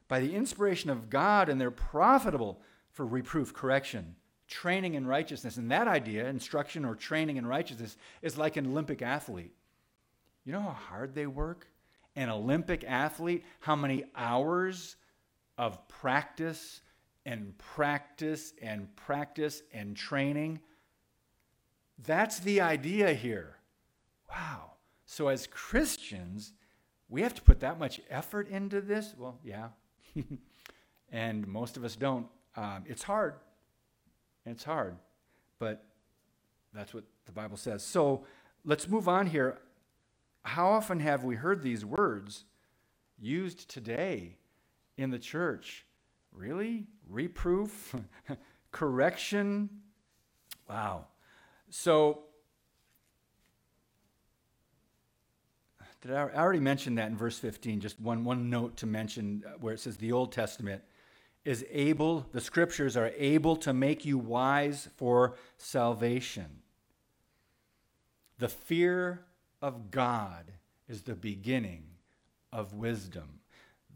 by 0.07 0.19
the 0.19 0.35
inspiration 0.35 0.89
of 0.89 1.09
God 1.09 1.49
and 1.49 1.61
they're 1.61 1.71
profitable 1.71 2.61
for 2.91 3.05
reproof, 3.05 3.53
correction, 3.53 4.15
training 4.47 4.95
in 4.95 5.07
righteousness. 5.07 5.57
And 5.57 5.71
that 5.71 5.87
idea, 5.87 6.27
instruction 6.27 6.83
or 6.83 6.95
training 6.95 7.37
in 7.37 7.45
righteousness, 7.45 7.95
is 8.21 8.37
like 8.37 8.57
an 8.57 8.67
Olympic 8.67 9.01
athlete. 9.01 9.53
You 10.43 10.53
know 10.53 10.61
how 10.61 10.71
hard 10.71 11.15
they 11.15 11.27
work? 11.27 11.67
An 12.15 12.29
Olympic 12.29 12.83
athlete, 12.83 13.45
how 13.61 13.75
many 13.75 14.03
hours 14.15 14.97
of 15.57 15.87
practice 15.87 16.81
and 17.25 17.57
practice 17.57 18.53
and 18.61 18.93
practice 18.95 19.61
and 19.73 19.95
training? 19.95 20.59
That's 22.05 22.39
the 22.39 22.61
idea 22.61 23.13
here. 23.13 23.55
Wow. 24.29 24.70
So, 25.11 25.27
as 25.27 25.45
Christians, 25.45 26.53
we 27.09 27.21
have 27.21 27.33
to 27.33 27.41
put 27.41 27.59
that 27.59 27.77
much 27.77 27.99
effort 28.09 28.47
into 28.47 28.79
this? 28.79 29.13
Well, 29.17 29.37
yeah. 29.43 29.67
and 31.11 31.45
most 31.45 31.75
of 31.75 31.83
us 31.83 31.97
don't. 31.97 32.27
Um, 32.55 32.85
it's 32.87 33.03
hard. 33.03 33.33
It's 34.45 34.63
hard. 34.63 34.95
But 35.59 35.83
that's 36.73 36.93
what 36.93 37.03
the 37.25 37.33
Bible 37.33 37.57
says. 37.57 37.83
So, 37.83 38.23
let's 38.63 38.87
move 38.87 39.09
on 39.09 39.27
here. 39.27 39.59
How 40.43 40.69
often 40.69 41.01
have 41.01 41.25
we 41.25 41.35
heard 41.35 41.61
these 41.61 41.83
words 41.83 42.45
used 43.19 43.67
today 43.67 44.37
in 44.95 45.09
the 45.09 45.19
church? 45.19 45.85
Really? 46.31 46.87
Reproof? 47.09 47.97
Correction? 48.71 49.71
Wow. 50.69 51.07
So, 51.69 52.27
Did 56.01 56.13
I, 56.13 56.23
I 56.23 56.37
already 56.37 56.59
mentioned 56.59 56.97
that 56.97 57.09
in 57.09 57.17
verse 57.17 57.37
15? 57.37 57.79
Just 57.79 57.99
one, 57.99 58.23
one 58.23 58.49
note 58.49 58.77
to 58.77 58.85
mention 58.85 59.43
uh, 59.45 59.51
where 59.59 59.73
it 59.73 59.79
says 59.79 59.97
the 59.97 60.11
Old 60.11 60.31
Testament 60.31 60.81
is 61.45 61.65
able, 61.71 62.25
the 62.31 62.41
scriptures 62.41 62.97
are 62.97 63.11
able 63.17 63.55
to 63.57 63.73
make 63.73 64.05
you 64.05 64.17
wise 64.17 64.89
for 64.97 65.35
salvation. 65.57 66.61
The 68.37 68.49
fear 68.49 69.25
of 69.61 69.91
God 69.91 70.51
is 70.87 71.03
the 71.03 71.15
beginning 71.15 71.83
of 72.51 72.73
wisdom. 72.73 73.39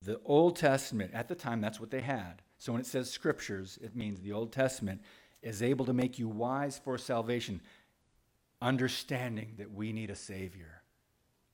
The 0.04 0.20
Old 0.24 0.56
Testament, 0.56 1.12
at 1.14 1.28
the 1.28 1.36
time, 1.36 1.62
that's 1.62 1.80
what 1.80 1.92
they 1.92 2.02
had. 2.02 2.42
So 2.58 2.72
when 2.72 2.82
it 2.82 2.88
says 2.88 3.10
scriptures, 3.10 3.78
it 3.82 3.96
means 3.96 4.22
the 4.22 4.34
Old 4.34 4.52
Testament 4.52 5.02
is 5.42 5.62
able 5.62 5.86
to 5.86 5.94
make 5.94 6.18
you 6.18 6.28
wise 6.28 6.80
for 6.84 6.98
salvation, 6.98 7.62
understanding 8.62 9.54
that 9.58 9.72
we 9.72 9.92
need 9.92 10.10
a 10.10 10.16
Savior 10.16 10.84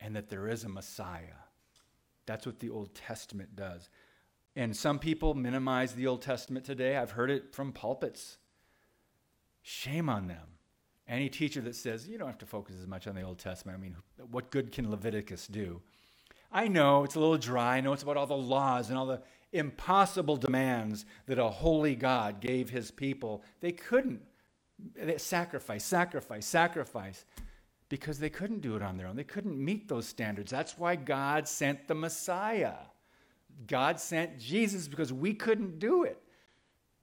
and 0.02 0.16
that 0.16 0.30
there 0.30 0.48
is 0.48 0.64
a 0.64 0.70
Messiah. 0.70 1.40
That's 2.26 2.46
what 2.46 2.60
the 2.60 2.70
Old 2.70 2.94
Testament 2.96 3.56
does. 3.56 3.90
And 4.56 4.76
some 4.76 5.00
people 5.00 5.34
minimize 5.34 5.94
the 5.94 6.08
Old 6.08 6.22
Testament 6.22 6.66
today. 6.66 6.98
I've 6.98 7.12
heard 7.12 7.32
it 7.32 7.54
from 7.54 7.72
pulpits. 7.72 8.38
Shame 9.62 10.10
on 10.10 10.28
them. 10.28 10.48
Any 11.08 11.30
teacher 11.30 11.62
that 11.62 11.76
says, 11.76 12.08
you 12.08 12.18
don't 12.18 12.28
have 12.28 12.38
to 12.40 12.46
focus 12.46 12.76
as 12.80 12.88
much 12.88 13.08
on 13.08 13.16
the 13.16 13.22
Old 13.22 13.40
Testament. 13.40 13.78
I 13.78 13.82
mean, 13.82 13.96
what 14.30 14.50
good 14.50 14.72
can 14.72 14.90
Leviticus 14.90 15.48
do? 15.48 15.82
I 16.52 16.68
know 16.68 17.04
it's 17.04 17.16
a 17.16 17.20
little 17.20 17.38
dry. 17.38 17.78
I 17.78 17.82
know 17.82 17.94
it's 17.94 18.04
about 18.04 18.18
all 18.18 18.28
the 18.28 18.36
laws 18.36 18.90
and 18.90 18.98
all 18.98 19.06
the 19.06 19.22
impossible 19.54 20.38
demands 20.38 21.06
that 21.28 21.40
a 21.40 21.48
holy 21.48 21.96
God 21.96 22.42
gave 22.42 22.70
his 22.70 22.92
people. 22.92 23.44
They 23.60 23.72
couldn't. 23.72 24.22
Sacrifice, 25.18 25.84
sacrifice, 25.84 26.46
sacrifice 26.46 27.26
because 27.92 28.20
they 28.20 28.30
couldn't 28.30 28.62
do 28.62 28.78
it 28.78 28.82
on 28.82 28.96
their 28.96 29.06
own. 29.06 29.18
They 29.18 29.26
couldn't 29.26 29.64
meet 29.64 29.90
those 29.90 30.08
standards. 30.08 30.50
That's 30.50 30.78
why 30.78 30.96
God 30.96 31.46
sent 31.46 31.90
the 31.90 31.94
Messiah. 31.94 32.76
God 33.68 34.00
sent 34.00 34.40
Jesus 34.40 34.88
because 34.88 35.12
we 35.12 35.34
couldn't 35.34 35.78
do 35.78 36.04
it. 36.04 36.18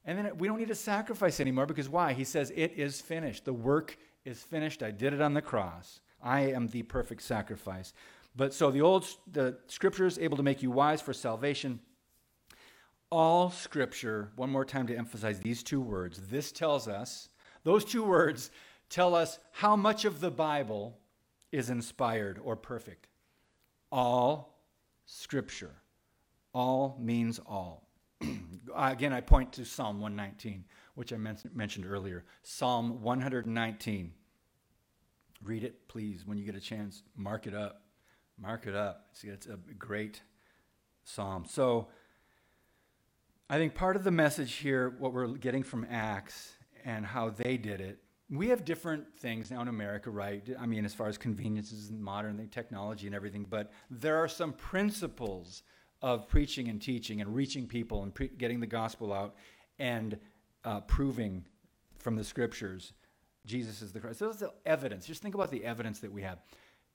And 0.07 0.17
then 0.17 0.39
we 0.39 0.49
don't 0.49 0.59
need 0.59 0.69
to 0.69 0.75
sacrifice 0.75 1.41
anymore 1.41 1.67
because 1.67 1.91
why? 1.91 2.15
He 2.15 2.25
says, 2.25 2.51
It 2.57 2.73
is 2.79 3.03
finished. 3.03 3.45
The 3.45 3.53
work 3.53 3.99
is 4.25 4.43
finished. 4.43 4.83
I 4.83 4.91
did 4.91 5.13
it 5.13 5.21
on 5.21 5.35
the 5.35 5.43
cross. 5.43 6.01
I 6.23 6.53
am 6.53 6.69
the 6.69 6.83
perfect 6.85 7.21
sacrifice. 7.21 7.93
But 8.35 8.55
so 8.55 8.71
the 8.71 8.81
old 8.81 9.07
the 9.31 9.59
scripture 9.67 10.07
is 10.07 10.19
able 10.19 10.39
to 10.39 10.43
make 10.43 10.63
you 10.63 10.71
wise 10.71 11.03
for 11.03 11.13
salvation. 11.13 11.81
All 13.11 13.51
scripture, 13.51 14.33
one 14.37 14.49
more 14.49 14.65
time 14.65 14.87
to 14.87 14.97
emphasize 14.97 15.39
these 15.41 15.63
two 15.63 15.83
words. 15.83 16.19
This 16.31 16.51
tells 16.51 16.89
us, 16.89 17.29
those 17.65 17.85
two 17.85 18.03
words 18.03 18.51
tell 18.89 19.15
us 19.15 19.39
how 19.53 19.77
much 19.77 20.05
of 20.05 20.21
the 20.21 20.31
Bible 20.31 20.99
is 21.53 21.71
inspired 21.71 22.39
or 22.43 22.57
perfect. 22.57 23.09
All 23.91 24.63
scripture. 25.07 25.75
All 26.53 26.99
means 27.01 27.39
all. 27.47 27.89
Uh, 28.77 28.91
again, 28.93 29.15
I 29.15 29.23
point 29.23 29.55
to 29.55 29.65
Psalm 29.65 29.99
119, 29.99 30.63
which 30.95 31.11
I 31.11 31.17
men- 31.17 31.39
mentioned 31.55 31.87
earlier. 31.87 32.27
Psalm 32.43 33.01
119. 33.01 34.13
Read 35.43 35.65
it, 35.65 35.89
please, 35.89 36.27
when 36.27 36.37
you 36.37 36.45
get 36.45 36.55
a 36.55 36.61
chance. 36.61 37.03
Mark 37.17 37.47
it 37.47 37.55
up. 37.55 37.85
Mark 38.39 38.67
it 38.67 38.75
up. 38.75 39.07
It's, 39.13 39.25
it's 39.25 39.47
a 39.47 39.57
great 39.79 40.21
psalm. 41.03 41.47
So, 41.49 41.89
I 43.49 43.57
think 43.57 43.75
part 43.75 43.97
of 43.97 44.05
the 44.05 44.11
message 44.11 44.57
here, 44.57 44.95
what 44.99 45.15
we're 45.15 45.29
getting 45.29 45.63
from 45.63 45.87
Acts 45.89 46.53
and 46.85 47.07
how 47.07 47.31
they 47.31 47.57
did 47.57 47.81
it, 47.81 47.99
we 48.31 48.49
have 48.49 48.65
different 48.65 49.05
things 49.19 49.51
now 49.51 49.63
in 49.63 49.69
America, 49.69 50.11
right? 50.11 50.47
I 50.59 50.67
mean, 50.67 50.85
as 50.85 50.95
far 50.95 51.09
as 51.09 51.17
conveniences 51.17 51.89
and 51.89 52.03
modern 52.03 52.47
technology 52.49 53.07
and 53.07 53.15
everything, 53.15 53.47
but 53.49 53.73
there 53.91 54.17
are 54.17 54.29
some 54.29 54.53
principles 54.53 55.63
of 56.03 56.29
preaching 56.29 56.69
and 56.69 56.81
teaching 56.81 57.21
and 57.21 57.35
reaching 57.35 57.67
people 57.67 58.03
and 58.03 58.15
pre- 58.15 58.29
getting 58.29 58.61
the 58.61 58.67
gospel 58.67 59.13
out 59.13 59.35
and 59.79 60.19
uh, 60.65 60.81
proving 60.81 61.45
from 61.99 62.17
the 62.17 62.25
scriptures 62.25 62.93
Jesus 63.47 63.81
is 63.81 63.93
the 63.93 64.01
Christ. 64.01 64.21
Those 64.21 64.37
are 64.37 64.47
the 64.47 64.53
evidence. 64.67 65.07
Just 65.07 65.23
think 65.23 65.35
about 65.35 65.51
the 65.51 65.65
evidence 65.65 66.01
that 66.01 66.13
we 66.13 66.21
have. 66.21 66.39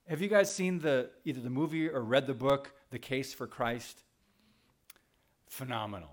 Have 0.07 0.21
you 0.21 0.27
guys 0.27 0.53
seen 0.53 0.77
the 0.79 1.09
either 1.25 1.41
the 1.41 1.49
movie 1.49 1.89
or 1.89 2.03
read 2.03 2.27
the 2.27 2.33
book, 2.35 2.73
The 2.91 2.99
Case 2.99 3.33
for 3.33 3.47
Christ? 3.47 4.03
Phenomenal. 5.47 6.11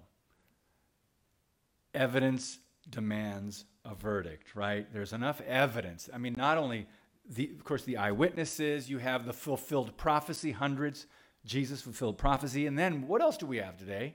evidence 1.93 2.59
demands 2.89 3.65
a 3.85 3.95
verdict, 3.95 4.55
right? 4.55 4.87
There's 4.93 5.13
enough 5.13 5.41
evidence. 5.43 6.09
I 6.13 6.19
mean, 6.19 6.35
not 6.37 6.59
only 6.59 6.87
the, 7.29 7.51
of 7.57 7.65
course, 7.65 7.85
the 7.85 7.97
eyewitnesses, 7.97 8.91
you 8.91 8.99
have 8.99 9.25
the 9.25 9.33
fulfilled 9.33 9.97
prophecy, 9.97 10.53
hundreds, 10.53 11.07
Jesus 11.45 11.81
fulfilled 11.81 12.19
prophecy. 12.19 12.67
And 12.67 12.79
then 12.79 13.07
what 13.07 13.23
else 13.23 13.37
do 13.37 13.47
we 13.47 13.59
have 13.59 13.77
today? 13.77 14.15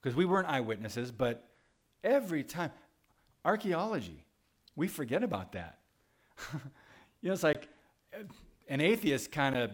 Because 0.00 0.16
we 0.16 0.24
weren't 0.24 0.48
eyewitnesses, 0.48 1.12
but 1.12 1.48
every 2.02 2.42
time, 2.42 2.70
archaeology, 3.44 4.24
we 4.76 4.88
forget 4.88 5.22
about 5.22 5.52
that. 5.52 5.78
you 6.52 7.28
know, 7.28 7.32
it's 7.32 7.42
like 7.42 7.68
an 8.68 8.80
atheist 8.80 9.32
kind 9.32 9.56
of, 9.56 9.70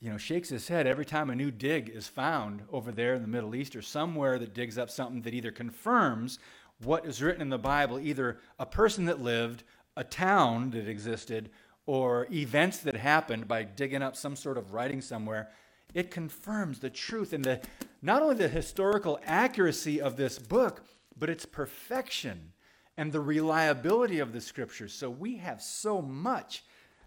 you 0.00 0.10
know, 0.10 0.18
shakes 0.18 0.48
his 0.48 0.68
head 0.68 0.86
every 0.86 1.04
time 1.04 1.30
a 1.30 1.34
new 1.34 1.50
dig 1.50 1.88
is 1.88 2.08
found 2.08 2.62
over 2.72 2.92
there 2.92 3.14
in 3.14 3.22
the 3.22 3.28
Middle 3.28 3.54
East 3.54 3.76
or 3.76 3.82
somewhere 3.82 4.38
that 4.38 4.54
digs 4.54 4.78
up 4.78 4.90
something 4.90 5.22
that 5.22 5.34
either 5.34 5.50
confirms 5.50 6.38
what 6.82 7.06
is 7.06 7.22
written 7.22 7.42
in 7.42 7.48
the 7.48 7.58
Bible, 7.58 7.98
either 7.98 8.38
a 8.58 8.66
person 8.66 9.06
that 9.06 9.22
lived, 9.22 9.62
a 9.96 10.04
town 10.04 10.70
that 10.70 10.88
existed, 10.88 11.50
or 11.86 12.26
events 12.32 12.78
that 12.78 12.96
happened 12.96 13.46
by 13.46 13.62
digging 13.62 14.02
up 14.02 14.16
some 14.16 14.36
sort 14.36 14.58
of 14.58 14.72
writing 14.72 15.00
somewhere, 15.00 15.50
it 15.94 16.10
confirms 16.10 16.80
the 16.80 16.90
truth 16.90 17.32
and 17.32 17.44
the 17.44 17.60
not 18.02 18.22
only 18.22 18.34
the 18.34 18.48
historical 18.48 19.20
accuracy 19.24 20.00
of 20.00 20.16
this 20.16 20.38
book, 20.38 20.84
but 21.16 21.30
its 21.30 21.46
perfection 21.46 22.52
and 22.96 23.12
the 23.12 23.20
reliability 23.20 24.18
of 24.18 24.32
the 24.32 24.40
scriptures. 24.40 24.92
So 24.92 25.08
we 25.10 25.36
have 25.36 25.62
so 25.62 26.02
much. 26.02 26.64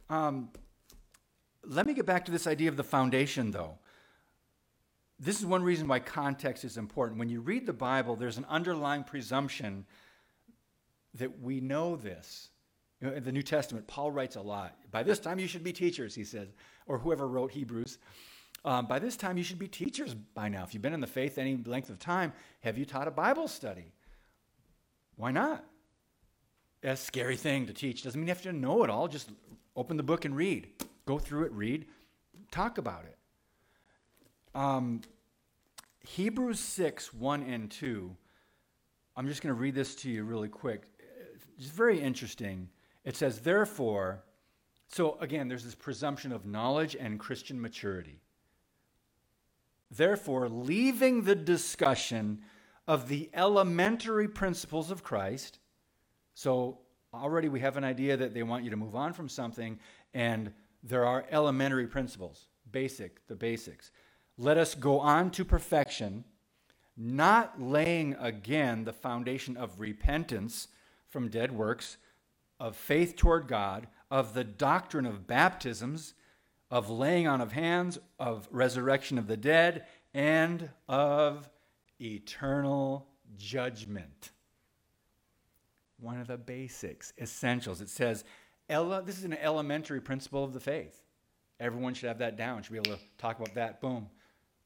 Um, 0.10 0.50
let 1.64 1.86
me 1.86 1.94
get 1.94 2.06
back 2.06 2.26
to 2.26 2.32
this 2.32 2.48
idea 2.48 2.70
of 2.70 2.78
the 2.78 2.84
foundation, 2.84 3.52
though. 3.52 3.79
This 5.20 5.40
is 5.40 5.46
one 5.46 5.64
reason 5.64 5.88
why 5.88 6.00
context 6.00 6.64
is 6.64 6.78
important. 6.78 7.20
When 7.20 7.30
you 7.30 7.42
read 7.42 7.66
the 7.66 7.74
Bible, 7.74 8.16
there's 8.16 8.38
an 8.38 8.46
underlying 8.48 9.04
presumption 9.04 9.86
that 11.16 11.42
we 11.42 11.60
know 11.60 11.98
this. 11.98 12.50
You 13.02 13.08
know, 13.08 13.14
in 13.14 13.24
the 13.24 13.32
New 13.32 13.44
Testament, 13.44 13.88
Paul 13.88 14.12
writes 14.12 14.36
a 14.38 14.42
lot. 14.42 14.76
By 14.92 15.04
this 15.04 15.20
time, 15.20 15.40
you 15.40 15.48
should 15.48 15.64
be 15.64 15.74
teachers, 15.74 16.16
he 16.16 16.24
says, 16.24 16.48
or 16.86 16.98
whoever 16.98 17.28
wrote 17.28 17.52
Hebrews. 17.52 17.98
Um, 18.64 18.88
by 18.88 19.00
this 19.00 19.16
time, 19.18 19.38
you 19.38 19.44
should 19.44 19.60
be 19.60 19.68
teachers 19.68 20.14
by 20.14 20.50
now. 20.50 20.64
If 20.64 20.74
you've 20.74 20.84
been 20.84 20.94
in 20.94 21.00
the 21.00 21.08
faith 21.08 21.38
any 21.38 21.58
length 21.66 21.90
of 21.90 22.00
time, 22.00 22.34
have 22.62 22.78
you 22.78 22.86
taught 22.86 23.08
a 23.08 23.12
Bible 23.12 23.48
study? 23.48 23.94
Why 25.16 25.32
not? 25.32 25.66
That's 26.82 27.02
a 27.02 27.06
scary 27.06 27.36
thing 27.36 27.68
to 27.68 27.74
teach. 27.74 28.04
Doesn't 28.04 28.20
mean 28.20 28.28
you 28.28 28.34
have 28.34 28.42
to 28.44 28.54
know 28.54 28.84
it 28.84 28.90
all. 28.90 29.08
Just 29.08 29.32
open 29.76 29.98
the 29.98 30.04
book 30.04 30.26
and 30.26 30.36
read. 30.36 30.70
Go 31.06 31.20
through 31.20 31.46
it, 31.46 31.52
read, 31.52 31.86
talk 32.52 32.78
about 32.78 33.04
it. 33.06 33.19
Um, 34.56 35.02
Hebrews 36.02 36.60
6, 36.60 37.14
1 37.14 37.44
and 37.44 37.70
2. 37.70 38.16
I'm 39.16 39.28
just 39.28 39.42
going 39.42 39.54
to 39.54 39.60
read 39.60 39.76
this 39.76 39.96
to 39.96 40.10
you 40.10 40.24
really 40.24 40.48
quick. 40.48 40.84
It's 41.58 41.68
very 41.68 42.00
interesting. 42.00 42.70
It 43.04 43.16
says, 43.16 43.40
Therefore, 43.40 44.24
so 44.88 45.18
again, 45.20 45.48
there's 45.48 45.64
this 45.64 45.76
presumption 45.76 46.32
of 46.32 46.46
knowledge 46.46 46.96
and 46.96 47.20
Christian 47.20 47.62
maturity. 47.62 48.22
Therefore, 49.92 50.50
leaving 50.50 51.24
the 51.24 51.36
discussion 51.36 52.42
of 52.88 53.08
the 53.08 53.30
elementary 53.34 54.28
principles 54.28 54.90
of 54.90 55.04
Christ, 55.04 55.60
so 56.34 56.80
already 57.14 57.50
we 57.50 57.60
have 57.60 57.78
an 57.78 57.84
idea 57.84 58.18
that 58.18 58.34
they 58.34 58.44
want 58.44 58.64
you 58.64 58.70
to 58.70 58.78
move 58.78 58.96
on 58.96 59.14
from 59.14 59.30
something, 59.30 59.80
and 60.14 60.52
there 60.84 61.06
are 61.06 61.26
elementary 61.30 61.88
principles, 61.88 62.48
basic, 62.72 63.28
the 63.28 63.36
basics. 63.36 63.92
Let 64.42 64.58
us 64.58 64.74
go 64.74 65.00
on 65.02 65.32
to 65.32 65.44
perfection, 65.44 66.24
not 66.96 67.62
laying 67.62 68.16
again 68.16 68.86
the 68.86 68.94
foundation 68.94 69.58
of 69.58 69.80
repentance 69.80 70.70
from 71.10 71.28
dead 71.28 71.52
works, 71.52 71.98
of 72.60 72.78
faith 72.78 73.18
toward 73.18 73.48
God, 73.48 73.88
of 74.10 74.34
the 74.34 74.46
doctrine 74.46 75.06
of 75.06 75.28
baptisms, 75.28 76.14
of 76.72 76.90
laying 76.90 77.28
on 77.28 77.42
of 77.42 77.52
hands, 77.52 78.00
of 78.18 78.48
resurrection 78.50 79.18
of 79.18 79.28
the 79.28 79.38
dead, 79.38 79.86
and 80.14 80.70
of 80.88 81.50
eternal 82.00 83.08
judgment 83.38 84.32
one 86.00 86.20
of 86.20 86.28
the 86.28 86.38
basics, 86.38 87.14
essentials. 87.20 87.82
It 87.82 87.90
says, 87.90 88.24
ele- 88.70 89.04
this 89.04 89.18
is 89.18 89.26
an 89.26 89.34
elementary 89.34 90.02
principle 90.02 90.44
of 90.44 90.54
the 90.54 90.60
faith. 90.60 91.02
Everyone 91.60 91.94
should 91.94 92.08
have 92.08 92.20
that 92.20 92.38
down, 92.38 92.64
should 92.64 92.72
be 92.72 92.78
able 92.78 92.98
to 92.98 93.04
talk 93.18 93.38
about 93.38 93.54
that. 93.56 93.82
Boom. 93.82 94.10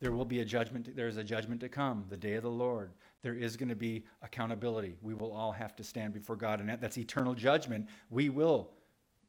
There 0.04 0.12
will 0.12 0.26
be 0.26 0.42
a 0.42 0.46
judgment. 0.46 0.98
There 0.98 1.08
is 1.08 1.16
a 1.16 1.24
judgment 1.24 1.62
to 1.62 1.70
come, 1.70 2.04
the 2.10 2.18
day 2.18 2.34
of 2.34 2.44
the 2.44 2.50
Lord. 2.50 2.92
There 3.22 3.36
is 3.36 3.56
going 3.56 3.70
to 3.70 3.76
be 3.76 4.04
accountability. 4.22 4.98
We 5.02 5.14
will 5.14 5.32
all 5.32 5.54
have 5.54 5.78
to 5.78 5.84
stand 5.86 6.14
before 6.14 6.36
God, 6.36 6.60
and 6.60 6.68
that's 6.68 6.98
eternal 6.98 7.34
judgment. 7.34 7.88
We 8.10 8.28
will. 8.28 8.72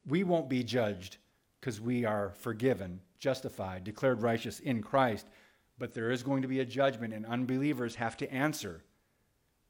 We 0.04 0.24
won't 0.24 0.48
be 0.48 0.64
judged 0.64 1.18
because 1.60 1.80
we 1.80 2.04
are 2.04 2.34
forgiven, 2.40 3.00
justified, 3.20 3.84
declared 3.84 4.20
righteous 4.20 4.58
in 4.58 4.82
Christ. 4.82 5.28
But 5.78 5.94
there 5.94 6.10
is 6.10 6.24
going 6.24 6.42
to 6.42 6.48
be 6.48 6.58
a 6.58 6.64
judgment, 6.64 7.14
and 7.14 7.24
unbelievers 7.24 7.94
have 7.94 8.16
to 8.16 8.34
answer 8.34 8.82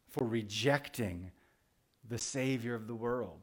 for 0.09 0.27
rejecting 0.27 1.33
the 2.09 2.17
Savior 2.17 2.75
of 2.75 2.87
the 2.87 2.95
world. 2.95 3.43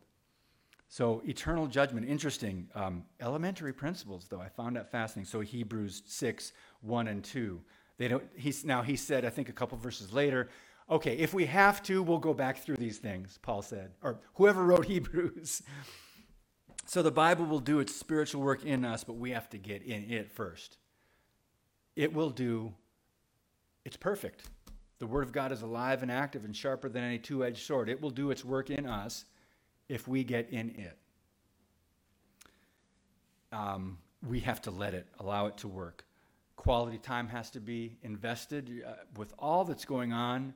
So, 0.92 1.22
eternal 1.26 1.68
judgment, 1.68 2.06
interesting. 2.06 2.68
Um, 2.76 3.06
elementary 3.22 3.72
principles, 3.72 4.28
though, 4.30 4.42
I 4.42 4.50
found 4.50 4.76
that 4.76 4.92
fascinating. 4.92 5.26
So, 5.26 5.40
Hebrews 5.40 6.04
6, 6.06 6.52
1 6.82 7.08
and 7.08 7.24
2. 7.24 7.62
They 7.98 8.08
don't, 8.08 8.24
he's, 8.36 8.66
now, 8.66 8.82
he 8.82 8.96
said, 8.96 9.26
I 9.26 9.30
think 9.30 9.50
a 9.50 9.54
couple 9.54 9.78
verses 9.78 10.12
later, 10.12 10.50
okay, 10.90 11.18
if 11.18 11.34
we 11.34 11.46
have 11.46 11.84
to, 11.84 12.02
we'll 12.02 12.18
go 12.18 12.34
back 12.34 12.58
through 12.58 12.78
these 12.78 12.98
things, 12.98 13.40
Paul 13.42 13.62
said, 13.62 13.92
or 14.02 14.20
whoever 14.36 14.64
wrote 14.64 14.86
Hebrews. 14.88 15.62
so, 16.86 17.02
the 17.02 17.12
Bible 17.12 17.46
will 17.46 17.60
do 17.60 17.80
its 17.80 17.96
spiritual 17.96 18.42
work 18.42 18.66
in 18.66 18.84
us, 18.86 19.04
but 19.04 19.18
we 19.18 19.32
have 19.32 19.50
to 19.52 19.58
get 19.58 19.84
in 19.84 20.10
it 20.12 20.32
first. 20.32 20.78
It 21.96 22.14
will 22.14 22.30
do, 22.30 22.74
it's 23.86 23.98
perfect. 23.98 24.44
The 25.00 25.08
Word 25.08 25.24
of 25.24 25.32
God 25.32 25.52
is 25.52 25.64
alive 25.64 26.04
and 26.04 26.12
active 26.12 26.46
and 26.46 26.56
sharper 26.56 26.88
than 26.88 27.04
any 27.04 27.18
two 27.18 27.44
edged 27.44 27.66
sword. 27.66 27.90
It 27.90 28.00
will 28.00 28.12
do 28.12 28.32
its 28.32 28.46
work 28.46 28.70
in 28.70 28.86
us 28.86 29.26
if 29.90 30.08
we 30.08 30.24
get 30.24 30.50
in 30.52 30.70
it. 30.70 30.98
Um, 33.52 33.98
we 34.28 34.40
have 34.42 34.62
to 34.62 34.72
let 34.72 34.94
it, 34.94 35.08
allow 35.20 35.48
it 35.48 35.58
to 35.58 35.68
work. 35.68 36.06
Quality 36.62 37.00
time 37.00 37.28
has 37.30 37.50
to 37.50 37.60
be 37.60 37.98
invested 38.04 38.84
uh, 38.86 38.92
with 39.18 39.34
all 39.40 39.66
that's 39.66 39.84
going 39.84 40.14
on 40.14 40.54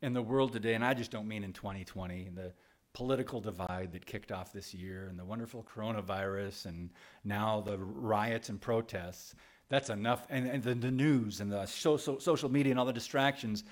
in 0.00 0.14
the 0.14 0.22
world 0.22 0.50
today. 0.50 0.72
And 0.72 0.82
I 0.82 0.94
just 0.94 1.10
don't 1.10 1.28
mean 1.28 1.44
in 1.44 1.52
2020 1.52 2.24
and 2.24 2.34
the 2.34 2.54
political 2.94 3.38
divide 3.38 3.92
that 3.92 4.06
kicked 4.06 4.32
off 4.32 4.50
this 4.50 4.72
year 4.72 5.08
and 5.10 5.18
the 5.18 5.26
wonderful 5.26 5.62
coronavirus 5.76 6.64
and 6.64 6.88
now 7.22 7.60
the 7.60 7.76
riots 7.76 8.48
and 8.48 8.58
protests 8.58 9.34
that's 9.68 9.90
enough. 9.90 10.26
And, 10.30 10.46
and 10.46 10.62
the, 10.62 10.74
the, 10.74 10.90
news 10.90 11.42
and 11.42 11.52
the 11.52 11.66
social, 11.66 12.18
social 12.18 12.50
media 12.50 12.70
and 12.70 12.80
all 12.80 12.86
the 12.86 12.92
distractions, 12.94 13.62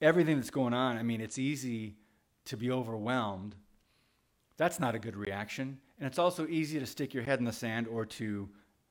everything 0.00 0.36
that's 0.36 0.50
going 0.50 0.74
on, 0.74 0.96
I 0.96 1.02
mean, 1.02 1.20
it's 1.20 1.38
easy 1.38 1.96
to 2.44 2.56
be 2.56 2.70
overwhelmed. 2.70 3.56
That's 4.58 4.78
not 4.78 4.94
a 4.94 5.00
good 5.00 5.16
reaction. 5.16 5.78
And 5.98 6.06
it's 6.06 6.20
also 6.20 6.46
easy 6.46 6.78
to 6.78 6.86
stick 6.86 7.14
your 7.14 7.24
head 7.24 7.40
in 7.40 7.44
the 7.46 7.52
sand 7.52 7.88
or 7.88 8.06
to 8.06 8.48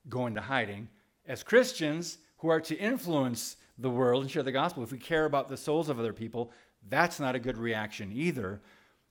go 0.10 0.28
into 0.28 0.42
hiding. 0.42 0.90
As 1.30 1.44
Christians 1.44 2.18
who 2.40 2.50
are 2.50 2.60
to 2.62 2.76
influence 2.76 3.56
the 3.78 3.90
world 3.90 4.24
and 4.24 4.32
share 4.32 4.44
the 4.44 4.52
gospel, 4.52 4.84
if 4.84 4.92
we 4.92 4.98
care 4.98 5.26
about 5.26 5.48
the 5.48 5.56
souls 5.56 5.88
of 5.88 6.00
other 6.00 6.12
people, 6.12 6.52
that's 6.90 7.20
not 7.20 7.36
a 7.36 7.40
good 7.40 7.58
reaction 7.58 8.12
either. 8.12 8.62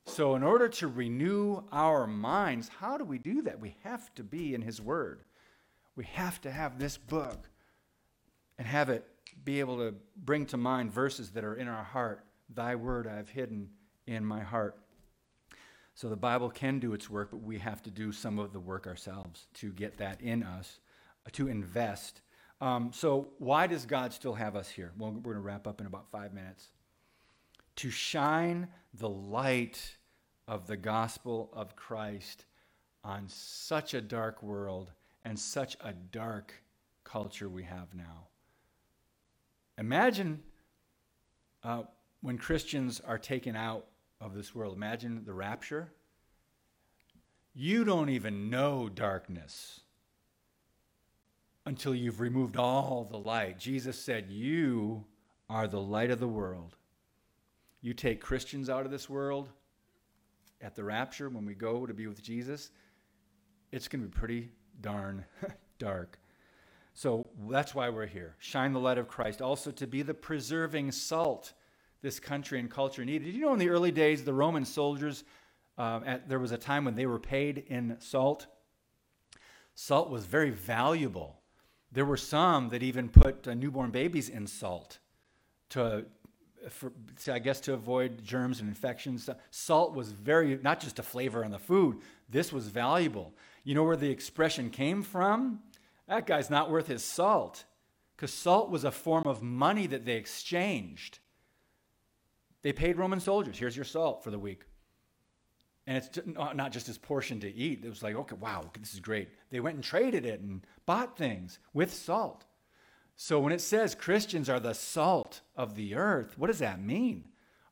So, 0.05 0.35
in 0.35 0.43
order 0.43 0.69
to 0.69 0.89
renew 0.89 1.63
our 1.71 2.07
minds, 2.07 2.69
how 2.81 2.99
do 2.99 3.05
we 3.05 3.19
do 3.19 3.43
that? 3.43 3.61
We 3.61 3.77
have 3.85 4.13
to 4.17 4.25
be 4.25 4.53
in 4.53 4.63
His 4.63 4.81
Word. 4.81 5.23
We 5.95 6.05
have 6.07 6.41
to 6.41 6.51
have 6.51 6.79
this 6.79 6.99
book 6.99 7.49
and 8.59 8.67
have 8.67 8.89
it 8.89 9.07
be 9.45 9.61
able 9.61 9.77
to 9.79 9.95
bring 10.17 10.47
to 10.47 10.57
mind 10.57 10.93
verses 10.93 11.31
that 11.31 11.45
are 11.45 11.55
in 11.55 11.69
our 11.69 11.85
heart. 11.85 12.25
Thy 12.53 12.75
word 12.75 13.07
I 13.07 13.17
have 13.17 13.29
hidden 13.29 13.69
in 14.07 14.25
my 14.25 14.41
heart. 14.41 14.77
So 15.95 16.09
the 16.09 16.17
Bible 16.17 16.51
can 16.51 16.79
do 16.79 16.95
its 16.95 17.11
work, 17.11 17.31
but 17.31 17.43
we 17.43 17.59
have 17.59 17.83
to 17.83 17.91
do 17.91 18.11
some 18.11 18.39
of 18.39 18.53
the 18.53 18.61
work 18.61 18.87
ourselves 18.87 19.47
to 19.55 19.73
get 19.73 19.99
that 19.99 20.21
in 20.21 20.43
us, 20.43 20.81
to 21.33 21.49
invest. 21.49 22.21
Um, 22.61 22.91
so, 22.93 23.29
why 23.39 23.67
does 23.67 23.87
God 23.87 24.13
still 24.13 24.35
have 24.35 24.57
us 24.57 24.69
here? 24.69 24.93
Well, 24.99 25.13
we're 25.13 25.35
going 25.35 25.37
to 25.37 25.41
wrap 25.41 25.67
up 25.67 25.81
in 25.81 25.87
about 25.87 26.11
five 26.11 26.33
minutes. 26.33 26.69
To 27.77 27.91
shine 27.91 28.69
the 28.95 29.09
light 29.09 29.97
of 30.49 30.67
the 30.67 30.77
gospel 30.77 31.51
of 31.53 31.77
Christ 31.77 32.47
on 33.05 33.25
such 33.29 33.95
a 33.95 34.01
dark 34.01 34.43
world 34.43 34.91
and 35.25 35.39
such 35.39 35.77
a 35.81 35.93
dark 35.93 36.53
culture 37.05 37.49
we 37.49 37.63
have 37.63 37.95
now. 37.95 38.27
Imagine 39.77 40.43
uh, 41.63 41.83
when 42.21 42.39
Christians 42.39 43.01
are 43.07 43.19
taken 43.19 43.55
out 43.55 43.87
of 44.21 44.35
this 44.35 44.55
world. 44.55 44.75
Imagine 44.75 45.23
the 45.25 45.33
rapture. 45.33 45.93
You 47.55 47.85
don't 47.85 48.09
even 48.09 48.51
know 48.51 48.89
darkness 48.89 49.81
until 51.69 51.95
you've 51.95 52.21
removed 52.21 52.57
all 52.57 53.07
the 53.09 53.19
light. 53.19 53.59
Jesus 53.59 53.99
said, 53.99 54.31
You 54.31 55.05
are 55.49 55.69
the 55.69 55.81
light 55.81 56.11
of 56.11 56.19
the 56.19 56.29
world. 56.29 56.77
You 57.81 57.95
take 57.95 58.21
Christians 58.21 58.69
out 58.69 58.85
of 58.85 58.91
this 58.91 59.09
world 59.09 59.51
at 60.61 60.75
the 60.75 60.85
rapture 60.85 61.29
when 61.29 61.47
we 61.47 61.55
go 61.55 61.87
to 61.87 61.95
be 61.95 62.07
with 62.07 62.23
Jesus, 62.23 62.71
it's 63.71 63.89
going 63.89 64.03
to 64.03 64.09
be 64.09 64.19
pretty 64.19 64.51
darn 64.81 65.25
dark. 65.79 66.19
So 66.95 67.27
that's 67.49 67.75
why 67.75 67.89
we're 67.91 68.07
here. 68.07 68.35
Shine 68.39 68.73
the 68.73 68.81
light 68.81 68.99
of 68.99 69.07
Christ. 69.07 69.41
Also 69.41 69.71
to 69.71 69.87
be 69.87 70.03
the 70.03 70.15
preserving 70.15 70.93
salt 70.93 71.53
this 72.03 72.19
country 72.19 72.59
and 72.59 72.71
culture 72.71 73.05
needed. 73.05 73.27
Did 73.27 73.35
you 73.35 73.43
know 73.43 73.53
in 73.53 73.59
the 73.59 73.71
early 73.71 73.93
days, 73.93 74.25
the 74.25 74.33
Roman 74.33 74.65
soldiers, 74.65 75.25
uh, 75.77 76.01
at, 76.05 76.29
there 76.29 76.39
was 76.39 76.53
a 76.53 76.59
time 76.59 76.85
when 76.85 76.95
they 76.95 77.07
were 77.07 77.19
paid 77.19 77.65
in 77.69 77.97
salt? 78.01 78.47
Salt 79.75 80.11
was 80.11 80.25
very 80.25 80.51
valuable. 80.51 81.38
There 81.91 82.05
were 82.05 82.17
some 82.17 82.69
that 82.69 82.83
even 82.83 83.09
put 83.09 83.49
uh, 83.49 83.55
newborn 83.55 83.91
babies 83.91 84.29
in 84.29 84.47
salt 84.47 84.99
to, 85.71 86.05
for, 86.69 86.93
I 87.31 87.39
guess, 87.39 87.61
to 87.63 87.73
avoid 87.73 88.23
germs 88.23 88.61
and 88.61 88.69
infections. 88.69 89.29
Salt 89.51 89.95
was 89.95 90.13
very, 90.13 90.59
not 90.63 90.81
just 90.81 90.99
a 90.99 91.03
flavor 91.03 91.45
on 91.45 91.51
the 91.51 91.59
food, 91.59 91.99
this 92.29 92.53
was 92.53 92.69
valuable. 92.69 93.35
You 93.65 93.75
know 93.75 93.85
where 93.85 93.97
the 93.97 94.11
expression 94.11 94.71
came 94.71 95.03
from? 95.03 95.61
That 96.07 96.27
guy's 96.27 96.51
not 96.51 96.71
worth 96.71 96.89
his 96.89 97.05
salt. 97.05 97.65
Because 98.17 98.33
salt 98.33 98.71
was 98.71 98.85
a 98.85 98.91
form 98.91 99.25
of 99.27 99.43
money 99.43 99.87
that 99.87 100.05
they 100.05 100.17
exchanged. 100.17 101.21
They 102.63 102.73
paid 102.73 102.99
Roman 102.99 103.21
soldiers, 103.21 103.59
here's 103.59 103.77
your 103.77 103.85
salt 103.85 104.25
for 104.25 104.31
the 104.31 104.39
week. 104.39 104.65
And 105.89 105.97
it's 105.97 106.19
not 106.27 106.71
just 106.71 106.87
his 106.87 106.99
portion 106.99 107.41
to 107.41 107.51
eat. 107.51 107.83
It 107.83 107.89
was 107.89 108.03
like, 108.03 108.15
okay, 108.15 108.37
wow, 108.39 108.71
this 108.79 108.93
is 108.93 109.01
great. 109.01 109.31
They 109.49 109.59
went 109.59 109.77
and 109.77 109.83
traded 109.83 110.27
it 110.27 110.41
and 110.41 110.61
bought 110.85 111.17
things 111.17 111.59
with 111.73 111.95
salt. 111.95 112.45
So 113.17 113.41
when 113.41 113.55
it 113.55 113.63
says 113.63 113.95
Christians 113.95 114.51
are 114.51 114.61
the 114.61 114.75
salt 114.75 115.41
of 115.57 115.77
the 115.77 115.95
earth, 115.95 116.37
what 116.37 116.49
does 116.49 116.59
that 116.59 116.79
mean? 116.79 117.25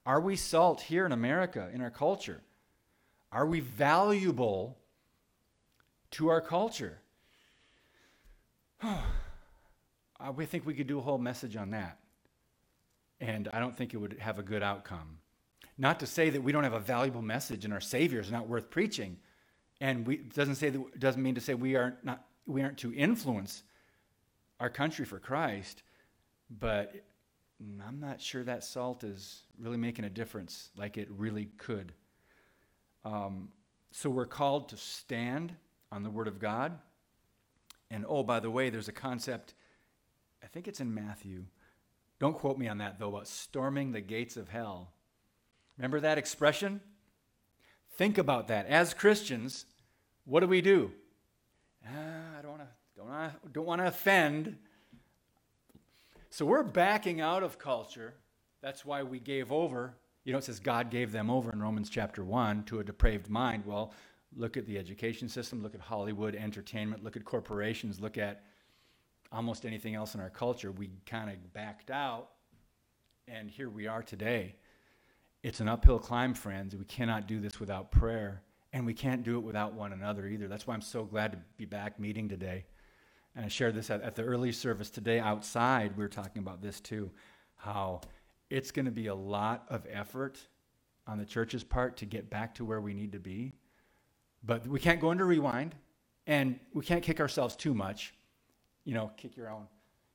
Are 0.07 0.19
we 0.19 0.35
salt 0.35 0.81
here 0.81 1.05
in 1.05 1.13
America, 1.13 1.69
in 1.75 1.83
our 1.83 1.91
culture? 1.91 2.41
Are 3.31 3.45
we 3.45 3.61
valuable 3.61 4.79
to 6.13 6.29
our 6.29 6.41
culture? 6.41 7.01
we 10.35 10.47
think 10.47 10.65
we 10.65 10.73
could 10.73 10.87
do 10.87 10.99
a 10.99 11.03
whole 11.03 11.19
message 11.19 11.55
on 11.55 11.73
that. 11.73 11.99
And 13.21 13.47
I 13.53 13.61
don't 13.61 13.77
think 13.77 13.93
it 13.93 13.99
would 13.99 14.17
have 14.21 14.39
a 14.39 14.43
good 14.43 14.63
outcome. 14.63 15.19
Not 15.79 16.01
to 16.01 16.07
say 16.07 16.31
that 16.31 16.43
we 16.43 16.53
don't 16.53 16.65
have 16.65 16.73
a 16.73 16.81
valuable 16.81 17.23
message 17.23 17.65
and 17.65 17.75
our 17.75 17.81
Savior 17.81 18.21
is 18.21 18.31
not 18.31 18.49
worth 18.49 18.71
preaching. 18.71 19.19
And 19.81 20.07
we 20.07 20.17
doesn't 20.17 20.55
say 20.57 20.71
that 20.71 20.99
doesn't 20.99 21.23
mean 21.23 21.35
to 21.35 21.41
say 21.41 21.55
we 21.55 21.77
aren't 21.77 22.03
not 22.05 22.25
we 22.47 22.63
aren't 22.63 22.79
to 22.79 22.95
influence 22.95 23.63
our 24.59 24.71
country 24.71 25.05
for 25.05 25.19
Christ, 25.19 25.83
but 26.49 26.95
I'm 27.61 28.01
not 28.01 28.21
sure 28.21 28.45
that 28.45 28.65
salt 28.65 29.05
is 29.05 29.43
really 29.59 29.77
making 29.77 30.05
a 30.05 30.11
difference 30.11 30.71
like 30.77 30.97
it 30.97 31.09
really 31.11 31.47
could. 31.59 31.93
Um, 33.05 33.49
so 33.93 34.11
we're 34.11 34.27
called 34.27 34.69
to 34.71 34.77
stand 34.77 35.55
on 35.91 36.03
the 36.03 36.11
Word 36.11 36.29
of 36.29 36.39
God. 36.39 36.79
And 37.91 38.05
oh, 38.09 38.23
by 38.23 38.41
the 38.41 38.51
way, 38.51 38.69
there's 38.69 38.89
a 38.89 38.93
concept, 38.93 39.55
I 40.43 40.47
think 40.47 40.69
it's 40.69 40.81
in 40.81 40.93
Matthew. 40.93 41.45
Don't 42.19 42.37
quote 42.37 42.59
me 42.59 42.69
on 42.69 42.79
that, 42.79 42.99
though, 42.99 43.09
about 43.09 43.29
storming 43.29 43.93
the 43.93 44.01
gates 44.01 44.37
of 44.37 44.49
hell. 44.49 44.93
Remember 45.79 46.01
that 46.01 46.19
expression? 46.19 46.81
Think 47.97 48.19
about 48.19 48.49
that. 48.49 48.67
As 48.67 48.95
Christians, 48.95 49.67
what 50.25 50.41
do 50.41 50.47
we 50.47 50.61
do? 50.61 50.93
Ah, 51.87 52.39
I 52.39 52.43
don't 52.43 52.53
want 52.53 52.63
to 52.63 52.69
don't 52.97 53.09
wanna, 53.09 53.37
don't 53.53 53.67
want 53.67 53.81
to 53.81 53.87
offend. 53.87 54.57
So 56.31 56.45
we're 56.45 56.63
backing 56.63 57.21
out 57.21 57.43
of 57.43 57.59
culture. 57.59 58.15
That's 58.63 58.85
why 58.85 59.03
we 59.03 59.21
gave 59.21 59.53
over. 59.53 59.95
You 60.25 60.33
know, 60.33 60.39
it 60.39 60.45
says 60.45 60.59
God 60.59 60.91
gave 60.91 61.13
them 61.13 61.31
over 61.31 61.53
in 61.53 61.63
Romans 61.63 61.89
chapter 61.89 62.25
1 62.25 62.65
to 62.65 62.81
a 62.81 62.85
depraved 62.85 63.29
mind. 63.29 63.65
Well, 63.65 63.93
look 64.35 64.57
at 64.57 64.67
the 64.67 64.77
education 64.79 65.29
system, 65.29 65.63
look 65.63 65.75
at 65.75 65.81
Hollywood, 65.81 66.35
entertainment, 66.35 67.05
look 67.05 67.17
at 67.17 67.25
corporations, 67.25 68.01
look 68.01 68.19
at 68.19 68.43
almost 69.31 69.65
anything 69.65 69.95
else 69.95 70.15
in 70.15 70.21
our 70.21 70.31
culture. 70.31 70.73
We 70.73 70.91
kind 71.07 71.31
of 71.31 71.53
backed 71.53 71.91
out, 71.91 72.31
and 73.29 73.51
here 73.51 73.69
we 73.69 73.87
are 73.87 74.03
today. 74.03 74.57
It's 75.47 75.61
an 75.61 75.69
uphill 75.69 76.01
climb, 76.01 76.35
friends. 76.35 76.75
We 76.75 76.85
cannot 76.87 77.29
do 77.29 77.39
this 77.39 77.61
without 77.61 77.93
prayer, 77.93 78.43
and 78.73 78.85
we 78.85 78.95
can't 78.95 79.23
do 79.23 79.39
it 79.39 79.43
without 79.43 79.75
one 79.75 79.93
another 79.93 80.27
either. 80.27 80.49
That's 80.49 80.67
why 80.67 80.75
I'm 80.75 80.81
so 80.81 81.05
glad 81.05 81.31
to 81.31 81.39
be 81.57 81.65
back 81.65 82.01
meeting 82.01 82.29
today. 82.29 82.65
And 83.37 83.45
I 83.45 83.49
shared 83.49 83.77
this 83.77 83.89
at, 83.89 84.03
at 84.03 84.17
the 84.17 84.25
early 84.25 84.51
service 84.51 84.91
today 84.91 85.21
outside. 85.21 85.97
We 85.97 86.03
were 86.03 86.09
talking 86.09 86.43
about 86.43 86.63
this 86.63 86.81
too, 86.81 87.13
how 87.55 88.01
it's 88.51 88.73
going 88.73 88.87
to 88.87 88.91
be 88.91 89.07
a 89.07 89.15
lot 89.15 89.67
of 89.69 89.87
effort 89.89 90.41
on 91.07 91.17
the 91.17 91.25
church's 91.25 91.63
part 91.63 91.97
to 91.99 92.07
get 92.07 92.29
back 92.29 92.57
to 92.57 92.65
where 92.65 92.81
we 92.81 92.93
need 92.93 93.13
to 93.13 93.21
be. 93.21 93.53
But 94.43 94.67
we 94.67 94.81
can't 94.81 95.01
go 95.01 95.13
into 95.13 95.27
rewind, 95.27 95.77
and 96.27 96.59
we 96.75 96.85
can't 96.85 97.05
kick 97.05 97.21
ourselves 97.21 97.55
too 97.55 97.73
much. 97.73 98.15
You 98.85 98.95
know, 98.95 99.13
kick 99.17 99.37
your 99.37 99.49
own, 99.49 99.69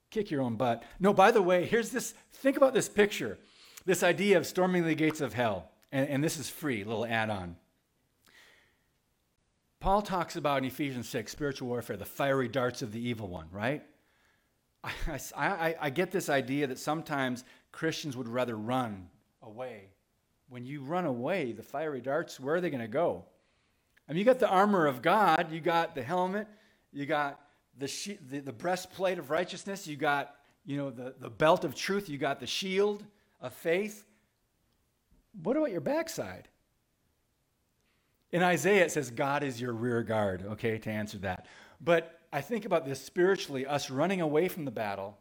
kick 0.09 0.29
your 0.29 0.41
own 0.41 0.57
butt. 0.57 0.83
No, 0.99 1.13
by 1.13 1.31
the 1.31 1.41
way, 1.41 1.65
here's 1.65 1.89
this. 1.89 2.15
Think 2.33 2.57
about 2.57 2.73
this 2.73 2.89
picture 2.89 3.37
this 3.85 4.03
idea 4.03 4.37
of 4.37 4.45
storming 4.45 4.85
the 4.85 4.95
gates 4.95 5.21
of 5.21 5.33
hell, 5.33 5.69
and, 5.91 6.07
and 6.07 6.23
this 6.23 6.37
is 6.37 6.49
free, 6.49 6.83
little 6.83 7.05
add 7.05 7.29
on. 7.29 7.55
Paul 9.79 10.01
talks 10.01 10.35
about 10.35 10.59
in 10.59 10.65
Ephesians 10.65 11.09
6 11.09 11.31
spiritual 11.31 11.67
warfare, 11.67 11.97
the 11.97 12.05
fiery 12.05 12.47
darts 12.47 12.81
of 12.81 12.91
the 12.91 12.99
evil 12.99 13.27
one, 13.27 13.47
right? 13.51 13.83
I, 14.83 14.91
I, 15.35 15.75
I 15.81 15.89
get 15.89 16.11
this 16.11 16.29
idea 16.29 16.67
that 16.67 16.77
sometimes 16.77 17.43
Christians 17.71 18.15
would 18.15 18.27
rather 18.27 18.55
run 18.55 19.09
away. 19.41 19.89
When 20.49 20.65
you 20.65 20.81
run 20.81 21.05
away, 21.05 21.51
the 21.53 21.63
fiery 21.63 22.01
darts, 22.01 22.39
where 22.39 22.55
are 22.55 22.61
they 22.61 22.69
going 22.69 22.81
to 22.81 22.87
go? 22.87 23.25
I 24.07 24.13
mean, 24.13 24.19
you 24.19 24.25
got 24.25 24.39
the 24.39 24.49
armor 24.49 24.85
of 24.85 25.01
God, 25.01 25.51
you 25.51 25.61
got 25.61 25.95
the 25.95 26.03
helmet, 26.03 26.47
you 26.91 27.05
got 27.05 27.39
the, 27.77 27.87
she- 27.87 28.19
the, 28.29 28.39
the 28.39 28.53
breastplate 28.53 29.17
of 29.17 29.29
righteousness, 29.29 29.87
you 29.87 29.95
got 29.95 30.35
you 30.65 30.77
know 30.77 30.91
the, 30.91 31.15
the 31.19 31.29
belt 31.29 31.63
of 31.63 31.73
truth, 31.73 32.09
you 32.09 32.17
got 32.17 32.39
the 32.39 32.47
shield, 32.47 33.03
of 33.41 33.53
faith, 33.53 34.05
what 35.43 35.57
about 35.57 35.71
your 35.71 35.81
backside? 35.81 36.47
In 38.31 38.43
Isaiah, 38.43 38.85
it 38.85 38.91
says, 38.91 39.11
God 39.11 39.43
is 39.43 39.59
your 39.59 39.73
rear 39.73 40.03
guard, 40.03 40.45
okay, 40.51 40.77
to 40.77 40.89
answer 40.89 41.17
that. 41.19 41.47
But 41.81 42.19
I 42.31 42.41
think 42.41 42.65
about 42.65 42.85
this 42.85 43.03
spiritually, 43.03 43.65
us 43.65 43.89
running 43.89 44.21
away 44.21 44.47
from 44.47 44.63
the 44.63 44.71
battle, 44.71 45.17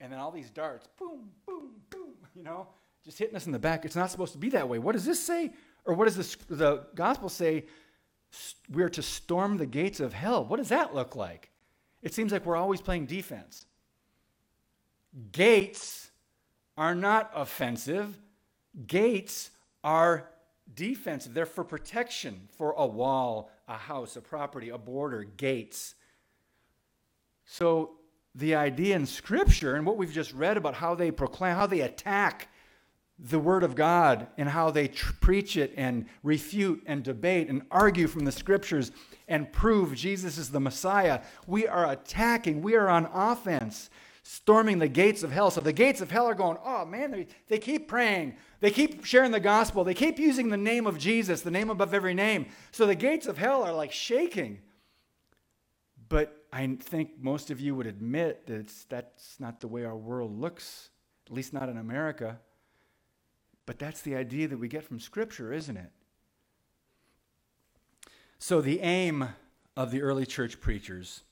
and 0.00 0.12
then 0.12 0.20
all 0.20 0.30
these 0.30 0.50
darts, 0.50 0.86
boom, 0.98 1.30
boom, 1.46 1.70
boom, 1.90 2.14
you 2.36 2.42
know, 2.42 2.68
just 3.04 3.18
hitting 3.18 3.34
us 3.34 3.46
in 3.46 3.52
the 3.52 3.58
back. 3.58 3.84
It's 3.84 3.96
not 3.96 4.10
supposed 4.10 4.32
to 4.32 4.38
be 4.38 4.50
that 4.50 4.68
way. 4.68 4.78
What 4.78 4.92
does 4.92 5.04
this 5.04 5.20
say? 5.20 5.52
Or 5.84 5.94
what 5.94 6.04
does 6.04 6.16
this, 6.16 6.36
the 6.48 6.84
gospel 6.94 7.28
say? 7.28 7.64
We're 8.70 8.88
to 8.90 9.02
storm 9.02 9.56
the 9.56 9.66
gates 9.66 10.00
of 10.00 10.12
hell. 10.12 10.44
What 10.44 10.56
does 10.56 10.68
that 10.68 10.94
look 10.94 11.16
like? 11.16 11.50
It 12.02 12.14
seems 12.14 12.32
like 12.32 12.44
we're 12.44 12.56
always 12.56 12.80
playing 12.80 13.06
defense. 13.06 13.66
Gates 15.32 16.03
are 16.76 16.94
not 16.94 17.30
offensive. 17.34 18.18
Gates 18.86 19.50
are 19.82 20.30
defensive. 20.74 21.34
They're 21.34 21.46
for 21.46 21.64
protection, 21.64 22.48
for 22.56 22.72
a 22.72 22.86
wall, 22.86 23.50
a 23.68 23.76
house, 23.76 24.16
a 24.16 24.20
property, 24.20 24.70
a 24.70 24.78
border, 24.78 25.24
gates. 25.24 25.94
So 27.44 27.92
the 28.34 28.54
idea 28.54 28.96
in 28.96 29.06
Scripture 29.06 29.76
and 29.76 29.86
what 29.86 29.96
we've 29.96 30.12
just 30.12 30.32
read 30.32 30.56
about 30.56 30.74
how 30.74 30.94
they 30.94 31.10
proclaim, 31.10 31.54
how 31.54 31.66
they 31.66 31.80
attack 31.80 32.48
the 33.18 33.38
Word 33.38 33.62
of 33.62 33.76
God 33.76 34.26
and 34.36 34.48
how 34.48 34.70
they 34.70 34.88
tr- 34.88 35.12
preach 35.20 35.56
it 35.56 35.72
and 35.76 36.06
refute 36.24 36.82
and 36.86 37.04
debate 37.04 37.48
and 37.48 37.62
argue 37.70 38.08
from 38.08 38.24
the 38.24 38.32
Scriptures 38.32 38.90
and 39.28 39.52
prove 39.52 39.94
Jesus 39.94 40.36
is 40.36 40.50
the 40.50 40.60
Messiah. 40.60 41.20
We 41.46 41.68
are 41.68 41.90
attacking, 41.90 42.62
we 42.62 42.74
are 42.74 42.88
on 42.88 43.06
offense 43.06 43.88
storming 44.24 44.78
the 44.78 44.88
gates 44.88 45.22
of 45.22 45.30
hell. 45.30 45.50
So 45.50 45.60
the 45.60 45.72
gates 45.72 46.00
of 46.00 46.10
hell 46.10 46.26
are 46.26 46.34
going, 46.34 46.56
oh 46.64 46.86
man, 46.86 47.10
they, 47.10 47.26
they 47.46 47.58
keep 47.58 47.86
praying. 47.86 48.36
They 48.60 48.70
keep 48.70 49.04
sharing 49.04 49.30
the 49.30 49.38
gospel. 49.38 49.84
They 49.84 49.94
keep 49.94 50.18
using 50.18 50.48
the 50.48 50.56
name 50.56 50.86
of 50.86 50.98
Jesus, 50.98 51.42
the 51.42 51.50
name 51.50 51.68
above 51.68 51.92
every 51.92 52.14
name. 52.14 52.46
So 52.72 52.86
the 52.86 52.94
gates 52.94 53.26
of 53.26 53.36
hell 53.36 53.62
are 53.62 53.74
like 53.74 53.92
shaking. 53.92 54.60
But 56.08 56.44
I 56.50 56.76
think 56.80 57.10
most 57.20 57.50
of 57.50 57.60
you 57.60 57.74
would 57.74 57.86
admit 57.86 58.46
that 58.46 58.72
that's 58.88 59.38
not 59.38 59.60
the 59.60 59.68
way 59.68 59.84
our 59.84 59.96
world 59.96 60.40
looks, 60.40 60.88
at 61.26 61.32
least 61.32 61.52
not 61.52 61.68
in 61.68 61.76
America. 61.76 62.38
But 63.66 63.78
that's 63.78 64.00
the 64.00 64.16
idea 64.16 64.48
that 64.48 64.58
we 64.58 64.68
get 64.68 64.84
from 64.84 65.00
Scripture, 65.00 65.52
isn't 65.52 65.76
it? 65.76 65.90
So 68.38 68.62
the 68.62 68.80
aim 68.80 69.28
of 69.76 69.90
the 69.90 70.00
early 70.00 70.24
church 70.24 70.60
preachers 70.60 71.22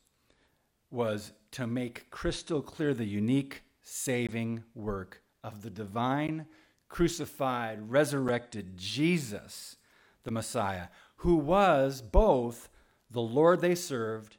was 0.90 1.32
to 1.52 1.66
make 1.66 2.10
crystal 2.10 2.62
clear 2.62 2.94
the 2.94 3.04
unique 3.04 3.62
saving 3.82 4.64
work 4.74 5.22
of 5.44 5.62
the 5.62 5.70
divine, 5.70 6.46
crucified, 6.88 7.90
resurrected 7.90 8.76
Jesus, 8.76 9.76
the 10.24 10.30
Messiah, 10.30 10.88
who 11.16 11.36
was 11.36 12.02
both 12.02 12.68
the 13.10 13.22
Lord 13.22 13.60
they 13.60 13.74
served 13.74 14.36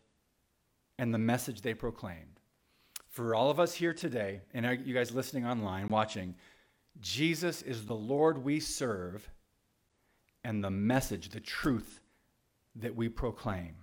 and 0.97 1.13
the 1.13 1.19
message 1.19 1.61
they 1.61 1.73
proclaimed. 1.73 2.39
For 3.09 3.35
all 3.35 3.51
of 3.51 3.59
us 3.59 3.75
here 3.75 3.93
today, 3.93 4.41
and 4.53 4.65
you 4.85 4.93
guys 4.93 5.11
listening 5.11 5.45
online, 5.45 5.87
watching, 5.87 6.35
Jesus 6.99 7.61
is 7.61 7.85
the 7.85 7.95
Lord 7.95 8.43
we 8.43 8.59
serve 8.59 9.29
and 10.43 10.63
the 10.63 10.71
message, 10.71 11.29
the 11.29 11.39
truth 11.39 12.01
that 12.75 12.95
we 12.95 13.09
proclaim. 13.09 13.75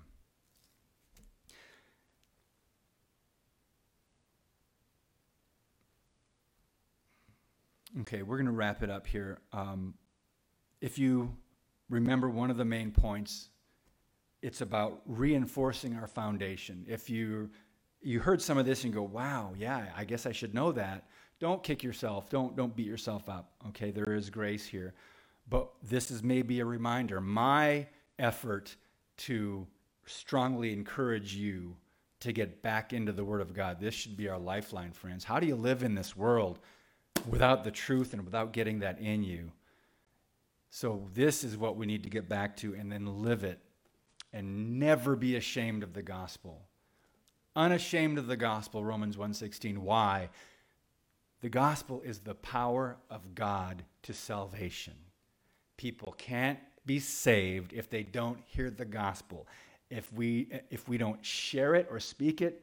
Okay, 7.98 8.22
we're 8.22 8.36
going 8.36 8.46
to 8.46 8.52
wrap 8.52 8.82
it 8.82 8.90
up 8.90 9.06
here. 9.06 9.38
Um, 9.52 9.94
if 10.80 10.96
you 10.96 11.36
remember 11.88 12.30
one 12.30 12.50
of 12.50 12.56
the 12.56 12.64
main 12.64 12.92
points, 12.92 13.48
it's 14.42 14.60
about 14.60 15.02
reinforcing 15.06 15.96
our 15.96 16.06
foundation. 16.06 16.84
If 16.88 17.10
you 17.10 17.50
you 18.02 18.20
heard 18.20 18.40
some 18.40 18.56
of 18.56 18.64
this 18.64 18.84
and 18.84 18.94
go, 18.94 19.02
"Wow, 19.02 19.52
yeah, 19.58 19.86
I 19.96 20.04
guess 20.04 20.24
I 20.24 20.32
should 20.32 20.54
know 20.54 20.72
that." 20.72 21.08
Don't 21.40 21.62
kick 21.62 21.82
yourself. 21.82 22.30
Don't 22.30 22.56
don't 22.56 22.74
beat 22.76 22.86
yourself 22.86 23.28
up. 23.28 23.52
Okay, 23.68 23.90
there 23.90 24.14
is 24.14 24.30
grace 24.30 24.64
here. 24.64 24.94
But 25.48 25.68
this 25.82 26.10
is 26.10 26.22
maybe 26.22 26.60
a 26.60 26.64
reminder. 26.64 27.20
My 27.20 27.88
effort 28.18 28.76
to 29.18 29.66
strongly 30.06 30.72
encourage 30.72 31.34
you 31.34 31.76
to 32.20 32.32
get 32.32 32.62
back 32.62 32.92
into 32.92 33.12
the 33.12 33.24
Word 33.24 33.40
of 33.40 33.52
God. 33.52 33.80
This 33.80 33.94
should 33.94 34.16
be 34.16 34.28
our 34.28 34.38
lifeline, 34.38 34.92
friends. 34.92 35.24
How 35.24 35.40
do 35.40 35.46
you 35.46 35.56
live 35.56 35.82
in 35.82 35.94
this 35.94 36.16
world 36.16 36.60
without 37.28 37.64
the 37.64 37.70
truth 37.70 38.12
and 38.12 38.24
without 38.24 38.52
getting 38.52 38.80
that 38.80 39.00
in 39.00 39.22
you? 39.22 39.52
So, 40.70 41.08
this 41.14 41.42
is 41.42 41.56
what 41.56 41.76
we 41.76 41.86
need 41.86 42.04
to 42.04 42.10
get 42.10 42.28
back 42.28 42.56
to 42.58 42.74
and 42.74 42.90
then 42.90 43.22
live 43.22 43.42
it 43.42 43.58
and 44.32 44.78
never 44.78 45.16
be 45.16 45.36
ashamed 45.36 45.82
of 45.82 45.92
the 45.92 46.02
gospel. 46.02 46.62
Unashamed 47.56 48.18
of 48.18 48.28
the 48.28 48.36
gospel, 48.36 48.84
Romans 48.84 49.16
1:16. 49.16 49.82
Why? 49.82 50.30
The 51.40 51.48
gospel 51.48 52.02
is 52.02 52.20
the 52.20 52.34
power 52.34 52.98
of 53.08 53.34
God 53.34 53.84
to 54.02 54.12
salvation. 54.12 54.94
People 55.76 56.14
can't 56.18 56.58
be 56.86 57.00
saved 57.00 57.72
if 57.72 57.88
they 57.90 58.02
don't 58.02 58.38
hear 58.46 58.70
the 58.70 58.84
gospel. 58.84 59.48
If 59.88 60.12
we 60.12 60.48
if 60.70 60.88
we 60.88 60.98
don't 60.98 61.24
share 61.24 61.74
it 61.74 61.88
or 61.90 61.98
speak 61.98 62.40
it, 62.40 62.62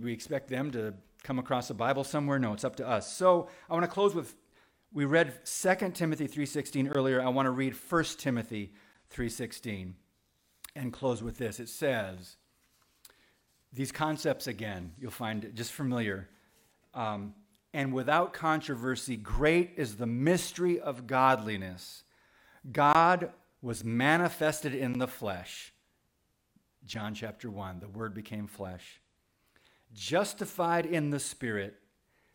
we 0.00 0.12
expect 0.12 0.48
them 0.48 0.70
to 0.72 0.94
come 1.22 1.38
across 1.38 1.70
a 1.70 1.74
Bible 1.74 2.04
somewhere? 2.04 2.38
No, 2.38 2.52
it's 2.52 2.64
up 2.64 2.76
to 2.76 2.88
us. 2.88 3.12
So, 3.12 3.48
I 3.68 3.74
want 3.74 3.84
to 3.84 3.90
close 3.90 4.14
with 4.14 4.34
we 4.92 5.04
read 5.04 5.44
2 5.44 5.94
Timothy 5.94 6.26
3:16 6.26 6.88
earlier. 6.88 7.20
I 7.20 7.28
want 7.28 7.46
to 7.46 7.50
read 7.50 7.74
1 7.74 8.18
Timothy 8.18 8.72
3:16 9.10 9.94
and 10.74 10.92
close 10.92 11.22
with 11.22 11.38
this. 11.38 11.60
It 11.60 11.68
says 11.68 12.36
these 13.72 13.92
concepts 13.92 14.46
again, 14.46 14.94
you'll 14.98 15.10
find 15.10 15.52
just 15.54 15.72
familiar. 15.72 16.28
Um, 16.94 17.34
and 17.74 17.92
without 17.92 18.32
controversy, 18.32 19.16
great 19.16 19.74
is 19.76 19.96
the 19.96 20.06
mystery 20.06 20.80
of 20.80 21.06
godliness. 21.06 22.04
God 22.72 23.30
was 23.60 23.84
manifested 23.84 24.74
in 24.74 24.98
the 24.98 25.06
flesh. 25.06 25.74
John 26.86 27.14
chapter 27.14 27.50
1, 27.50 27.80
the 27.80 27.88
Word 27.88 28.14
became 28.14 28.46
flesh. 28.46 29.00
Justified 29.92 30.86
in 30.86 31.10
the 31.10 31.20
Spirit, 31.20 31.76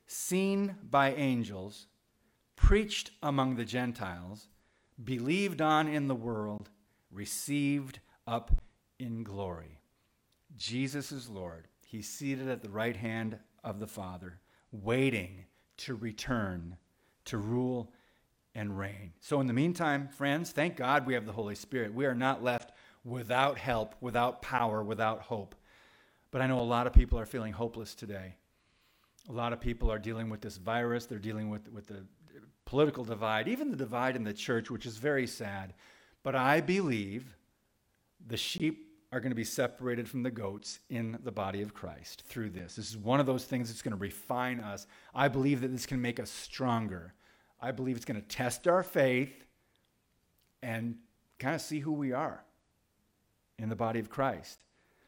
seen 0.07 0.75
by 0.83 1.13
angels, 1.13 1.87
preached 2.55 3.11
among 3.21 3.55
the 3.55 3.65
Gentiles, 3.65 4.47
believed 5.03 5.61
on 5.61 5.87
in 5.87 6.07
the 6.07 6.15
world, 6.15 6.69
received 7.11 7.99
up 8.27 8.61
in 8.99 9.23
glory. 9.23 9.79
Jesus 10.55 11.11
is 11.11 11.29
Lord. 11.29 11.67
He's 11.85 12.07
seated 12.07 12.47
at 12.47 12.61
the 12.61 12.69
right 12.69 12.95
hand 12.95 13.37
of 13.63 13.79
the 13.79 13.87
Father, 13.87 14.39
waiting 14.71 15.45
to 15.77 15.95
return 15.95 16.77
to 17.25 17.37
rule 17.37 17.91
and 18.55 18.77
reign. 18.77 19.13
So, 19.19 19.39
in 19.41 19.47
the 19.47 19.53
meantime, 19.53 20.07
friends, 20.09 20.51
thank 20.51 20.75
God 20.75 21.05
we 21.05 21.13
have 21.13 21.25
the 21.25 21.31
Holy 21.31 21.55
Spirit. 21.55 21.93
We 21.93 22.05
are 22.05 22.15
not 22.15 22.43
left 22.43 22.71
without 23.03 23.57
help, 23.57 23.95
without 24.01 24.41
power, 24.41 24.83
without 24.83 25.21
hope. 25.21 25.55
But 26.33 26.41
I 26.41 26.47
know 26.47 26.59
a 26.59 26.61
lot 26.61 26.87
of 26.87 26.93
people 26.93 27.19
are 27.19 27.27
feeling 27.27 27.53
hopeless 27.53 27.93
today. 27.93 28.33
A 29.29 29.31
lot 29.31 29.53
of 29.53 29.61
people 29.61 29.91
are 29.91 29.99
dealing 29.99 30.31
with 30.31 30.41
this 30.41 30.57
virus, 30.57 31.05
they're 31.05 31.19
dealing 31.19 31.51
with, 31.51 31.71
with 31.71 31.85
the 31.85 32.07
political 32.65 33.03
divide, 33.03 33.47
even 33.47 33.69
the 33.69 33.77
divide 33.77 34.15
in 34.15 34.23
the 34.23 34.33
church, 34.33 34.71
which 34.71 34.87
is 34.87 34.97
very 34.97 35.27
sad. 35.27 35.75
But 36.23 36.33
I 36.33 36.59
believe 36.59 37.35
the 38.25 38.35
sheep 38.35 38.87
are 39.11 39.19
going 39.19 39.29
to 39.29 39.35
be 39.35 39.43
separated 39.43 40.09
from 40.09 40.23
the 40.23 40.31
goats 40.31 40.79
in 40.89 41.19
the 41.23 41.31
body 41.31 41.61
of 41.61 41.75
Christ 41.75 42.23
through 42.27 42.49
this. 42.49 42.77
This 42.77 42.89
is 42.89 42.97
one 42.97 43.19
of 43.19 43.27
those 43.27 43.45
things 43.45 43.69
that's 43.69 43.83
going 43.83 43.95
to 43.95 44.01
refine 44.01 44.59
us. 44.59 44.87
I 45.13 45.27
believe 45.27 45.61
that 45.61 45.67
this 45.67 45.85
can 45.85 46.01
make 46.01 46.19
us 46.19 46.31
stronger. 46.31 47.13
I 47.61 47.69
believe 47.69 47.95
it's 47.95 48.05
going 48.05 48.19
to 48.19 48.27
test 48.27 48.67
our 48.67 48.81
faith 48.81 49.45
and 50.63 50.95
kind 51.37 51.53
of 51.53 51.61
see 51.61 51.79
who 51.79 51.91
we 51.91 52.11
are 52.11 52.43
in 53.59 53.69
the 53.69 53.75
body 53.75 53.99
of 53.99 54.09
Christ. 54.09 54.63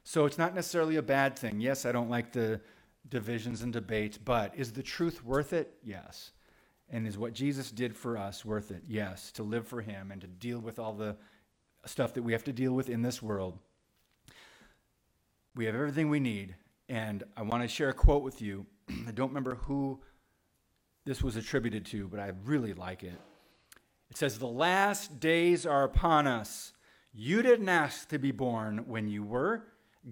So 0.07 0.25
it's 0.25 0.37
not 0.37 0.53
necessarily 0.53 0.97
a 0.97 1.01
bad 1.01 1.37
thing. 1.37 1.59
Yes, 1.59 1.83
I 1.83 1.91
don't 1.91 2.11
like 2.11 2.31
the 2.31 2.61
divisions 3.09 3.63
and 3.63 3.73
debates, 3.73 4.19
but 4.19 4.53
is 4.55 4.71
the 4.71 4.83
truth 4.83 5.25
worth 5.25 5.51
it? 5.51 5.73
Yes. 5.83 6.31
And 6.91 7.07
is 7.07 7.17
what 7.17 7.33
Jesus 7.33 7.71
did 7.71 7.97
for 7.97 8.15
us 8.15 8.45
worth 8.45 8.69
it? 8.69 8.83
Yes. 8.87 9.31
To 9.31 9.43
live 9.43 9.67
for 9.67 9.81
Him 9.81 10.11
and 10.11 10.21
to 10.21 10.27
deal 10.27 10.59
with 10.59 10.77
all 10.77 10.93
the 10.93 11.17
stuff 11.87 12.13
that 12.13 12.21
we 12.21 12.33
have 12.33 12.43
to 12.43 12.53
deal 12.53 12.71
with 12.73 12.87
in 12.87 13.01
this 13.01 13.19
world. 13.19 13.57
We 15.55 15.65
have 15.65 15.73
everything 15.73 16.09
we 16.09 16.19
need. 16.19 16.55
And 16.87 17.23
I 17.35 17.41
want 17.41 17.63
to 17.63 17.67
share 17.67 17.89
a 17.89 17.93
quote 17.93 18.21
with 18.21 18.43
you. 18.43 18.67
I 19.07 19.11
don't 19.11 19.29
remember 19.29 19.55
who 19.55 19.99
this 21.03 21.23
was 21.23 21.35
attributed 21.35 21.83
to, 21.87 22.07
but 22.07 22.19
I 22.19 22.31
really 22.43 22.73
like 22.73 23.03
it. 23.03 23.19
It 24.11 24.17
says, 24.17 24.37
The 24.37 24.45
last 24.45 25.19
days 25.19 25.65
are 25.65 25.83
upon 25.83 26.27
us. 26.27 26.73
You 27.11 27.41
didn't 27.41 27.69
ask 27.69 28.07
to 28.09 28.19
be 28.19 28.31
born 28.31 28.83
when 28.85 29.07
you 29.07 29.23
were. 29.23 29.63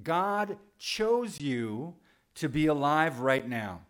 God 0.02 0.58
chose 0.80 1.40
you 1.40 1.96
to 2.36 2.50
be 2.50 2.66
alive 2.66 3.20
right 3.20 3.48
now. 3.48 3.82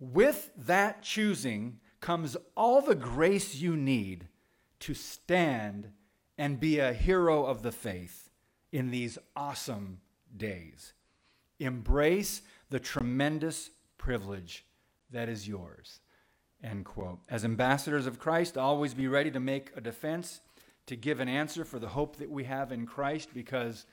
With 0.00 0.50
that 0.56 1.02
choosing 1.02 1.78
comes 2.00 2.36
all 2.56 2.80
the 2.80 2.94
grace 2.94 3.54
you 3.54 3.76
need 3.76 4.28
to 4.80 4.94
stand 4.94 5.90
and 6.36 6.58
be 6.58 6.78
a 6.78 6.92
hero 6.92 7.44
of 7.46 7.62
the 7.62 7.72
faith 7.72 8.30
in 8.72 8.90
these 8.90 9.18
awesome 9.36 10.00
days. 10.36 10.92
Embrace 11.60 12.42
the 12.70 12.80
tremendous 12.80 13.70
privilege 13.96 14.66
that 15.10 15.28
is 15.28 15.46
yours. 15.46 16.00
End 16.62 16.84
quote. 16.84 17.20
As 17.28 17.44
ambassadors 17.44 18.06
of 18.06 18.18
Christ, 18.18 18.58
always 18.58 18.94
be 18.94 19.06
ready 19.06 19.30
to 19.30 19.40
make 19.40 19.70
a 19.76 19.80
defense, 19.80 20.40
to 20.86 20.96
give 20.96 21.20
an 21.20 21.28
answer 21.28 21.64
for 21.64 21.78
the 21.78 21.88
hope 21.88 22.16
that 22.16 22.30
we 22.30 22.44
have 22.44 22.72
in 22.72 22.86
Christ, 22.86 23.28
because 23.32 23.86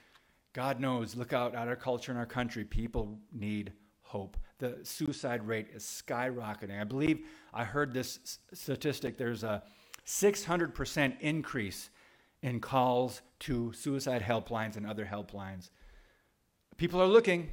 God 0.54 0.80
knows, 0.80 1.16
look 1.16 1.34
out 1.34 1.56
at 1.56 1.68
our 1.68 1.76
culture 1.76 2.12
and 2.12 2.20
our 2.20 2.26
country, 2.26 2.64
people 2.64 3.20
need 3.32 3.72
hope. 4.02 4.38
The 4.60 4.80
suicide 4.84 5.48
rate 5.48 5.68
is 5.74 5.84
skyrocketing. 5.84 6.80
I 6.80 6.84
believe 6.84 7.26
I 7.54 7.64
heard 7.64 7.94
this 7.94 8.40
statistic 8.54 9.18
there's 9.18 9.44
a 9.44 9.64
600% 10.06 11.20
increase 11.22 11.90
in 12.42 12.60
calls 12.60 13.22
to 13.40 13.72
suicide 13.74 14.22
helplines 14.22 14.76
and 14.76 14.86
other 14.86 15.06
helplines. 15.06 15.70
People 16.78 17.02
are 17.02 17.08
looking. 17.08 17.52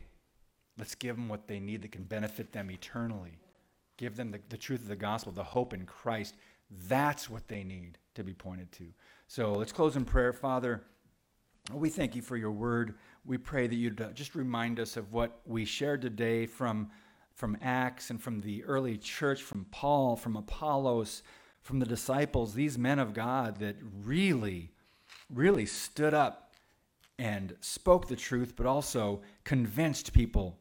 Let's 0.78 0.94
give 0.94 1.16
them 1.16 1.28
what 1.28 1.46
they 1.46 1.60
need 1.60 1.82
that 1.82 1.92
can 1.92 2.04
benefit 2.04 2.52
them 2.52 2.70
eternally. 2.70 3.38
Give 3.96 4.16
them 4.16 4.30
the, 4.30 4.40
the 4.48 4.56
truth 4.56 4.82
of 4.82 4.88
the 4.88 4.96
gospel, 4.96 5.32
the 5.32 5.42
hope 5.42 5.72
in 5.72 5.84
Christ. 5.84 6.34
That's 6.88 7.28
what 7.28 7.48
they 7.48 7.64
need 7.64 7.98
to 8.14 8.24
be 8.24 8.34
pointed 8.34 8.72
to. 8.72 8.86
So 9.26 9.52
let's 9.52 9.72
close 9.72 9.96
in 9.96 10.04
prayer. 10.04 10.32
Father, 10.32 10.82
we 11.72 11.90
thank 11.90 12.16
you 12.16 12.22
for 12.22 12.36
your 12.36 12.52
word. 12.52 12.94
We 13.24 13.38
pray 13.38 13.66
that 13.66 13.74
you'd 13.74 14.00
uh, 14.00 14.12
just 14.12 14.34
remind 14.34 14.80
us 14.80 14.96
of 14.96 15.12
what 15.12 15.40
we 15.44 15.64
shared 15.64 16.02
today 16.02 16.46
from, 16.46 16.90
from 17.34 17.58
Acts 17.60 18.10
and 18.10 18.22
from 18.22 18.40
the 18.40 18.64
early 18.64 18.96
church, 18.96 19.42
from 19.42 19.66
Paul, 19.70 20.16
from 20.16 20.36
Apollos, 20.36 21.22
from 21.60 21.78
the 21.78 21.86
disciples, 21.86 22.54
these 22.54 22.78
men 22.78 22.98
of 22.98 23.12
God 23.12 23.58
that 23.58 23.76
really 24.04 24.72
really 25.32 25.66
stood 25.66 26.14
up 26.14 26.54
and 27.18 27.54
spoke 27.60 28.08
the 28.08 28.16
truth, 28.16 28.54
but 28.56 28.66
also 28.66 29.20
convinced 29.44 30.12
people 30.12 30.58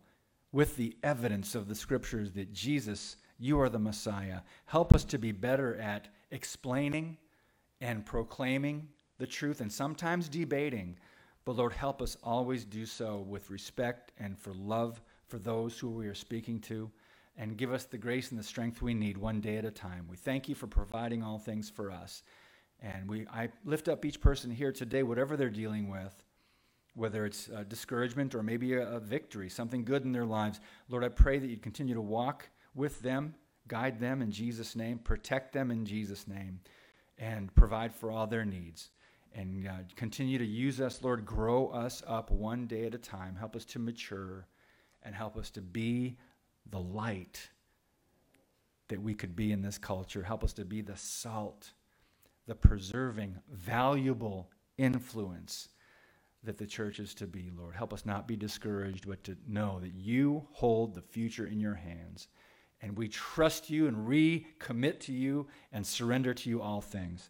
with 0.52 0.76
the 0.76 0.96
evidence 1.04 1.56
of 1.56 1.68
the 1.68 1.76
scriptures 1.76 2.32
that 2.32 2.52
Jesus, 2.52 3.18
you 3.38 3.60
are 3.60 3.70
the 3.70 3.80
Messiah. 3.80 4.40
Help 4.66 4.94
us 4.94 5.04
to 5.06 5.18
be 5.18 5.32
better 5.32 5.76
at 5.76 6.08
explaining 6.32 7.18
and 7.80 8.06
proclaiming 8.06 8.88
the 9.18 9.28
truth 9.28 9.62
and 9.62 9.72
sometimes 9.72 10.30
debating. 10.30 10.98
But 11.46 11.56
Lord, 11.56 11.74
help 11.74 12.02
us 12.02 12.18
always 12.24 12.66
do 12.66 12.86
so 12.86 13.26
with 13.28 13.50
respect 13.50 14.12
and 14.20 14.38
for 14.38 14.54
love 14.54 15.02
for 15.28 15.40
those 15.40 15.78
who 15.78 15.90
we 15.90 16.08
are 16.08 16.16
speaking 16.16 16.60
to, 16.62 16.90
and 17.38 17.58
give 17.58 17.74
us 17.74 17.84
the 17.84 17.98
grace 17.98 18.32
and 18.32 18.40
the 18.40 18.44
strength 18.44 18.82
we 18.82 18.94
need 18.94 19.18
one 19.18 19.42
day 19.42 19.58
at 19.58 19.66
a 19.66 19.72
time. 19.72 20.08
We 20.10 20.16
thank 20.18 20.48
you 20.48 20.56
for 20.56 20.68
providing 20.68 21.22
all 21.22 21.38
things 21.38 21.70
for 21.70 21.92
us. 21.92 22.24
And 22.82 23.10
we, 23.10 23.28
I 23.28 23.50
lift 23.66 23.90
up 23.90 24.06
each 24.06 24.22
person 24.22 24.52
here 24.52 24.72
today, 24.72 25.04
whatever 25.04 25.36
they're 25.36 25.50
dealing 25.50 25.90
with, 25.90 26.24
whether 26.96 27.26
it's 27.26 27.50
uh, 27.50 27.64
discouragement 27.68 28.34
or 28.36 28.42
maybe 28.42 28.74
a, 28.74 28.88
a 28.88 29.00
victory, 29.00 29.50
something 29.50 29.84
good 29.84 30.06
in 30.06 30.12
their 30.14 30.26
lives. 30.26 30.60
Lord, 30.88 31.04
I 31.04 31.10
pray 31.10 31.40
that 31.40 31.48
you'd 31.48 31.62
continue 31.62 31.96
to 31.96 32.02
walk 32.02 32.50
with 32.74 33.02
them, 33.02 33.36
Guide 33.68 34.00
them 34.00 34.22
in 34.22 34.32
Jesus' 34.32 34.76
name, 34.76 34.98
protect 35.00 35.54
them 35.54 35.72
in 35.72 35.86
Jesus' 35.86 36.28
name, 36.28 36.60
and 37.18 37.54
provide 37.56 37.94
for 37.94 38.12
all 38.12 38.28
their 38.28 38.46
needs. 38.46 38.90
And 39.38 39.68
uh, 39.68 39.72
continue 39.96 40.40
to 40.40 40.46
use 40.46 40.82
us, 40.82 41.04
Lord. 41.04 41.24
Grow 41.24 41.68
us 41.68 42.02
up 42.08 42.32
one 42.32 42.66
day 42.66 42.86
at 42.86 42.96
a 42.96 42.98
time. 42.98 43.36
Help 43.36 43.56
us 43.56 43.66
to 43.66 43.80
mature 43.80 44.48
and 45.04 45.14
help 45.14 45.38
us 45.38 45.52
to 45.52 45.62
be 45.62 46.18
the 46.72 46.80
light 46.80 47.50
that 48.88 49.00
we 49.00 49.14
could 49.14 49.36
be 49.36 49.52
in 49.52 49.62
this 49.62 49.78
culture. 49.78 50.24
Help 50.24 50.44
us 50.44 50.54
to 50.54 50.66
be 50.66 50.82
the 50.82 50.98
salt, 50.98 51.72
the 52.48 52.56
preserving, 52.56 53.36
valuable 53.52 54.50
influence 54.80 55.70
that 56.44 56.58
the 56.58 56.66
church 56.66 57.00
is 57.00 57.14
to 57.14 57.28
be, 57.28 57.52
Lord. 57.56 57.76
Help 57.76 57.94
us 57.94 58.08
not 58.08 58.28
be 58.28 58.36
discouraged, 58.36 59.08
but 59.08 59.24
to 59.26 59.38
know 59.48 59.80
that 59.82 59.94
you 59.94 60.48
hold 60.52 60.96
the 60.96 61.02
future 61.02 61.46
in 61.46 61.60
your 61.60 61.76
hands. 61.76 62.28
And 62.82 62.98
we 62.98 63.08
trust 63.08 63.70
you 63.70 63.88
and 63.88 64.08
recommit 64.08 65.00
to 65.02 65.14
you 65.14 65.48
and 65.72 65.86
surrender 65.86 66.34
to 66.34 66.50
you 66.50 66.60
all 66.60 66.82
things. 66.82 67.30